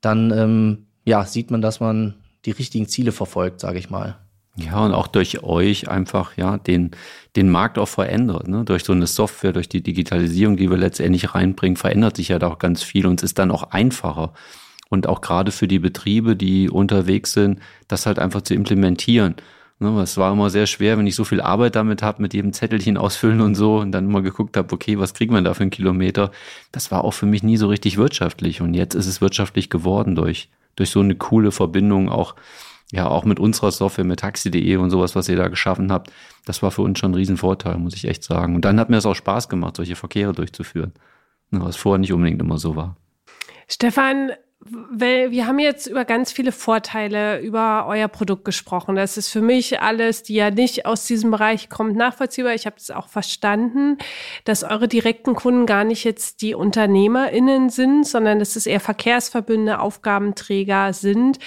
dann 0.02 0.32
ähm, 0.32 0.88
ja, 1.06 1.24
sieht 1.24 1.52
man, 1.52 1.62
dass 1.62 1.80
man 1.80 2.16
die 2.46 2.52
richtigen 2.52 2.90
Ziele 2.90 3.14
verfolgt, 3.14 3.62
sage 3.62 3.80
ich 3.80 3.90
mal. 3.90 4.18
Ja, 4.66 4.86
und 4.86 4.94
auch 4.94 5.08
durch 5.08 5.44
euch 5.44 5.90
einfach, 5.90 6.36
ja, 6.38 6.58
den, 6.58 6.92
den 7.36 7.50
Markt 7.50 7.78
auch 7.78 7.88
verändert. 7.88 8.48
Ne? 8.48 8.66
Durch 8.66 8.84
so 8.84 8.94
eine 8.94 9.08
Software, 9.08 9.54
durch 9.54 9.70
die 9.70 9.82
Digitalisierung, 9.82 10.58
die 10.58 10.70
wir 10.70 10.78
letztendlich 10.78 11.34
reinbringen, 11.34 11.78
verändert 11.78 12.18
sich 12.18 12.30
ja 12.30 12.40
da 12.40 12.48
auch 12.48 12.60
ganz 12.60 12.84
viel 12.84 13.06
und 13.06 13.20
es 13.20 13.32
ist 13.32 13.40
dann 13.40 13.52
auch 13.52 13.72
einfacher. 13.72 14.34
Und 14.90 15.08
auch 15.08 15.22
gerade 15.22 15.52
für 15.52 15.68
die 15.68 15.80
Betriebe, 15.80 16.36
die 16.36 16.70
unterwegs 16.70 17.34
sind, 17.34 17.60
das 17.88 18.06
halt 18.06 18.20
einfach 18.20 18.42
zu 18.42 18.56
implementieren. 18.56 19.36
Ne? 19.80 20.02
Es 20.02 20.18
war 20.18 20.34
immer 20.34 20.50
sehr 20.50 20.68
schwer, 20.68 20.98
wenn 20.98 21.08
ich 21.08 21.16
so 21.16 21.24
viel 21.24 21.42
Arbeit 21.42 21.76
damit 21.76 22.02
habe, 22.02 22.22
mit 22.22 22.34
jedem 22.34 22.54
Zettelchen 22.54 22.98
ausfüllen 22.98 23.40
und 23.40 23.56
so 23.56 23.78
und 23.78 23.92
dann 23.92 24.06
immer 24.06 24.22
geguckt 24.22 24.58
habe, 24.58 24.74
okay, 24.74 25.00
was 25.00 25.14
kriegt 25.14 25.32
man 25.32 25.44
da 25.44 25.54
für 25.54 25.62
einen 25.62 25.72
Kilometer? 25.72 26.32
Das 26.72 26.92
war 26.92 27.04
auch 27.04 27.14
für 27.14 27.26
mich 27.26 27.44
nie 27.44 27.58
so 27.58 27.68
richtig 27.68 27.98
wirtschaftlich. 27.98 28.62
Und 28.62 28.74
jetzt 28.74 28.96
ist 28.96 29.08
es 29.08 29.22
wirtschaftlich 29.22 29.70
geworden 29.70 30.16
durch, 30.16 30.50
durch 30.76 30.90
so 30.90 31.00
eine 31.00 31.16
coole 31.16 31.52
Verbindung 31.52 32.10
auch 32.10 32.36
ja, 32.92 33.08
auch 33.08 33.24
mit 33.24 33.40
unserer 33.40 33.72
Software, 33.72 34.06
mit 34.06 34.20
taxi.de 34.20 34.76
und 34.78 34.90
sowas, 34.90 35.16
was 35.16 35.30
ihr 35.30 35.38
da 35.38 35.48
geschaffen 35.48 35.92
habt, 35.92 36.12
das 36.46 36.64
war 36.64 36.72
für 36.72 36.82
uns 36.82 37.00
schon 37.00 37.12
ein 37.12 37.16
Riesenvorteil, 37.16 37.78
muss 37.78 37.96
ich 37.96 38.06
echt 38.06 38.24
sagen. 38.24 38.56
Und 38.56 38.66
dann 38.66 38.80
hat 38.80 38.90
mir 38.90 38.98
es 38.98 39.06
auch 39.06 39.16
Spaß 39.16 39.50
gemacht, 39.50 39.76
solche 39.78 39.96
Verkehre 39.96 40.34
durchzuführen, 40.34 40.94
ne, 41.52 41.62
was 41.64 41.76
vorher 41.76 42.00
nicht 42.00 42.14
unbedingt 42.14 42.42
immer 42.42 42.58
so 42.58 42.76
war. 42.76 42.96
Stefan, 43.68 44.32
wir 44.62 45.48
haben 45.48 45.60
jetzt 45.60 45.88
über 45.88 46.04
ganz 46.04 46.34
viele 46.34 46.52
Vorteile 46.52 47.40
über 47.40 47.86
euer 47.88 48.10
Produkt 48.10 48.44
gesprochen. 48.44 48.96
Das 48.96 49.16
ist 49.16 49.30
für 49.30 49.42
mich 49.42 49.80
alles, 49.82 50.24
die 50.24 50.34
ja 50.34 50.52
nicht 50.52 50.86
aus 50.86 51.06
diesem 51.06 51.32
Bereich 51.32 51.70
kommt, 51.70 51.96
nachvollziehbar. 51.96 52.54
Ich 52.56 52.66
habe 52.66 52.76
es 52.78 52.92
auch 52.92 53.08
verstanden, 53.08 53.98
dass 54.44 54.64
eure 54.64 54.90
direkten 54.90 55.34
Kunden 55.34 55.66
gar 55.66 55.86
nicht 55.86 56.04
jetzt 56.04 56.42
die 56.42 56.56
UnternehmerInnen 56.56 57.70
sind, 57.70 58.06
sondern 58.06 58.40
dass 58.40 58.58
es 58.58 58.66
eher 58.66 58.82
Verkehrsverbünde, 58.82 59.80
Aufgabenträger 59.80 60.92
sind. 60.92 61.40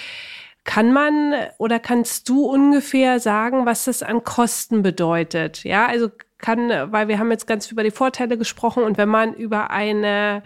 Kann 0.64 0.92
man 0.92 1.34
oder 1.58 1.80
kannst 1.80 2.28
du 2.28 2.44
ungefähr 2.46 3.18
sagen, 3.18 3.66
was 3.66 3.84
das 3.84 4.02
an 4.02 4.22
Kosten 4.22 4.82
bedeutet? 4.82 5.64
Ja, 5.64 5.86
also 5.86 6.10
kann, 6.38 6.70
weil 6.92 7.08
wir 7.08 7.18
haben 7.18 7.30
jetzt 7.30 7.46
ganz 7.46 7.70
über 7.70 7.82
die 7.82 7.90
Vorteile 7.90 8.38
gesprochen 8.38 8.82
und 8.82 8.98
wenn 8.98 9.08
man 9.08 9.34
über 9.34 9.70
eine 9.70 10.42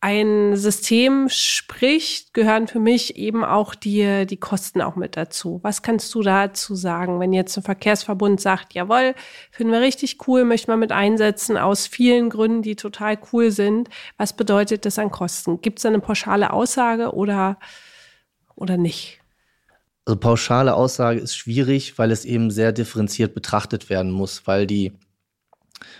ein 0.00 0.56
System 0.56 1.28
spricht, 1.28 2.34
gehören 2.34 2.68
für 2.68 2.78
mich 2.78 3.16
eben 3.16 3.44
auch 3.44 3.74
die, 3.74 4.26
die 4.26 4.36
Kosten 4.36 4.82
auch 4.82 4.94
mit 4.94 5.16
dazu. 5.16 5.58
Was 5.62 5.82
kannst 5.82 6.14
du 6.14 6.22
dazu 6.22 6.74
sagen, 6.74 7.18
wenn 7.18 7.32
jetzt 7.32 7.56
ein 7.56 7.62
Verkehrsverbund 7.62 8.40
sagt, 8.40 8.74
jawohl, 8.74 9.14
finden 9.50 9.72
wir 9.72 9.80
richtig 9.80 10.28
cool, 10.28 10.44
möchten 10.44 10.70
wir 10.70 10.76
mit 10.76 10.92
einsetzen 10.92 11.56
aus 11.56 11.86
vielen 11.86 12.30
Gründen, 12.30 12.62
die 12.62 12.76
total 12.76 13.18
cool 13.32 13.50
sind. 13.50 13.88
Was 14.18 14.34
bedeutet 14.34 14.84
das 14.84 14.98
an 14.98 15.10
Kosten? 15.10 15.60
Gibt 15.60 15.78
es 15.78 15.86
eine 15.86 16.00
pauschale 16.00 16.52
Aussage 16.52 17.12
oder, 17.12 17.58
oder 18.54 18.76
nicht? 18.76 19.20
Also 20.06 20.18
pauschale 20.18 20.74
Aussage 20.74 21.18
ist 21.18 21.36
schwierig, 21.36 21.98
weil 21.98 22.12
es 22.12 22.24
eben 22.24 22.52
sehr 22.52 22.72
differenziert 22.72 23.34
betrachtet 23.34 23.90
werden 23.90 24.12
muss, 24.12 24.46
weil 24.46 24.66
die 24.66 24.92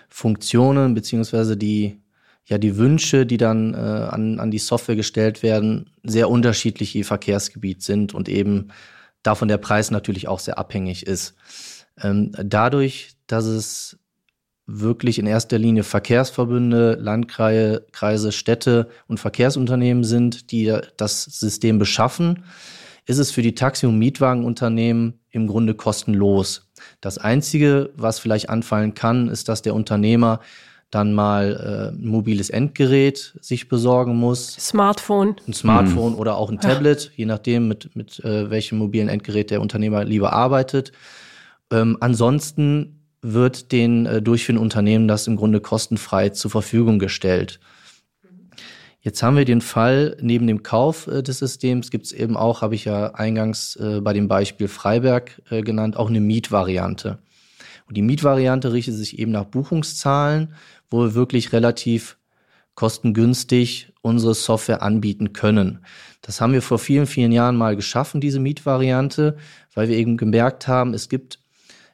Funktionen 0.08 0.94
beziehungsweise 0.94 1.56
die 1.56 2.00
ja 2.44 2.58
die 2.58 2.76
Wünsche, 2.76 3.26
die 3.26 3.36
dann 3.36 3.74
äh, 3.74 3.76
an, 3.76 4.38
an 4.38 4.52
die 4.52 4.60
Software 4.60 4.94
gestellt 4.94 5.42
werden, 5.42 5.90
sehr 6.04 6.30
unterschiedlich 6.30 6.94
je 6.94 7.02
Verkehrsgebiet 7.02 7.82
sind 7.82 8.14
und 8.14 8.28
eben 8.28 8.68
davon 9.24 9.48
der 9.48 9.58
Preis 9.58 9.90
natürlich 9.90 10.28
auch 10.28 10.38
sehr 10.38 10.56
abhängig 10.56 11.04
ist. 11.04 11.34
Ähm, 12.00 12.30
dadurch, 12.40 13.16
dass 13.26 13.46
es 13.46 13.98
wirklich 14.66 15.18
in 15.18 15.26
erster 15.26 15.58
Linie 15.58 15.82
Verkehrsverbünde, 15.82 16.94
Landkreise, 17.00 18.30
Städte 18.30 18.88
und 19.08 19.18
Verkehrsunternehmen 19.18 20.04
sind, 20.04 20.52
die 20.52 20.72
das 20.96 21.24
System 21.24 21.80
beschaffen, 21.80 22.44
ist 23.06 23.18
es 23.18 23.30
für 23.30 23.42
die 23.42 23.54
Taxi- 23.54 23.86
und 23.86 23.98
Mietwagenunternehmen 23.98 25.20
im 25.30 25.46
Grunde 25.46 25.74
kostenlos. 25.74 26.68
Das 27.00 27.18
Einzige, 27.18 27.90
was 27.96 28.18
vielleicht 28.18 28.50
anfallen 28.50 28.94
kann, 28.94 29.28
ist, 29.28 29.48
dass 29.48 29.62
der 29.62 29.74
Unternehmer 29.74 30.40
dann 30.90 31.12
mal 31.12 31.92
äh, 31.92 31.96
ein 31.96 32.06
mobiles 32.06 32.50
Endgerät 32.50 33.36
sich 33.40 33.68
besorgen 33.68 34.16
muss. 34.16 34.52
Smartphone. 34.54 35.36
Ein 35.46 35.52
Smartphone 35.52 36.12
mhm. 36.12 36.18
oder 36.18 36.36
auch 36.36 36.50
ein 36.50 36.60
Tablet, 36.60 37.04
ja. 37.04 37.10
je 37.16 37.26
nachdem, 37.26 37.68
mit, 37.68 37.94
mit 37.96 38.24
äh, 38.24 38.50
welchem 38.50 38.78
mobilen 38.78 39.08
Endgerät 39.08 39.50
der 39.50 39.60
Unternehmer 39.60 40.04
lieber 40.04 40.32
arbeitet. 40.32 40.92
Ähm, 41.72 41.96
ansonsten 42.00 43.00
wird 43.20 43.72
den 43.72 44.06
äh, 44.06 44.22
durchführenden 44.22 44.62
Unternehmen 44.62 45.08
das 45.08 45.26
im 45.26 45.36
Grunde 45.36 45.60
kostenfrei 45.60 46.28
zur 46.30 46.50
Verfügung 46.50 46.98
gestellt. 46.98 47.58
Jetzt 49.06 49.22
haben 49.22 49.36
wir 49.36 49.44
den 49.44 49.60
Fall, 49.60 50.16
neben 50.20 50.48
dem 50.48 50.64
Kauf 50.64 51.06
äh, 51.06 51.22
des 51.22 51.38
Systems 51.38 51.92
gibt 51.92 52.06
es 52.06 52.12
eben 52.12 52.36
auch, 52.36 52.60
habe 52.60 52.74
ich 52.74 52.86
ja 52.86 53.14
eingangs 53.14 53.76
äh, 53.76 54.00
bei 54.00 54.12
dem 54.12 54.26
Beispiel 54.26 54.66
Freiberg 54.66 55.40
äh, 55.48 55.62
genannt, 55.62 55.96
auch 55.96 56.08
eine 56.08 56.18
Mietvariante. 56.18 57.18
Und 57.86 57.96
die 57.96 58.02
Mietvariante 58.02 58.72
richtet 58.72 58.96
sich 58.96 59.20
eben 59.20 59.30
nach 59.30 59.44
Buchungszahlen, 59.44 60.54
wo 60.90 61.02
wir 61.02 61.14
wirklich 61.14 61.52
relativ 61.52 62.18
kostengünstig 62.74 63.92
unsere 64.02 64.34
Software 64.34 64.82
anbieten 64.82 65.32
können. 65.32 65.84
Das 66.20 66.40
haben 66.40 66.52
wir 66.52 66.60
vor 66.60 66.80
vielen, 66.80 67.06
vielen 67.06 67.30
Jahren 67.30 67.54
mal 67.54 67.76
geschaffen, 67.76 68.20
diese 68.20 68.40
Mietvariante, 68.40 69.36
weil 69.72 69.88
wir 69.88 69.96
eben 69.96 70.16
gemerkt 70.16 70.66
haben, 70.66 70.94
es 70.94 71.08
gibt 71.08 71.38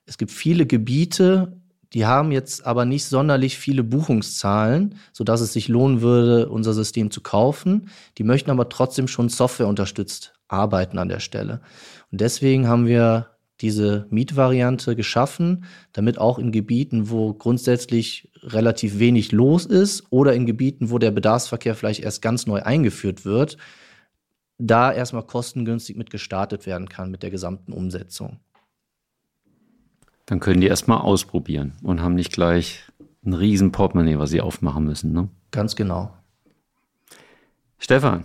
es 0.07 0.17
gibt 0.17 0.33
viele 0.33 0.65
Gebiete, 0.65 1.61
die 1.95 2.07
haben 2.07 2.32
jetzt 2.32 2.64
aber 2.66 2.84
nicht 2.84 3.05
sonderlich 3.05 3.59
viele 3.59 3.84
Buchungszahlen, 3.84 4.97
sodass 5.12 5.40
es 5.40 5.53
sich 5.53 5.68
lohnen 5.68 6.01
würde, 6.01 6.49
unser 6.49 6.72
System 6.72 7.11
zu 7.11 7.20
kaufen. 7.20 7.88
Die 8.18 8.24
möchten 8.24 8.51
aber 8.51 8.68
trotzdem 8.68 9.09
schon 9.09 9.28
Software 9.28 9.68
unterstützt 9.68 10.34
arbeiten 10.49 10.99
an 10.99 11.09
der 11.09 11.20
Stelle. 11.20 11.61
Und 12.11 12.20
deswegen 12.20 12.66
haben 12.66 12.86
wir 12.86 13.28
diese 13.61 14.07
Mietvariante 14.11 14.97
geschaffen, 14.97 15.64
damit 15.93 16.18
auch 16.18 16.38
in 16.38 16.51
Gebieten, 16.51 17.11
wo 17.11 17.32
grundsätzlich 17.34 18.30
relativ 18.43 18.99
wenig 18.99 19.30
los 19.30 19.66
ist 19.66 20.05
oder 20.11 20.34
in 20.34 20.47
Gebieten, 20.47 20.90
wo 20.90 20.99
der 20.99 21.12
Bedarfsverkehr 21.12 21.74
vielleicht 21.74 22.03
erst 22.03 22.22
ganz 22.22 22.47
neu 22.47 22.62
eingeführt 22.62 23.24
wird, 23.24 23.57
da 24.59 24.93
erstmal 24.93 25.24
kostengünstig 25.24 25.97
mit 25.97 26.11
gestartet 26.11 26.66
werden 26.66 26.88
kann 26.88 27.11
mit 27.11 27.22
der 27.22 27.30
gesamten 27.30 27.72
Umsetzung 27.72 28.40
dann 30.33 30.41
können 30.41 30.62
die 30.62 30.66
erstmal 30.66 31.03
ausprobieren 31.03 31.74
und 31.83 32.01
haben 32.01 32.14
nicht 32.14 32.33
gleich 32.33 32.85
ein 33.22 33.35
riesen 33.35 33.70
Portemonnaie, 33.70 34.18
was 34.18 34.30
sie 34.30 34.41
aufmachen 34.41 34.83
müssen. 34.83 35.12
Ne? 35.12 35.28
Ganz 35.51 35.76
genau. 35.76 36.16
Stefan, 37.76 38.24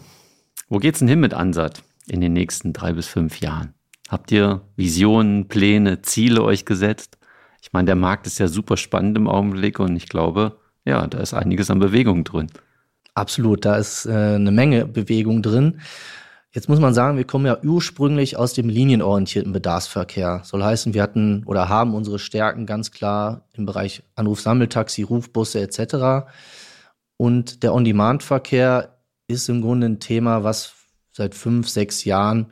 wo 0.69 0.77
geht's 0.77 0.99
denn 0.99 1.09
hin 1.09 1.19
mit 1.19 1.33
Ansat 1.33 1.83
in 2.07 2.21
den 2.21 2.31
nächsten 2.31 2.71
drei 2.71 2.93
bis 2.93 3.07
fünf 3.07 3.41
Jahren? 3.41 3.73
Habt 4.07 4.31
ihr 4.31 4.61
Visionen, 4.77 5.49
Pläne, 5.49 6.01
Ziele 6.01 6.43
euch 6.43 6.63
gesetzt? 6.63 7.17
Ich 7.61 7.73
meine, 7.73 7.87
der 7.87 7.95
Markt 7.95 8.25
ist 8.25 8.39
ja 8.39 8.47
super 8.47 8.77
spannend 8.77 9.17
im 9.17 9.27
Augenblick 9.27 9.77
und 9.81 9.97
ich 9.97 10.07
glaube, 10.07 10.59
ja, 10.85 11.05
da 11.07 11.17
ist 11.17 11.33
einiges 11.33 11.69
an 11.69 11.79
Bewegung 11.79 12.23
drin. 12.23 12.47
Absolut, 13.15 13.65
da 13.65 13.75
ist 13.75 14.05
äh, 14.05 14.35
eine 14.35 14.51
Menge 14.51 14.85
Bewegung 14.85 15.41
drin. 15.41 15.81
Jetzt 16.57 16.69
muss 16.69 16.79
man 16.79 16.95
sagen, 16.95 17.17
wir 17.17 17.23
kommen 17.23 17.45
ja 17.45 17.59
ursprünglich 17.63 18.35
aus 18.35 18.53
dem 18.53 18.67
linienorientierten 18.67 19.53
Bedarfsverkehr. 19.53 20.41
Soll 20.43 20.63
heißen, 20.63 20.95
wir 20.95 21.03
hatten 21.03 21.43
oder 21.45 21.69
haben 21.69 21.93
unsere 21.93 22.17
Stärken 22.17 22.65
ganz 22.65 22.89
klar 22.89 23.45
im 23.53 23.67
Bereich 23.67 24.01
Anrufsammeltaxi, 24.15 25.03
Rufbusse 25.03 25.61
etc. 25.61 26.27
Und 27.15 27.61
der 27.61 27.75
On-Demand-Verkehr 27.75 28.97
ist 29.27 29.49
im 29.49 29.61
Grunde 29.61 29.85
ein 29.85 29.99
Thema, 29.99 30.43
was 30.43 30.73
seit 31.11 31.35
fünf, 31.35 31.69
sechs 31.69 32.05
Jahren 32.05 32.51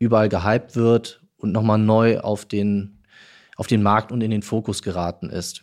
überall 0.00 0.28
gehypt 0.28 0.74
wird 0.74 1.22
und 1.36 1.52
nochmal 1.52 1.78
neu 1.78 2.18
auf 2.18 2.44
den, 2.44 3.04
auf 3.54 3.68
den 3.68 3.84
Markt 3.84 4.10
und 4.10 4.20
in 4.20 4.32
den 4.32 4.42
Fokus 4.42 4.82
geraten 4.82 5.30
ist. 5.30 5.62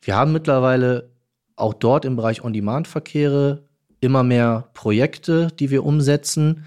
Wir 0.00 0.16
haben 0.16 0.32
mittlerweile 0.32 1.10
auch 1.56 1.74
dort 1.74 2.06
im 2.06 2.16
Bereich 2.16 2.42
On-Demand-Verkehre 2.42 3.64
immer 4.04 4.22
mehr 4.22 4.68
Projekte, 4.74 5.48
die 5.58 5.70
wir 5.70 5.84
umsetzen. 5.84 6.64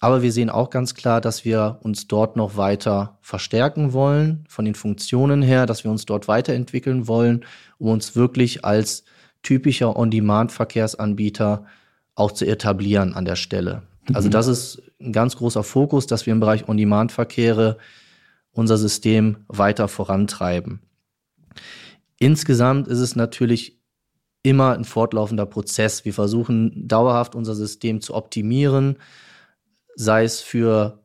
Aber 0.00 0.22
wir 0.22 0.32
sehen 0.32 0.50
auch 0.50 0.70
ganz 0.70 0.94
klar, 0.94 1.20
dass 1.20 1.44
wir 1.44 1.78
uns 1.82 2.06
dort 2.06 2.36
noch 2.36 2.56
weiter 2.56 3.18
verstärken 3.20 3.92
wollen, 3.92 4.44
von 4.48 4.64
den 4.64 4.74
Funktionen 4.74 5.42
her, 5.42 5.66
dass 5.66 5.84
wir 5.84 5.90
uns 5.90 6.06
dort 6.06 6.28
weiterentwickeln 6.28 7.08
wollen, 7.08 7.44
um 7.78 7.88
uns 7.90 8.14
wirklich 8.14 8.64
als 8.64 9.04
typischer 9.42 9.96
On-Demand-Verkehrsanbieter 9.96 11.64
auch 12.14 12.32
zu 12.32 12.46
etablieren 12.46 13.14
an 13.14 13.24
der 13.24 13.36
Stelle. 13.36 13.82
Mhm. 14.08 14.16
Also 14.16 14.28
das 14.28 14.46
ist 14.46 14.82
ein 15.00 15.12
ganz 15.12 15.36
großer 15.36 15.62
Fokus, 15.62 16.06
dass 16.06 16.26
wir 16.26 16.32
im 16.32 16.40
Bereich 16.40 16.68
On-Demand-Verkehre 16.68 17.78
unser 18.52 18.76
System 18.76 19.44
weiter 19.48 19.88
vorantreiben. 19.88 20.80
Insgesamt 22.18 22.88
ist 22.88 22.98
es 22.98 23.14
natürlich 23.14 23.77
immer 24.42 24.74
ein 24.74 24.84
fortlaufender 24.84 25.46
Prozess. 25.46 26.04
Wir 26.04 26.14
versuchen 26.14 26.86
dauerhaft 26.88 27.34
unser 27.34 27.54
System 27.54 28.00
zu 28.00 28.14
optimieren, 28.14 28.96
sei 29.96 30.24
es 30.24 30.40
für 30.40 31.02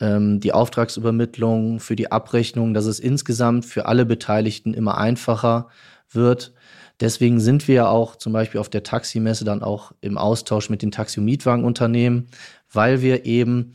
ähm, 0.00 0.40
die 0.40 0.52
Auftragsübermittlung, 0.52 1.80
für 1.80 1.96
die 1.96 2.12
Abrechnung, 2.12 2.74
dass 2.74 2.86
es 2.86 3.00
insgesamt 3.00 3.64
für 3.64 3.86
alle 3.86 4.04
Beteiligten 4.04 4.74
immer 4.74 4.98
einfacher 4.98 5.68
wird. 6.10 6.52
Deswegen 7.00 7.40
sind 7.40 7.68
wir 7.68 7.90
auch 7.90 8.16
zum 8.16 8.32
Beispiel 8.32 8.60
auf 8.60 8.70
der 8.70 8.82
Taximesse 8.82 9.44
dann 9.44 9.62
auch 9.62 9.92
im 10.00 10.16
Austausch 10.16 10.70
mit 10.70 10.82
den 10.82 10.90
Taxi- 10.90 11.20
und 11.20 11.26
Mietwagenunternehmen, 11.26 12.28
weil 12.72 13.02
wir 13.02 13.26
eben 13.26 13.74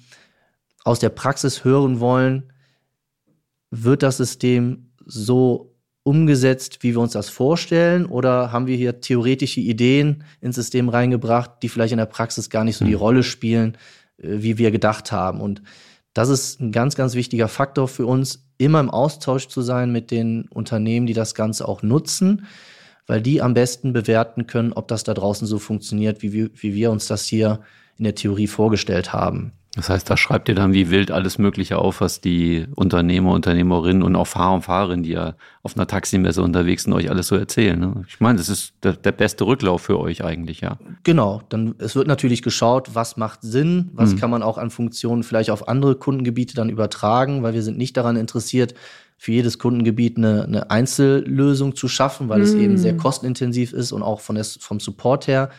aus 0.83 0.99
der 0.99 1.09
Praxis 1.09 1.63
hören 1.63 1.99
wollen, 1.99 2.51
wird 3.69 4.03
das 4.03 4.17
System 4.17 4.91
so 5.05 5.70
umgesetzt, 6.03 6.79
wie 6.81 6.93
wir 6.93 6.99
uns 6.99 7.13
das 7.13 7.29
vorstellen? 7.29 8.05
Oder 8.05 8.51
haben 8.51 8.67
wir 8.67 8.75
hier 8.75 9.01
theoretische 9.01 9.59
Ideen 9.59 10.23
ins 10.41 10.55
System 10.55 10.89
reingebracht, 10.89 11.51
die 11.61 11.69
vielleicht 11.69 11.91
in 11.91 11.97
der 11.97 12.05
Praxis 12.05 12.49
gar 12.49 12.63
nicht 12.63 12.77
so 12.77 12.85
die 12.85 12.93
hm. 12.93 12.99
Rolle 12.99 13.23
spielen, 13.23 13.77
äh, 14.17 14.41
wie 14.41 14.57
wir 14.57 14.71
gedacht 14.71 15.11
haben? 15.11 15.41
Und 15.41 15.61
das 16.13 16.29
ist 16.29 16.59
ein 16.59 16.71
ganz, 16.71 16.95
ganz 16.95 17.15
wichtiger 17.15 17.47
Faktor 17.47 17.87
für 17.87 18.05
uns, 18.05 18.45
immer 18.57 18.79
im 18.79 18.89
Austausch 18.89 19.47
zu 19.47 19.61
sein 19.61 19.91
mit 19.91 20.11
den 20.11 20.47
Unternehmen, 20.49 21.05
die 21.05 21.13
das 21.13 21.35
Ganze 21.35 21.67
auch 21.67 21.83
nutzen, 21.83 22.45
weil 23.07 23.21
die 23.21 23.41
am 23.41 23.53
besten 23.53 23.93
bewerten 23.93 24.45
können, 24.45 24.73
ob 24.73 24.87
das 24.87 25.03
da 25.03 25.13
draußen 25.13 25.47
so 25.47 25.57
funktioniert, 25.59 26.21
wie 26.21 26.33
wir, 26.33 26.49
wie 26.55 26.75
wir 26.75 26.91
uns 26.91 27.07
das 27.07 27.25
hier 27.25 27.61
in 27.97 28.03
der 28.03 28.15
Theorie 28.15 28.47
vorgestellt 28.47 29.13
haben. 29.13 29.53
Das 29.75 29.89
heißt, 29.89 30.09
da 30.09 30.17
schreibt 30.17 30.49
ihr 30.49 30.55
dann 30.55 30.73
wie 30.73 30.89
wild 30.89 31.11
alles 31.11 31.37
Mögliche 31.37 31.77
auf, 31.77 32.01
was 32.01 32.19
die 32.19 32.65
Unternehmer, 32.75 33.31
Unternehmerinnen 33.31 34.03
und 34.03 34.17
auch 34.17 34.27
Fahrer 34.27 34.55
und 34.55 34.63
Fahrerinnen, 34.63 35.03
die 35.03 35.11
ja 35.11 35.35
auf 35.63 35.77
einer 35.77 35.87
Taximesse 35.87 36.41
unterwegs 36.41 36.83
sind, 36.83 36.91
euch 36.93 37.09
alles 37.09 37.27
so 37.27 37.37
erzählen. 37.37 37.79
Ne? 37.79 38.03
Ich 38.09 38.19
meine, 38.19 38.37
das 38.37 38.49
ist 38.49 38.73
der, 38.83 38.93
der, 38.93 39.13
beste 39.13 39.45
Rücklauf 39.45 39.83
für 39.83 39.97
euch 39.97 40.25
eigentlich, 40.25 40.59
ja. 40.59 40.77
Genau. 41.03 41.41
Dann, 41.47 41.75
es 41.77 41.95
wird 41.95 42.07
natürlich 42.07 42.41
geschaut, 42.41 42.95
was 42.95 43.15
macht 43.15 43.43
Sinn, 43.43 43.91
was 43.93 44.11
mhm. 44.11 44.19
kann 44.19 44.29
man 44.29 44.43
auch 44.43 44.57
an 44.57 44.71
Funktionen 44.71 45.23
vielleicht 45.23 45.51
auf 45.51 45.69
andere 45.69 45.95
Kundengebiete 45.95 46.53
dann 46.53 46.69
übertragen, 46.69 47.41
weil 47.41 47.53
wir 47.53 47.63
sind 47.63 47.77
nicht 47.77 47.95
daran 47.95 48.17
interessiert, 48.17 48.73
für 49.17 49.31
jedes 49.31 49.57
Kundengebiet 49.57 50.17
eine, 50.17 50.43
eine 50.43 50.69
Einzellösung 50.69 51.75
zu 51.75 51.87
schaffen, 51.87 52.27
weil 52.27 52.39
mhm. 52.39 52.43
es 52.43 52.53
eben 52.55 52.77
sehr 52.77 52.97
kostenintensiv 52.97 53.71
ist 53.71 53.93
und 53.93 54.03
auch 54.03 54.19
von 54.19 54.35
des, 54.35 54.57
vom 54.59 54.81
Support 54.81 55.27
her 55.27 55.49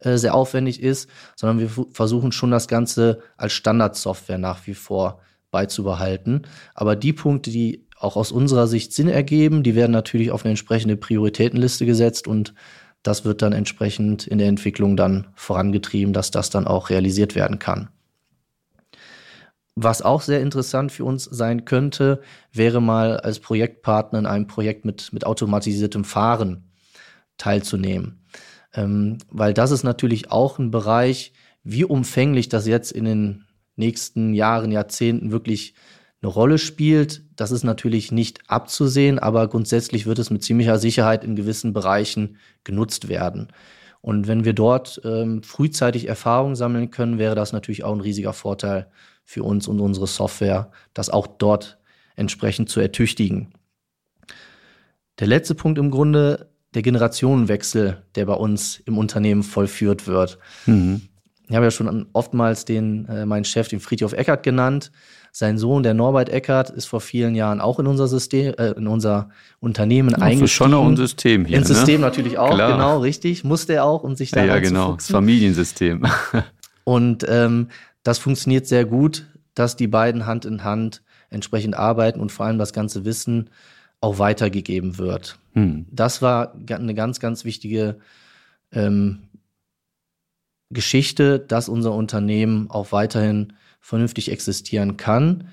äh, 0.00 0.16
sehr 0.16 0.34
aufwendig 0.34 0.82
ist, 0.82 1.08
sondern 1.36 1.58
wir 1.58 1.86
versuchen 1.92 2.32
schon 2.32 2.50
das 2.50 2.68
Ganze 2.68 3.20
als 3.36 3.52
Standardsoftware 3.52 4.38
nach 4.38 4.66
wie 4.66 4.74
vor 4.74 5.20
beizubehalten. 5.50 6.42
Aber 6.74 6.96
die 6.96 7.12
Punkte, 7.12 7.50
die 7.50 7.86
auch 7.98 8.16
aus 8.16 8.32
unserer 8.32 8.66
Sicht 8.66 8.94
Sinn 8.94 9.08
ergeben, 9.08 9.62
die 9.62 9.74
werden 9.74 9.92
natürlich 9.92 10.30
auf 10.30 10.44
eine 10.44 10.50
entsprechende 10.50 10.96
Prioritätenliste 10.96 11.84
gesetzt 11.84 12.26
und 12.26 12.54
das 13.02 13.24
wird 13.24 13.42
dann 13.42 13.52
entsprechend 13.52 14.26
in 14.26 14.38
der 14.38 14.48
Entwicklung 14.48 14.96
dann 14.96 15.28
vorangetrieben, 15.34 16.12
dass 16.12 16.30
das 16.30 16.50
dann 16.50 16.66
auch 16.66 16.90
realisiert 16.90 17.34
werden 17.34 17.58
kann. 17.58 17.88
Was 19.74 20.02
auch 20.02 20.20
sehr 20.20 20.40
interessant 20.40 20.92
für 20.92 21.04
uns 21.04 21.24
sein 21.24 21.64
könnte, 21.64 22.20
wäre 22.52 22.82
mal 22.82 23.18
als 23.18 23.38
Projektpartner 23.38 24.18
in 24.18 24.26
einem 24.26 24.46
Projekt 24.46 24.84
mit, 24.84 25.12
mit 25.12 25.24
automatisiertem 25.24 26.04
Fahren 26.04 26.70
teilzunehmen. 27.38 28.22
Ähm, 28.74 29.18
weil 29.28 29.54
das 29.54 29.70
ist 29.70 29.82
natürlich 29.82 30.30
auch 30.30 30.58
ein 30.58 30.70
Bereich, 30.70 31.32
wie 31.62 31.84
umfänglich 31.84 32.48
das 32.48 32.66
jetzt 32.66 32.92
in 32.92 33.04
den 33.04 33.44
nächsten 33.76 34.34
Jahren, 34.34 34.72
Jahrzehnten 34.72 35.30
wirklich 35.30 35.74
eine 36.22 36.30
Rolle 36.30 36.58
spielt. 36.58 37.22
Das 37.36 37.50
ist 37.50 37.64
natürlich 37.64 38.12
nicht 38.12 38.48
abzusehen, 38.48 39.18
aber 39.18 39.48
grundsätzlich 39.48 40.06
wird 40.06 40.18
es 40.18 40.30
mit 40.30 40.44
ziemlicher 40.44 40.78
Sicherheit 40.78 41.24
in 41.24 41.36
gewissen 41.36 41.72
Bereichen 41.72 42.36
genutzt 42.64 43.08
werden. 43.08 43.48
Und 44.02 44.28
wenn 44.28 44.44
wir 44.44 44.54
dort 44.54 45.00
ähm, 45.04 45.42
frühzeitig 45.42 46.08
Erfahrung 46.08 46.54
sammeln 46.54 46.90
können, 46.90 47.18
wäre 47.18 47.34
das 47.34 47.52
natürlich 47.52 47.84
auch 47.84 47.92
ein 47.92 48.00
riesiger 48.00 48.32
Vorteil 48.32 48.90
für 49.24 49.42
uns 49.42 49.68
und 49.68 49.80
unsere 49.80 50.06
Software, 50.06 50.70
das 50.94 51.10
auch 51.10 51.26
dort 51.26 51.78
entsprechend 52.16 52.68
zu 52.68 52.80
ertüchtigen. 52.80 53.52
Der 55.18 55.26
letzte 55.26 55.54
Punkt 55.54 55.78
im 55.78 55.90
Grunde, 55.90 56.49
der 56.74 56.82
Generationenwechsel, 56.82 58.02
der 58.14 58.26
bei 58.26 58.34
uns 58.34 58.80
im 58.86 58.98
Unternehmen 58.98 59.42
vollführt 59.42 60.06
wird. 60.06 60.38
Mhm. 60.66 61.02
Ich 61.48 61.56
habe 61.56 61.66
ja 61.66 61.70
schon 61.72 62.06
oftmals 62.12 62.64
den, 62.64 63.06
äh, 63.08 63.26
meinen 63.26 63.44
Chef, 63.44 63.66
den 63.66 63.80
Friedhof 63.80 64.12
Eckert 64.12 64.44
genannt. 64.44 64.92
Sein 65.32 65.58
Sohn, 65.58 65.82
der 65.82 65.94
Norbert 65.94 66.28
Eckert, 66.28 66.70
ist 66.70 66.86
vor 66.86 67.00
vielen 67.00 67.34
Jahren 67.34 67.60
auch 67.60 67.80
in 67.80 67.88
unser 67.88 68.06
System, 68.06 68.54
äh, 68.56 68.70
in 68.70 68.86
unser 68.86 69.30
Unternehmen 69.58 70.10
ja, 70.10 70.18
eingestiegen. 70.18 70.70
schon 70.70 70.74
ein 70.74 70.96
System 70.96 71.44
hier. 71.44 71.58
Ins 71.58 71.68
ne? 71.68 71.74
System 71.74 72.00
natürlich 72.00 72.38
auch, 72.38 72.54
Klar. 72.54 72.72
genau, 72.72 72.98
richtig. 72.98 73.42
Musste 73.42 73.74
er 73.74 73.84
auch, 73.84 74.04
um 74.04 74.14
sich 74.14 74.30
da 74.30 74.40
Ja, 74.44 74.54
ja 74.54 74.60
genau, 74.60 74.94
das 74.94 75.10
Familiensystem. 75.10 76.06
Und 76.84 77.26
ähm, 77.28 77.68
das 78.04 78.18
funktioniert 78.18 78.66
sehr 78.66 78.84
gut, 78.84 79.26
dass 79.54 79.76
die 79.76 79.88
beiden 79.88 80.26
Hand 80.26 80.44
in 80.44 80.62
Hand 80.62 81.02
entsprechend 81.30 81.76
arbeiten 81.76 82.20
und 82.20 82.32
vor 82.32 82.46
allem 82.46 82.58
das 82.58 82.72
ganze 82.72 83.04
Wissen 83.04 83.50
auch 84.00 84.18
weitergegeben 84.18 84.98
wird. 84.98 85.38
Hm. 85.52 85.86
Das 85.90 86.22
war 86.22 86.54
eine 86.68 86.94
ganz, 86.94 87.20
ganz 87.20 87.44
wichtige 87.44 87.98
ähm, 88.72 89.28
Geschichte, 90.70 91.38
dass 91.38 91.68
unser 91.68 91.92
Unternehmen 91.92 92.70
auch 92.70 92.92
weiterhin 92.92 93.54
vernünftig 93.80 94.30
existieren 94.30 94.96
kann, 94.96 95.48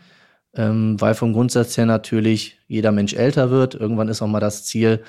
ähm, 0.53 0.99
weil 1.01 1.15
vom 1.15 1.33
Grundsatz 1.33 1.77
her 1.77 1.85
natürlich 1.85 2.59
jeder 2.67 2.91
Mensch 2.91 3.13
älter 3.13 3.49
wird. 3.49 3.75
Irgendwann 3.75 4.09
ist 4.09 4.21
auch 4.21 4.27
mal 4.27 4.39
das 4.39 4.65
Ziel, 4.65 5.03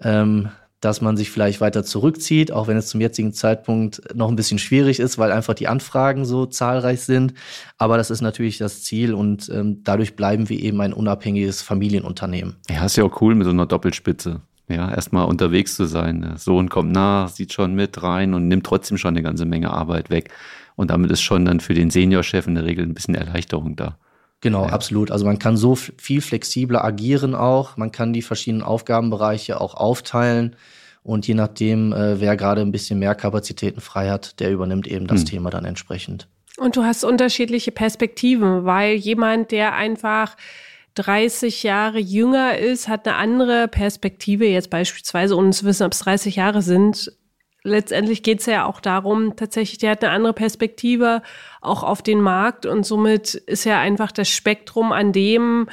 ähm, 0.00 0.50
dass 0.80 1.00
man 1.00 1.16
sich 1.16 1.30
vielleicht 1.30 1.60
weiter 1.60 1.84
zurückzieht, 1.84 2.52
auch 2.52 2.68
wenn 2.68 2.76
es 2.76 2.88
zum 2.88 3.00
jetzigen 3.00 3.32
Zeitpunkt 3.32 4.14
noch 4.14 4.28
ein 4.28 4.36
bisschen 4.36 4.58
schwierig 4.58 5.00
ist, 5.00 5.18
weil 5.18 5.32
einfach 5.32 5.54
die 5.54 5.66
Anfragen 5.66 6.24
so 6.24 6.46
zahlreich 6.46 7.00
sind. 7.00 7.34
Aber 7.78 7.96
das 7.96 8.10
ist 8.10 8.20
natürlich 8.20 8.58
das 8.58 8.82
Ziel 8.82 9.12
und 9.14 9.48
ähm, 9.48 9.82
dadurch 9.82 10.14
bleiben 10.14 10.48
wir 10.48 10.60
eben 10.60 10.80
ein 10.80 10.92
unabhängiges 10.92 11.62
Familienunternehmen. 11.62 12.56
Ja, 12.70 12.84
ist 12.84 12.96
ja 12.96 13.04
auch 13.04 13.20
cool 13.20 13.34
mit 13.34 13.44
so 13.44 13.50
einer 13.50 13.66
Doppelspitze. 13.66 14.40
Ja, 14.68 14.90
erstmal 14.90 15.26
unterwegs 15.26 15.74
zu 15.76 15.86
sein. 15.86 16.20
Der 16.20 16.38
Sohn 16.38 16.68
kommt 16.68 16.92
nach, 16.92 17.28
sieht 17.28 17.52
schon 17.54 17.74
mit 17.74 18.02
rein 18.02 18.34
und 18.34 18.48
nimmt 18.48 18.66
trotzdem 18.66 18.98
schon 18.98 19.14
eine 19.14 19.22
ganze 19.22 19.46
Menge 19.46 19.70
Arbeit 19.70 20.10
weg. 20.10 20.30
Und 20.76 20.90
damit 20.90 21.10
ist 21.10 21.22
schon 21.22 21.44
dann 21.44 21.60
für 21.60 21.74
den 21.74 21.90
Seniorchef 21.90 22.46
in 22.46 22.54
der 22.54 22.64
Regel 22.64 22.84
ein 22.84 22.94
bisschen 22.94 23.14
Erleichterung 23.14 23.76
da. 23.76 23.96
Genau, 24.40 24.66
ja. 24.66 24.72
absolut. 24.72 25.10
Also 25.10 25.24
man 25.24 25.38
kann 25.38 25.56
so 25.56 25.74
viel 25.74 26.20
flexibler 26.20 26.84
agieren 26.84 27.34
auch. 27.34 27.76
Man 27.76 27.92
kann 27.92 28.12
die 28.12 28.22
verschiedenen 28.22 28.62
Aufgabenbereiche 28.62 29.60
auch 29.60 29.74
aufteilen. 29.74 30.56
Und 31.02 31.26
je 31.26 31.34
nachdem, 31.34 31.92
äh, 31.92 32.20
wer 32.20 32.36
gerade 32.36 32.60
ein 32.60 32.72
bisschen 32.72 32.98
mehr 32.98 33.14
Kapazitäten 33.14 33.80
frei 33.80 34.10
hat, 34.10 34.40
der 34.40 34.50
übernimmt 34.52 34.86
eben 34.86 35.06
das 35.06 35.20
hm. 35.20 35.26
Thema 35.26 35.50
dann 35.50 35.64
entsprechend. 35.64 36.28
Und 36.58 36.76
du 36.76 36.84
hast 36.84 37.04
unterschiedliche 37.04 37.72
Perspektiven, 37.72 38.64
weil 38.64 38.94
jemand, 38.94 39.52
der 39.52 39.74
einfach 39.74 40.36
30 40.94 41.62
Jahre 41.62 41.98
jünger 41.98 42.58
ist, 42.58 42.88
hat 42.88 43.06
eine 43.06 43.16
andere 43.16 43.68
Perspektive, 43.68 44.46
jetzt 44.46 44.68
beispielsweise, 44.70 45.36
ohne 45.36 45.50
zu 45.50 45.64
wissen, 45.64 45.84
ob 45.84 45.92
es 45.92 46.00
30 46.00 46.36
Jahre 46.36 46.62
sind, 46.62 47.12
letztendlich 47.68 48.22
geht 48.22 48.40
es 48.40 48.46
ja 48.46 48.66
auch 48.66 48.80
darum, 48.80 49.36
tatsächlich, 49.36 49.78
der 49.78 49.92
hat 49.92 50.04
eine 50.04 50.12
andere 50.12 50.32
Perspektive 50.32 51.22
auch 51.60 51.82
auf 51.82 52.02
den 52.02 52.20
Markt 52.20 52.66
und 52.66 52.84
somit 52.84 53.34
ist 53.34 53.64
ja 53.64 53.80
einfach 53.80 54.12
das 54.12 54.28
Spektrum 54.28 54.92
an 54.92 55.12
dem, 55.12 55.68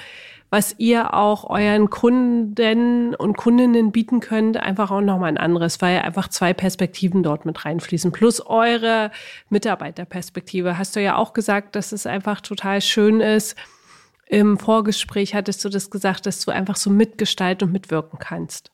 was 0.49 0.75
ihr 0.77 1.13
auch 1.13 1.49
euren 1.49 1.89
Kunden 1.89 3.15
und 3.15 3.35
Kundinnen 3.35 3.91
bieten 3.91 4.19
könnt, 4.19 4.57
einfach 4.57 4.91
auch 4.91 5.01
nochmal 5.01 5.29
ein 5.29 5.37
anderes, 5.37 5.81
weil 5.81 5.99
einfach 5.99 6.29
zwei 6.29 6.53
Perspektiven 6.53 7.23
dort 7.23 7.45
mit 7.45 7.65
reinfließen, 7.65 8.11
plus 8.11 8.45
eure 8.45 9.11
Mitarbeiterperspektive. 9.49 10.77
Hast 10.77 10.95
du 10.95 11.01
ja 11.01 11.17
auch 11.17 11.33
gesagt, 11.33 11.75
dass 11.75 11.91
es 11.91 12.05
einfach 12.05 12.41
total 12.41 12.81
schön 12.81 13.19
ist. 13.19 13.57
Im 14.27 14.57
Vorgespräch 14.57 15.35
hattest 15.35 15.65
du 15.65 15.69
das 15.69 15.89
gesagt, 15.89 16.25
dass 16.25 16.39
du 16.45 16.51
einfach 16.51 16.77
so 16.77 16.89
mitgestalten 16.89 17.67
und 17.67 17.73
mitwirken 17.73 18.17
kannst. 18.19 18.71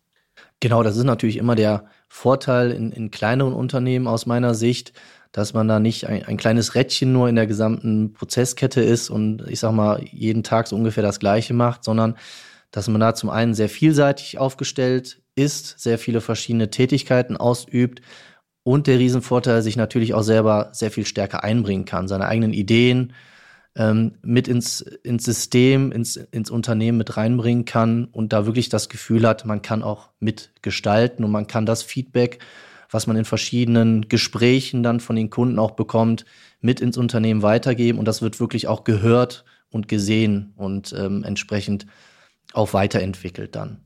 Genau, 0.60 0.84
das 0.84 0.98
ist 0.98 1.04
natürlich 1.04 1.38
immer 1.38 1.56
der 1.56 1.86
Vorteil 2.14 2.72
in, 2.72 2.91
in 2.91 3.09
kleineren 3.09 3.53
Unternehmen 3.53 4.05
aus 4.05 4.26
meiner 4.26 4.53
Sicht, 4.53 4.91
dass 5.32 5.53
man 5.53 5.70
da 5.70 5.80
nicht 5.80 6.07
ein, 6.07 6.26
ein, 6.26 6.36
kleines 6.36 6.76
Rädchen 6.76 7.14
nur 7.14 7.30
in 7.30 7.38
der 7.38 7.47
gesamten 7.47 8.12
Prozesskette 8.12 8.82
ist 8.82 9.09
und 9.09 9.47
ich 9.47 9.62
sag 9.62 9.72
mal 9.72 10.03
jeden 10.12 10.43
Tag 10.43 10.68
so 10.68 10.76
ungefähr 10.76 11.03
das 11.03 11.22
Gleiche 11.22 11.53
macht, 11.53 11.86
sondern 11.86 12.18
dass 12.70 12.89
man 12.89 12.99
da 12.99 13.16
zum 13.16 13.30
einen 13.30 13.53
sehr 13.53 13.70
vielseitig 13.70 14.39
aufgestellt 14.39 15.22
ist, 15.36 15.80
sehr 15.80 15.97
viele 15.97 16.20
verschiedene 16.20 16.70
Tätigkeiten 16.70 17.38
ausübt 17.38 18.01
und 18.64 18.88
der 18.88 18.99
Riesenvorteil 18.99 19.62
sich 19.62 19.78
natürlich 19.78 20.14
auch 20.14 20.24
selber 20.24 20.68
sehr 20.74 20.91
viel 20.91 21.05
stärker 21.05 21.45
einbringen 21.45 21.86
kann, 21.86 22.09
seine 22.09 22.28
eigenen 22.28 22.51
Ideen, 22.51 23.14
ähm, 23.76 24.14
mit 24.22 24.48
ins, 24.48 24.82
ins 24.82 25.24
System, 25.24 25.92
ins, 25.92 26.18
ins 26.18 26.50
Unternehmen 26.50 26.98
mit 26.98 27.16
reinbringen 27.16 27.66
kann 27.66 28.06
und 28.06 28.34
da 28.34 28.46
wirklich 28.46 28.70
das 28.70 28.90
Gefühl 28.90 29.28
hat, 29.28 29.46
man 29.46 29.62
kann 29.62 29.84
auch 29.84 30.10
mitgestalten 30.20 31.24
und 31.24 31.32
man 31.32 31.48
kann 31.48 31.66
das 31.66 31.84
Feedback, 31.84 32.40
was 32.90 33.08
man 33.08 33.16
in 33.16 33.26
verschiedenen 33.26 34.10
Gesprächen 34.10 34.84
dann 34.84 35.00
von 35.00 35.16
den 35.16 35.30
Kunden 35.30 35.60
auch 35.60 35.72
bekommt, 35.72 36.26
mit 36.60 36.82
ins 36.82 36.98
Unternehmen 36.98 37.42
weitergeben 37.42 37.98
und 37.98 38.06
das 38.06 38.22
wird 38.22 38.40
wirklich 38.40 38.68
auch 38.68 38.84
gehört 38.84 39.46
und 39.70 39.88
gesehen 39.88 40.54
und 40.58 40.94
ähm, 40.98 41.24
entsprechend 41.24 41.86
auch 42.54 42.74
weiterentwickelt 42.74 43.56
dann. 43.56 43.80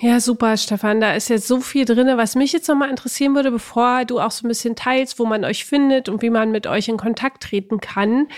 Ja, 0.00 0.20
super, 0.20 0.56
Stefan. 0.56 1.00
Da 1.00 1.14
ist 1.14 1.28
jetzt 1.28 1.48
so 1.48 1.60
viel 1.60 1.84
drin, 1.84 2.06
was 2.16 2.36
mich 2.36 2.52
jetzt 2.52 2.68
nochmal 2.68 2.88
interessieren 2.88 3.34
würde, 3.34 3.50
bevor 3.50 4.04
du 4.04 4.20
auch 4.20 4.30
so 4.30 4.46
ein 4.46 4.48
bisschen 4.48 4.76
teilst, 4.76 5.18
wo 5.18 5.26
man 5.26 5.44
euch 5.44 5.64
findet 5.64 6.08
und 6.08 6.22
wie 6.22 6.30
man 6.30 6.52
mit 6.52 6.66
euch 6.66 6.88
in 6.88 6.96
Kontakt 6.96 7.42
treten 7.42 7.80
kann. 7.80 8.28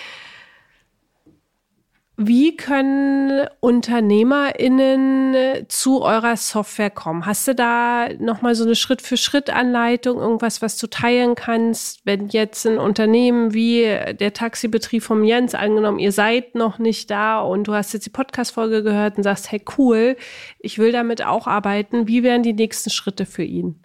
Wie 2.22 2.54
können 2.54 3.46
UnternehmerInnen 3.60 5.66
zu 5.68 6.02
eurer 6.02 6.36
Software 6.36 6.90
kommen? 6.90 7.24
Hast 7.24 7.48
du 7.48 7.54
da 7.54 8.08
nochmal 8.18 8.54
so 8.54 8.64
eine 8.64 8.74
Schritt-für-Schritt-Anleitung, 8.74 10.18
irgendwas, 10.18 10.60
was 10.60 10.76
du 10.76 10.86
teilen 10.86 11.34
kannst, 11.34 12.04
wenn 12.04 12.28
jetzt 12.28 12.66
ein 12.66 12.76
Unternehmen 12.76 13.54
wie 13.54 13.84
der 14.20 14.34
Taxibetrieb 14.34 15.02
vom 15.02 15.24
Jens, 15.24 15.54
angenommen, 15.54 15.98
ihr 15.98 16.12
seid 16.12 16.54
noch 16.54 16.78
nicht 16.78 17.10
da 17.10 17.40
und 17.40 17.68
du 17.68 17.72
hast 17.72 17.94
jetzt 17.94 18.04
die 18.04 18.10
Podcast-Folge 18.10 18.82
gehört 18.82 19.16
und 19.16 19.22
sagst, 19.22 19.50
hey, 19.50 19.64
cool, 19.78 20.18
ich 20.58 20.78
will 20.78 20.92
damit 20.92 21.24
auch 21.24 21.46
arbeiten. 21.46 22.06
Wie 22.06 22.22
wären 22.22 22.42
die 22.42 22.52
nächsten 22.52 22.90
Schritte 22.90 23.24
für 23.24 23.44
ihn? 23.44 23.82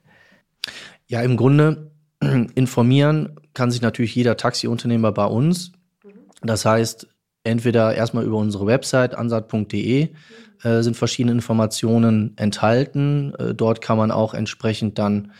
Ja, 1.08 1.22
im 1.22 1.38
Grunde 1.38 1.90
informieren 2.56 3.40
kann 3.54 3.72
sich 3.72 3.82
natürlich 3.82 4.14
jeder 4.14 4.36
Taxiunternehmer 4.36 5.14
bei 5.14 5.26
uns. 5.26 5.72
Das 6.42 6.66
heißt, 6.66 7.08
entweder 7.46 7.96
erstmal 7.96 8.26
über 8.26 8.38
unsere 8.38 8.66
Website 8.66 9.16
ansat.de 9.16 10.10
äh, 10.64 10.82
sind 10.82 10.98
verschiedene 10.98 11.34
Informationen 11.34 12.34
enthalten. 12.38 13.34
Äh, 13.36 13.54
dort 13.54 13.82
kann 13.82 13.98
man 13.98 14.12
auch 14.12 14.34
entsprechend 14.34 14.98
dann 14.98 15.32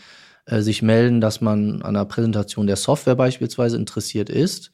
äh, 0.46 0.60
sich 0.60 0.82
melden, 0.82 1.20
dass 1.20 1.40
man 1.40 1.82
an 1.82 1.94
der 1.94 2.04
Präsentation 2.04 2.66
der 2.66 2.76
Software 2.76 3.16
beispielsweise 3.16 3.76
interessiert 3.76 4.30
ist. 4.30 4.70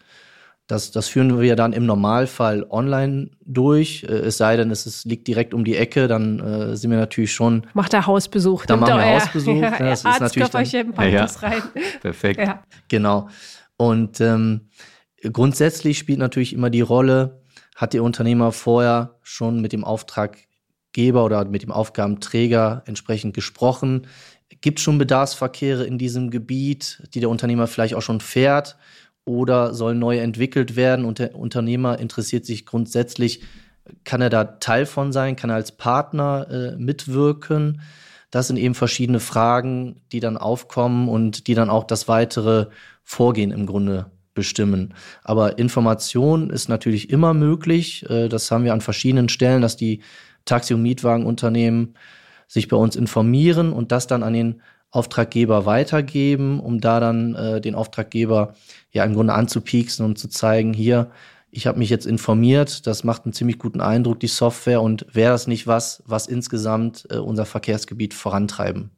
Das, 0.69 0.91
das 0.91 1.09
führen 1.09 1.41
wir 1.41 1.57
dann 1.57 1.73
im 1.73 1.87
Normalfall 1.87 2.65
online 2.71 3.31
durch. 3.45 4.05
Äh, 4.05 4.13
es 4.13 4.37
sei 4.37 4.57
denn, 4.57 4.71
es 4.71 4.87
ist, 4.87 5.05
liegt 5.05 5.27
direkt 5.27 5.55
um 5.55 5.65
die 5.65 5.77
Ecke, 5.77 6.09
dann 6.09 6.39
äh, 6.39 6.77
sind 6.77 6.91
wir 6.91 6.99
natürlich 6.99 7.33
schon. 7.33 7.67
Macht 7.75 7.93
der 7.93 8.07
Hausbesuch. 8.07 8.67
Dann 8.67 8.81
machen 8.81 8.97
wir 8.97 9.15
Hausbesuch. 9.15 9.61
Ja, 9.61 9.71
das 9.79 10.05
Arzt 10.05 10.37
ist 10.37 10.39
natürlich 10.39 10.71
dann, 10.71 10.95
ja, 10.99 11.09
ja. 11.09 11.25
rein. 11.25 11.63
Perfekt. 12.01 12.41
Ja. 12.41 12.63
Genau. 12.89 13.29
Und 13.77 14.21
ähm, 14.21 14.69
Grundsätzlich 15.31 15.99
spielt 15.99 16.19
natürlich 16.19 16.53
immer 16.53 16.71
die 16.71 16.81
Rolle, 16.81 17.43
hat 17.77 17.93
der 17.93 18.03
Unternehmer 18.03 18.51
vorher 18.51 19.19
schon 19.23 19.61
mit 19.61 19.73
dem 19.73 19.85
Auftraggeber 19.85 21.25
oder 21.25 21.45
mit 21.45 21.63
dem 21.63 21.71
Aufgabenträger 21.71 22.83
entsprechend 22.87 23.35
gesprochen? 23.35 24.09
Gibt 24.61 24.79
es 24.79 24.83
schon 24.83 24.99
Bedarfsverkehre 24.99 25.85
in 25.85 25.97
diesem 25.97 26.31
Gebiet, 26.31 27.03
die 27.15 27.21
der 27.21 27.31
Unternehmer 27.31 27.69
vielleicht 27.69 27.95
auch 27.95 28.03
schon 28.03 28.21
fährt 28.21 28.77
oder 29.25 29.75
sollen 29.75 30.01
neu 30.01 30.19
entwickelt 30.19 30.75
werden 30.75 31.05
und 31.05 31.21
der 31.21 31.37
Unternehmer 31.37 31.99
interessiert 32.01 32.45
sich 32.45 32.67
grundsätzlich, 32.67 33.43
kann 34.05 34.21
er 34.21 34.31
da 34.31 34.45
Teil 34.45 34.87
von 34.87 35.13
sein, 35.13 35.37
kann 35.37 35.51
er 35.51 35.57
als 35.57 35.73
Partner 35.73 36.49
äh, 36.51 36.77
mitwirken? 36.77 37.81
Das 38.31 38.49
sind 38.49 38.57
eben 38.57 38.75
verschiedene 38.75 39.21
Fragen, 39.21 40.01
die 40.11 40.21
dann 40.21 40.37
aufkommen 40.37 41.09
und 41.09 41.47
die 41.47 41.55
dann 41.55 41.71
auch 41.71 41.85
das 41.85 42.09
weitere 42.09 42.67
Vorgehen 43.05 43.51
im 43.51 43.67
Grunde 43.67 44.11
bestimmen. 44.35 44.95
Aber 45.23 45.59
Information 45.59 46.51
ist 46.51 46.69
natürlich 46.69 47.11
immer 47.11 47.35
möglich. 47.35 48.09
Äh, 48.09 48.29
das 48.29 48.51
haben 48.51 48.65
wir 48.65 48.73
an 48.73 48.81
verschiedenen 48.81 49.29
Stellen, 49.29 49.63
dass 49.63 49.77
die 49.77 50.01
Taxi- 50.45 50.75
und 50.75 50.83
Mietwagenunternehmen 50.83 51.95
sich 52.49 52.69
bei 52.69 52.77
uns 52.77 52.97
informieren 52.97 53.73
und 53.73 53.93
das 53.93 54.07
dann 54.07 54.23
an 54.23 54.33
den 54.33 54.63
Auftraggeber 54.91 55.65
weitergeben, 55.65 56.61
um 56.61 56.81
da 56.81 57.01
dann 57.01 57.35
äh, 57.35 57.61
den 57.61 57.75
Auftraggeber 57.75 58.55
ja 58.91 59.05
im 59.05 59.15
Grunde 59.15 59.33
anzupieksen 59.33 60.05
und 60.05 60.19
zu 60.19 60.29
zeigen, 60.29 60.75
hier, 60.75 61.11
ich 61.51 61.67
habe 61.67 61.79
mich 61.79 61.89
jetzt 61.89 62.07
informiert, 62.07 62.87
das 62.87 63.03
macht 63.03 63.25
einen 63.25 63.33
ziemlich 63.33 63.59
guten 63.59 63.81
Eindruck, 63.81 64.21
die 64.21 64.27
Software, 64.27 64.83
und 64.83 65.07
wäre 65.13 65.33
das 65.33 65.47
nicht 65.47 65.67
was, 65.67 66.03
was 66.07 66.27
insgesamt 66.27 67.07
äh, 67.11 67.17
unser 67.17 67.47
Verkehrsgebiet 67.47 68.13
vorantreiben 68.13 68.91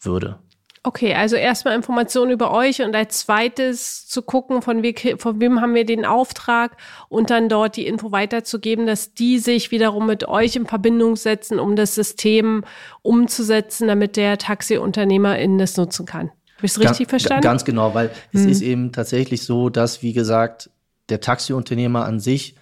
würde. 0.00 0.38
Okay, 0.82 1.14
also 1.14 1.36
erstmal 1.36 1.74
Informationen 1.74 2.30
über 2.30 2.52
euch 2.52 2.82
und 2.82 2.94
als 2.94 3.20
zweites 3.20 4.06
zu 4.06 4.22
gucken, 4.22 4.62
von, 4.62 4.82
we 4.82 4.94
von 5.18 5.40
wem 5.40 5.60
haben 5.60 5.74
wir 5.74 5.84
den 5.84 6.04
Auftrag 6.04 6.76
und 7.08 7.30
dann 7.30 7.48
dort 7.48 7.76
die 7.76 7.86
Info 7.86 8.12
weiterzugeben, 8.12 8.86
dass 8.86 9.12
die 9.14 9.38
sich 9.38 9.70
wiederum 9.70 10.06
mit 10.06 10.28
euch 10.28 10.56
in 10.56 10.66
Verbindung 10.66 11.16
setzen, 11.16 11.58
um 11.58 11.76
das 11.76 11.94
System 11.94 12.64
umzusetzen, 13.02 13.88
damit 13.88 14.16
der 14.16 14.38
Taxiunternehmerin 14.38 15.58
das 15.58 15.76
nutzen 15.76 16.06
kann. 16.06 16.30
Habe 16.56 16.66
ich 16.66 16.72
es 16.72 16.80
richtig 16.80 17.08
ganz, 17.08 17.10
verstanden? 17.10 17.42
Ganz 17.42 17.64
genau, 17.64 17.94
weil 17.94 18.08
hm. 18.08 18.40
es 18.40 18.46
ist 18.46 18.62
eben 18.62 18.92
tatsächlich 18.92 19.44
so, 19.44 19.70
dass, 19.70 20.02
wie 20.02 20.12
gesagt, 20.12 20.70
der 21.08 21.20
Taxiunternehmer 21.20 22.04
an 22.04 22.20
sich 22.20 22.54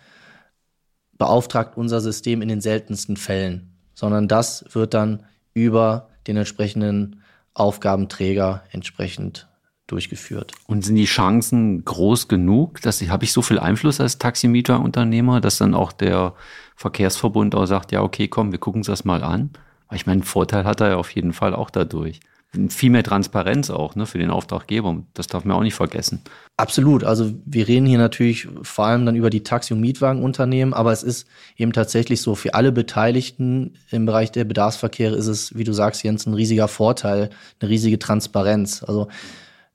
beauftragt 1.19 1.77
unser 1.77 2.01
System 2.01 2.43
in 2.43 2.49
den 2.49 2.61
seltensten 2.61 3.17
Fällen, 3.17 3.77
sondern 3.95 4.29
das 4.29 4.65
wird 4.73 4.95
dann 4.95 5.25
über 5.55 6.11
den 6.27 6.37
entsprechenden 6.37 7.23
Aufgabenträger 7.57 8.63
entsprechend 8.71 9.49
durchgeführt. 9.87 10.53
Und 10.67 10.85
sind 10.85 10.97
die 10.97 11.05
Chancen 11.05 11.85
groß 11.85 12.29
genug, 12.29 12.81
dass 12.83 13.01
ich, 13.01 13.09
habe 13.09 13.25
ich 13.25 13.33
so 13.33 13.41
viel 13.41 13.59
Einfluss 13.59 14.01
als 14.01 14.19
Taximieterunternehmer, 14.19 15.41
dass 15.41 15.59
dann 15.59 15.75
auch 15.75 15.93
der 15.93 16.35
Verkehrsverbund 16.75 17.55
auch 17.55 17.67
sagt, 17.67 17.93
ja, 17.93 18.03
okay, 18.03 18.29
komm, 18.29 18.53
wir 18.53 18.59
gucken 18.59 18.81
uns 18.81 18.89
das 18.89 19.05
mal 19.05 19.23
an. 19.23 19.51
Ich 19.93 20.07
meine, 20.07 20.23
Vorteil 20.23 20.65
hat 20.65 20.81
er 20.81 20.91
ja 20.91 20.97
auf 20.97 21.11
jeden 21.11 21.33
Fall 21.33 21.55
auch 21.55 21.71
dadurch 21.71 22.21
viel 22.69 22.91
mehr 22.91 23.03
Transparenz 23.03 23.71
auch 23.71 23.95
ne, 23.95 24.07
für 24.07 24.19
den 24.19 24.31
Auftraggeber. 24.31 25.03
Das 25.15 25.27
darf 25.27 25.45
man 25.45 25.57
auch 25.57 25.63
nicht 25.63 25.75
vergessen. 25.75 26.23
Absolut. 26.57 27.05
Also 27.05 27.33
wir 27.45 27.69
reden 27.69 27.87
hier 27.87 27.99
natürlich 27.99 28.49
vor 28.63 28.87
allem 28.87 29.07
dann 29.07 29.17
über 29.17 29.31
die 29.31 29.43
Taxi- 29.43 29.75
und 29.75 29.81
Mietwagenunternehmen, 29.81 30.75
aber 30.75 30.93
es 30.93 31.03
ist 31.03 31.27
eben 31.57 31.73
tatsächlich 31.73 32.21
so, 32.23 32.35
für 32.35 32.55
alle 32.55 32.73
Beteiligten 32.73 33.75
im 33.91 34.07
Bereich 34.07 34.33
der 34.33 34.45
Bedarfsverkehre 34.45 35.15
ist 35.15 35.27
es, 35.27 35.57
wie 35.57 35.65
du 35.65 35.73
sagst, 35.73 36.03
Jens, 36.03 36.27
ein 36.27 36.35
riesiger 36.35 36.69
Vorteil, 36.69 37.31
eine 37.61 37.71
riesige 37.71 37.99
Transparenz. 37.99 38.83
Also 38.83 39.09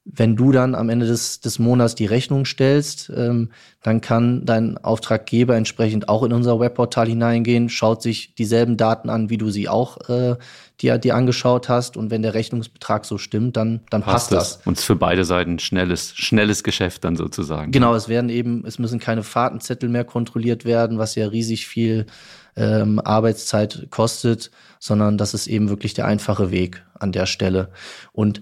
wenn 0.04 0.36
du 0.36 0.52
dann 0.52 0.74
am 0.74 0.89
Ende 0.89 1.06
des, 1.06 1.41
des 1.41 1.60
Monats 1.60 1.93
die 1.93 2.08
Rechnung 2.08 2.45
stellst, 2.45 3.12
ähm, 3.16 3.52
dann 3.84 4.02
kann 4.02 4.45
dein 4.45 4.78
Auftraggeber 4.80 5.56
entsprechend 5.56 6.10
auch 6.10 6.24
in 6.24 6.34
unser 6.34 6.60
Webportal 6.60 7.08
hineingehen, 7.08 7.70
schaut 7.70 8.02
sich 8.02 8.34
dieselben 8.34 8.78
Daten 8.78 9.10
an, 9.10 9.30
wie 9.30 9.38
du 9.38 9.52
sie 9.52 9.70
auch 9.70 10.10
äh, 10.10 10.38
dir, 10.82 10.97
dir 10.97 11.16
angeschaut 11.16 11.70
hast. 11.70 11.97
Und 11.97 12.10
wenn 12.10 12.24
der 12.24 12.34
Rechnungsbetrag 12.34 13.06
so 13.06 13.20
stimmt, 13.20 13.58
dann, 13.58 13.82
dann 13.91 14.02
passt, 14.02 14.32
passt 14.32 14.58
das. 14.58 14.66
Und 14.66 14.80
es 14.80 14.84
für 14.84 14.95
beide 14.95 15.24
Seiten 15.24 15.60
schnelles, 15.60 16.14
schnelles 16.16 16.64
Geschäft 16.64 17.04
dann 17.04 17.16
sozusagen. 17.16 17.72
Genau, 17.72 17.93
es 17.93 18.10
werden 18.10 18.32
eben, 18.32 18.66
es 18.66 18.80
müssen 18.80 18.99
keine 18.99 19.22
Fahrtenzettel 19.22 19.88
mehr 19.88 20.04
kontrolliert 20.04 20.66
werden, 20.66 20.97
was 20.97 21.14
ja 21.14 21.28
riesig 21.28 21.68
viel 21.68 22.08
ähm, 22.56 22.99
Arbeitszeit 22.99 23.88
kostet, 23.91 24.49
sondern 24.80 25.20
das 25.20 25.36
ist 25.36 25.45
eben 25.45 25.70
wirklich 25.70 25.93
der 25.93 26.06
einfache 26.06 26.49
Weg 26.49 26.84
an 26.97 27.12
der 27.12 27.28
Stelle. 27.28 27.70
Und 28.12 28.41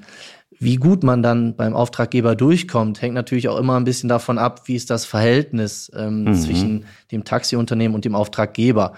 wie 0.60 0.76
gut 0.76 1.04
man 1.04 1.24
dann 1.24 1.56
beim 1.56 1.74
Auftraggeber 1.74 2.36
durchkommt, 2.36 3.02
hängt 3.02 3.16
natürlich 3.16 3.48
auch 3.48 3.58
immer 3.58 3.78
ein 3.78 3.86
bisschen 3.86 4.10
davon 4.10 4.38
ab, 4.38 4.64
wie 4.66 4.76
ist 4.76 4.90
das 4.90 5.06
Verhältnis 5.06 5.90
ähm, 5.96 6.26
mhm. 6.26 6.36
zwischen 6.36 6.86
dem 7.12 7.24
Taxiunternehmen 7.24 7.96
und 7.96 8.04
dem 8.04 8.14
Auftraggeber. 8.14 8.94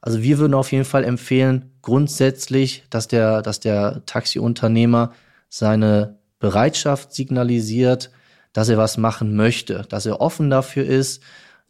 Also 0.00 0.22
wir 0.22 0.38
würden 0.38 0.54
auf 0.54 0.72
jeden 0.72 0.86
Fall 0.86 1.04
empfehlen, 1.04 1.70
grundsätzlich, 1.82 2.84
dass 2.88 3.08
der, 3.08 3.42
dass 3.42 3.60
der 3.60 4.02
Taxiunternehmer 4.06 5.12
seine 5.50 6.16
Bereitschaft 6.38 7.12
signalisiert, 7.12 8.10
dass 8.54 8.70
er 8.70 8.78
was 8.78 8.96
machen 8.96 9.36
möchte, 9.36 9.84
dass 9.90 10.06
er 10.06 10.20
offen 10.20 10.48
dafür 10.48 10.84
ist, 10.84 11.22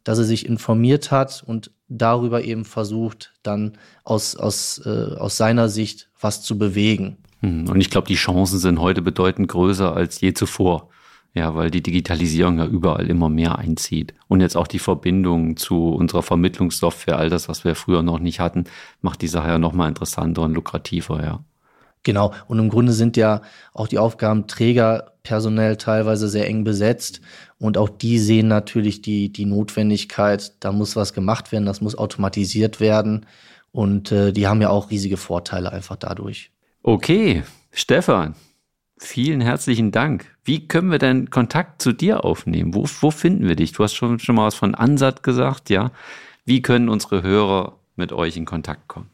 dass 0.05 0.19
er 0.19 0.25
sich 0.25 0.47
informiert 0.47 1.11
hat 1.11 1.43
und 1.47 1.73
darüber 1.89 2.43
eben 2.43 2.65
versucht, 2.65 3.33
dann 3.43 3.77
aus, 4.05 4.37
aus, 4.37 4.81
äh, 4.87 5.17
aus 5.17 5.37
seiner 5.37 5.69
Sicht 5.69 6.09
was 6.21 6.43
zu 6.43 6.59
bewegen. 6.59 7.19
Hm, 7.43 7.69
und 7.69 7.81
ich 7.81 7.91
glaube, 7.91 8.07
die 8.07 8.15
Chancen 8.15 8.59
sind 8.59 8.81
heute 8.81 9.03
bedeutend 9.03 9.49
größer 9.49 9.95
als 9.95 10.21
je 10.21 10.33
zuvor. 10.33 10.89
Ja, 11.35 11.55
weil 11.55 11.71
die 11.71 11.83
Digitalisierung 11.83 12.59
ja 12.59 12.67
überall 12.67 13.09
immer 13.09 13.31
mehr 13.31 13.59
einzieht. 13.59 14.13
Und 14.29 14.43
jetzt 14.43 14.55
auch 14.55 14.67
die 14.67 14.79
Verbindung 14.79 15.57
zu 15.57 15.89
unserer 15.89 16.23
Vermittlungssoftware, 16.23 17.17
all 17.17 17.31
das, 17.31 17.49
was 17.49 17.65
wir 17.65 17.75
früher 17.75 18.03
noch 18.03 18.19
nicht 18.19 18.39
hatten, 18.39 18.65
macht 19.01 19.23
die 19.23 19.29
Sache 19.29 19.49
ja 19.49 19.59
nochmal 19.59 19.89
interessanter 19.89 20.43
und 20.43 20.53
lukrativer, 20.53 21.25
ja. 21.25 21.41
Genau. 22.03 22.35
Und 22.49 22.59
im 22.59 22.69
Grunde 22.69 22.93
sind 22.93 23.17
ja 23.17 23.41
auch 23.73 23.89
die 23.89 23.99
Aufgabenträger 23.99 25.13
personell 25.23 25.77
teilweise 25.77 26.29
sehr 26.29 26.49
eng 26.49 26.65
besetzt. 26.65 27.23
Und 27.59 27.79
auch 27.79 27.89
die 27.89 28.19
sehen 28.19 28.49
natürlich 28.49 29.01
die, 29.01 29.33
die 29.33 29.47
Notwendigkeit, 29.47 30.53
da 30.61 30.73
muss 30.73 30.97
was 30.97 31.15
gemacht 31.15 31.51
werden, 31.51 31.65
das 31.65 31.81
muss 31.81 31.97
automatisiert 31.97 32.81
werden. 32.81 33.25
Und 33.71 34.13
äh, 34.13 34.33
die 34.33 34.49
haben 34.49 34.61
ja 34.61 34.69
auch 34.69 34.91
riesige 34.91 35.17
Vorteile 35.17 35.73
einfach 35.73 35.97
dadurch. 35.97 36.52
Okay, 36.85 37.45
Stefan, 37.71 38.35
vielen 38.99 39.41
herzlichen 39.41 39.93
Dank. 39.93 40.27
Wie 40.43 40.67
können 40.67 40.91
wir 40.91 40.99
denn 40.99 41.31
Kontakt 41.31 41.81
zu 41.81 41.93
dir 41.93 42.25
aufnehmen? 42.25 42.75
Wo, 42.75 42.87
wo 43.01 43.13
finden 43.13 43.47
wir 43.47 43.55
dich? 43.55 43.71
Du 43.71 43.85
hast 43.85 43.95
schon, 43.95 44.19
schon 44.19 44.35
mal 44.35 44.47
was 44.47 44.57
von 44.57 44.75
Ansat 44.75 45.23
gesagt, 45.23 45.71
ja. 45.71 45.93
Wie 46.45 46.61
können 46.61 46.89
unsere 46.89 47.23
Hörer 47.23 47.79
mit 47.95 48.13
euch 48.13 48.37
in 48.37 48.47
Kontakt 48.47 48.89
kommen? 48.89 49.11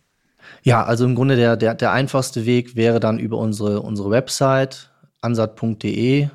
Ja, 0.62 0.82
also 0.82 1.04
im 1.04 1.14
Grunde 1.14 1.36
der, 1.36 1.58
der, 1.58 1.74
der 1.74 1.92
einfachste 1.92 2.46
Weg 2.46 2.74
wäre 2.74 3.00
dann 3.00 3.18
über 3.18 3.36
unsere, 3.36 3.82
unsere 3.82 4.10
Website 4.10 4.90
ansat.de. 5.20 6.22
Äh, 6.22 6.30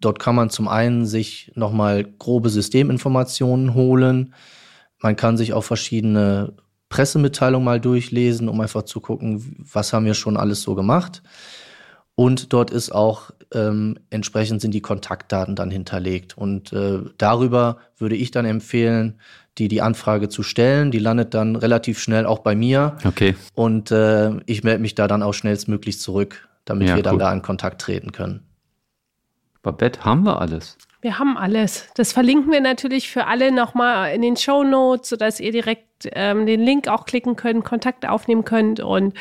dort 0.00 0.18
kann 0.18 0.34
man 0.34 0.48
zum 0.48 0.66
einen 0.66 1.04
sich 1.04 1.52
nochmal 1.56 2.04
grobe 2.04 2.48
Systeminformationen 2.48 3.74
holen. 3.74 4.32
Man 4.98 5.16
kann 5.16 5.36
sich 5.36 5.52
auch 5.52 5.64
verschiedene 5.64 6.54
Pressemitteilung 6.88 7.64
mal 7.64 7.80
durchlesen, 7.80 8.48
um 8.48 8.60
einfach 8.60 8.82
zu 8.82 9.00
gucken, 9.00 9.64
was 9.72 9.92
haben 9.92 10.04
wir 10.04 10.14
schon 10.14 10.36
alles 10.36 10.62
so 10.62 10.74
gemacht. 10.74 11.22
Und 12.14 12.52
dort 12.52 12.70
ist 12.70 12.92
auch 12.92 13.32
ähm, 13.52 13.98
entsprechend 14.10 14.60
sind 14.60 14.72
die 14.72 14.80
Kontaktdaten 14.80 15.56
dann 15.56 15.70
hinterlegt. 15.70 16.36
Und 16.36 16.72
äh, 16.72 17.00
darüber 17.18 17.78
würde 17.96 18.16
ich 18.16 18.30
dann 18.30 18.44
empfehlen, 18.44 19.20
die 19.58 19.68
die 19.68 19.82
Anfrage 19.82 20.28
zu 20.28 20.42
stellen. 20.42 20.90
Die 20.90 20.98
landet 20.98 21.34
dann 21.34 21.56
relativ 21.56 21.98
schnell 21.98 22.26
auch 22.26 22.40
bei 22.40 22.54
mir. 22.54 22.96
Okay. 23.04 23.36
Und 23.54 23.90
äh, 23.90 24.32
ich 24.46 24.64
melde 24.64 24.80
mich 24.80 24.94
da 24.94 25.06
dann 25.06 25.22
auch 25.22 25.34
schnellstmöglich 25.34 26.00
zurück, 26.00 26.48
damit 26.64 26.88
ja, 26.88 26.96
wir 26.96 27.02
dann 27.02 27.14
cool. 27.14 27.20
da 27.20 27.32
in 27.32 27.42
Kontakt 27.42 27.80
treten 27.80 28.12
können. 28.12 28.44
Babette, 29.62 30.04
haben 30.04 30.24
wir 30.24 30.40
alles? 30.40 30.76
Wir 31.04 31.18
haben 31.18 31.36
alles. 31.36 31.86
Das 31.96 32.14
verlinken 32.14 32.50
wir 32.50 32.62
natürlich 32.62 33.10
für 33.10 33.26
alle 33.26 33.52
nochmal 33.52 34.14
in 34.14 34.22
den 34.22 34.36
Show 34.36 34.64
Notes, 34.64 35.10
sodass 35.10 35.38
ihr 35.38 35.52
direkt 35.52 36.08
ähm, 36.12 36.46
den 36.46 36.62
Link 36.62 36.88
auch 36.88 37.04
klicken 37.04 37.36
könnt, 37.36 37.62
Kontakt 37.62 38.08
aufnehmen 38.08 38.46
könnt. 38.46 38.80
Und 38.80 39.12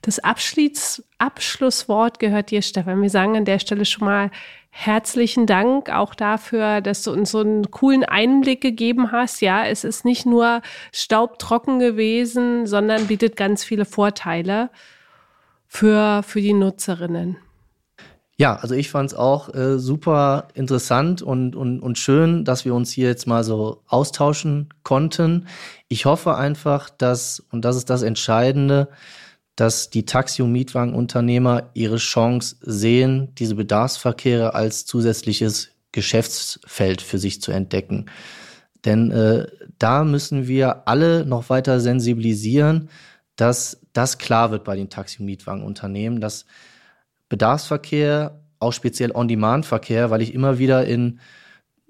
das 0.00 0.18
Abschluss, 0.18 1.06
Abschlusswort 1.18 2.20
gehört 2.20 2.50
dir, 2.50 2.62
Stefan. 2.62 3.02
Wir 3.02 3.10
sagen 3.10 3.36
an 3.36 3.44
der 3.44 3.58
Stelle 3.58 3.84
schon 3.84 4.06
mal 4.06 4.30
herzlichen 4.70 5.44
Dank 5.44 5.90
auch 5.90 6.14
dafür, 6.14 6.80
dass 6.80 7.02
du 7.02 7.12
uns 7.12 7.32
so 7.32 7.40
einen 7.40 7.70
coolen 7.70 8.04
Einblick 8.04 8.62
gegeben 8.62 9.12
hast. 9.12 9.42
Ja, 9.42 9.66
es 9.66 9.84
ist 9.84 10.06
nicht 10.06 10.24
nur 10.24 10.62
staubtrocken 10.90 11.80
gewesen, 11.80 12.66
sondern 12.66 13.08
bietet 13.08 13.36
ganz 13.36 13.62
viele 13.62 13.84
Vorteile 13.84 14.70
für, 15.66 16.22
für 16.22 16.40
die 16.40 16.54
Nutzerinnen. 16.54 17.36
Ja, 18.38 18.56
also 18.56 18.74
ich 18.74 18.90
fand 18.90 19.12
es 19.12 19.16
auch 19.16 19.54
äh, 19.54 19.78
super 19.78 20.48
interessant 20.52 21.22
und, 21.22 21.56
und, 21.56 21.80
und 21.80 21.96
schön, 21.96 22.44
dass 22.44 22.66
wir 22.66 22.74
uns 22.74 22.90
hier 22.92 23.08
jetzt 23.08 23.26
mal 23.26 23.44
so 23.44 23.82
austauschen 23.86 24.68
konnten. 24.82 25.46
Ich 25.88 26.04
hoffe 26.04 26.36
einfach, 26.36 26.90
dass, 26.90 27.40
und 27.50 27.64
das 27.64 27.76
ist 27.76 27.88
das 27.88 28.02
Entscheidende, 28.02 28.88
dass 29.56 29.88
die 29.88 30.04
Taxi- 30.04 30.42
und 30.42 30.52
Mietwagenunternehmer 30.52 31.70
ihre 31.72 31.96
Chance 31.96 32.56
sehen, 32.60 33.34
diese 33.36 33.54
Bedarfsverkehre 33.54 34.54
als 34.54 34.84
zusätzliches 34.84 35.70
Geschäftsfeld 35.92 37.00
für 37.00 37.18
sich 37.18 37.40
zu 37.40 37.52
entdecken. 37.52 38.04
Denn 38.84 39.10
äh, 39.12 39.46
da 39.78 40.04
müssen 40.04 40.46
wir 40.46 40.86
alle 40.86 41.24
noch 41.24 41.48
weiter 41.48 41.80
sensibilisieren, 41.80 42.90
dass 43.36 43.80
das 43.94 44.18
klar 44.18 44.50
wird 44.50 44.64
bei 44.64 44.76
den 44.76 44.90
Taxi- 44.90 45.20
und 45.20 45.26
Mietwagenunternehmen, 45.26 46.20
dass 46.20 46.44
Bedarfsverkehr, 47.28 48.40
auch 48.58 48.72
speziell 48.72 49.12
On-Demand-Verkehr, 49.12 50.10
weil 50.10 50.22
ich 50.22 50.34
immer 50.34 50.58
wieder 50.58 50.86
in 50.86 51.20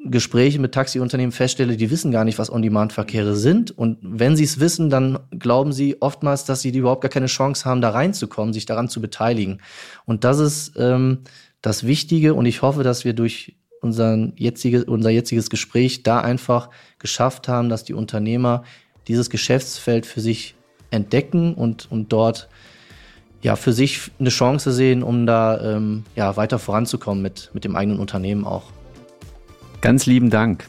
Gesprächen 0.05 0.61
mit 0.61 0.73
Taxiunternehmen 0.73 1.33
feststelle, 1.33 1.77
die 1.77 1.91
wissen 1.91 2.11
gar 2.13 2.25
nicht, 2.25 2.39
was 2.39 2.53
On-Demand-Verkehre 2.53 3.35
sind. 3.35 3.77
Und 3.77 3.99
wenn 4.03 4.37
sie 4.37 4.45
es 4.45 4.61
wissen, 4.61 4.91
dann 4.91 5.19
glauben 5.31 5.73
sie 5.73 6.01
oftmals, 6.01 6.45
dass 6.45 6.61
sie 6.61 6.71
überhaupt 6.71 7.03
gar 7.03 7.11
keine 7.11 7.27
Chance 7.27 7.65
haben, 7.65 7.81
da 7.81 7.91
reinzukommen, 7.91 8.53
sich 8.53 8.67
daran 8.67 8.89
zu 8.89 9.01
beteiligen. 9.01 9.61
Und 10.05 10.25
das 10.25 10.39
ist 10.39 10.73
ähm, 10.77 11.21
das 11.63 11.87
Wichtige. 11.87 12.35
Und 12.35 12.47
ich 12.47 12.63
hoffe, 12.63 12.83
dass 12.83 13.05
wir 13.05 13.15
durch 13.15 13.57
unseren 13.81 14.33
jetzige, 14.37 14.85
unser 14.85 15.11
jetziges 15.11 15.51
Gespräch 15.51 16.03
da 16.03 16.21
einfach 16.21 16.71
geschafft 16.99 17.49
haben, 17.49 17.69
dass 17.69 17.85
die 17.85 17.95
Unternehmer 17.95 18.65
dieses 19.09 19.31
Geschäftsfeld 19.31 20.07
für 20.07 20.21
sich 20.21 20.57
entdecken 20.91 21.55
und, 21.55 21.91
und 21.91 22.13
dort 22.13 22.49
ja, 23.43 23.57
für 23.57 23.73
sich 23.73 24.11
eine 24.19 24.31
Chance 24.31 24.73
sehen, 24.73 25.03
um 25.03 25.27
da 25.27 25.61
ähm, 25.61 26.05
ja, 26.15 26.37
weiter 26.37 26.59
voranzukommen 26.59 27.23
mit, 27.23 27.51
mit 27.53 27.65
dem 27.65 27.77
eigenen 27.77 28.01
Unternehmen 28.01 28.45
auch. 28.45 28.65
Ganz 29.81 30.07
lieben 30.07 30.31
Dank 30.31 30.67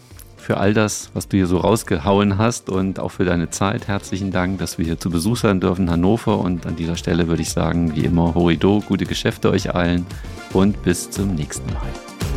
für 0.47 0.57
all 0.57 0.74
das, 0.74 1.09
was 1.13 1.28
du 1.28 1.36
hier 1.36 1.47
so 1.47 1.57
rausgehauen 1.57 2.38
hast 2.38 2.70
und 2.70 2.99
auch 2.99 3.09
für 3.09 3.26
deine 3.26 3.49
Zeit. 3.49 3.88
Herzlichen 3.88 4.32
Dank, 4.32 4.59
dass 4.59 4.78
wir 4.78 4.86
hier 4.86 4.97
zu 4.97 5.09
Besuch 5.09 5.38
sein 5.38 5.59
dürfen 5.59 5.84
in 5.84 5.91
Hannover. 5.91 6.39
Und 6.39 6.65
an 6.65 6.78
dieser 6.78 6.95
Stelle 6.95 7.28
würde 7.28 7.41
ich 7.41 7.49
sagen, 7.49 7.95
wie 7.95 8.05
immer, 8.05 8.34
Horido, 8.34 8.82
gute 8.88 9.05
Geschäfte 9.05 9.49
euch 9.49 9.76
allen 9.76 10.05
und 10.53 10.82
bis 10.84 11.09
zum 11.09 11.36
nächsten 11.36 11.74
Mal. 11.74 12.36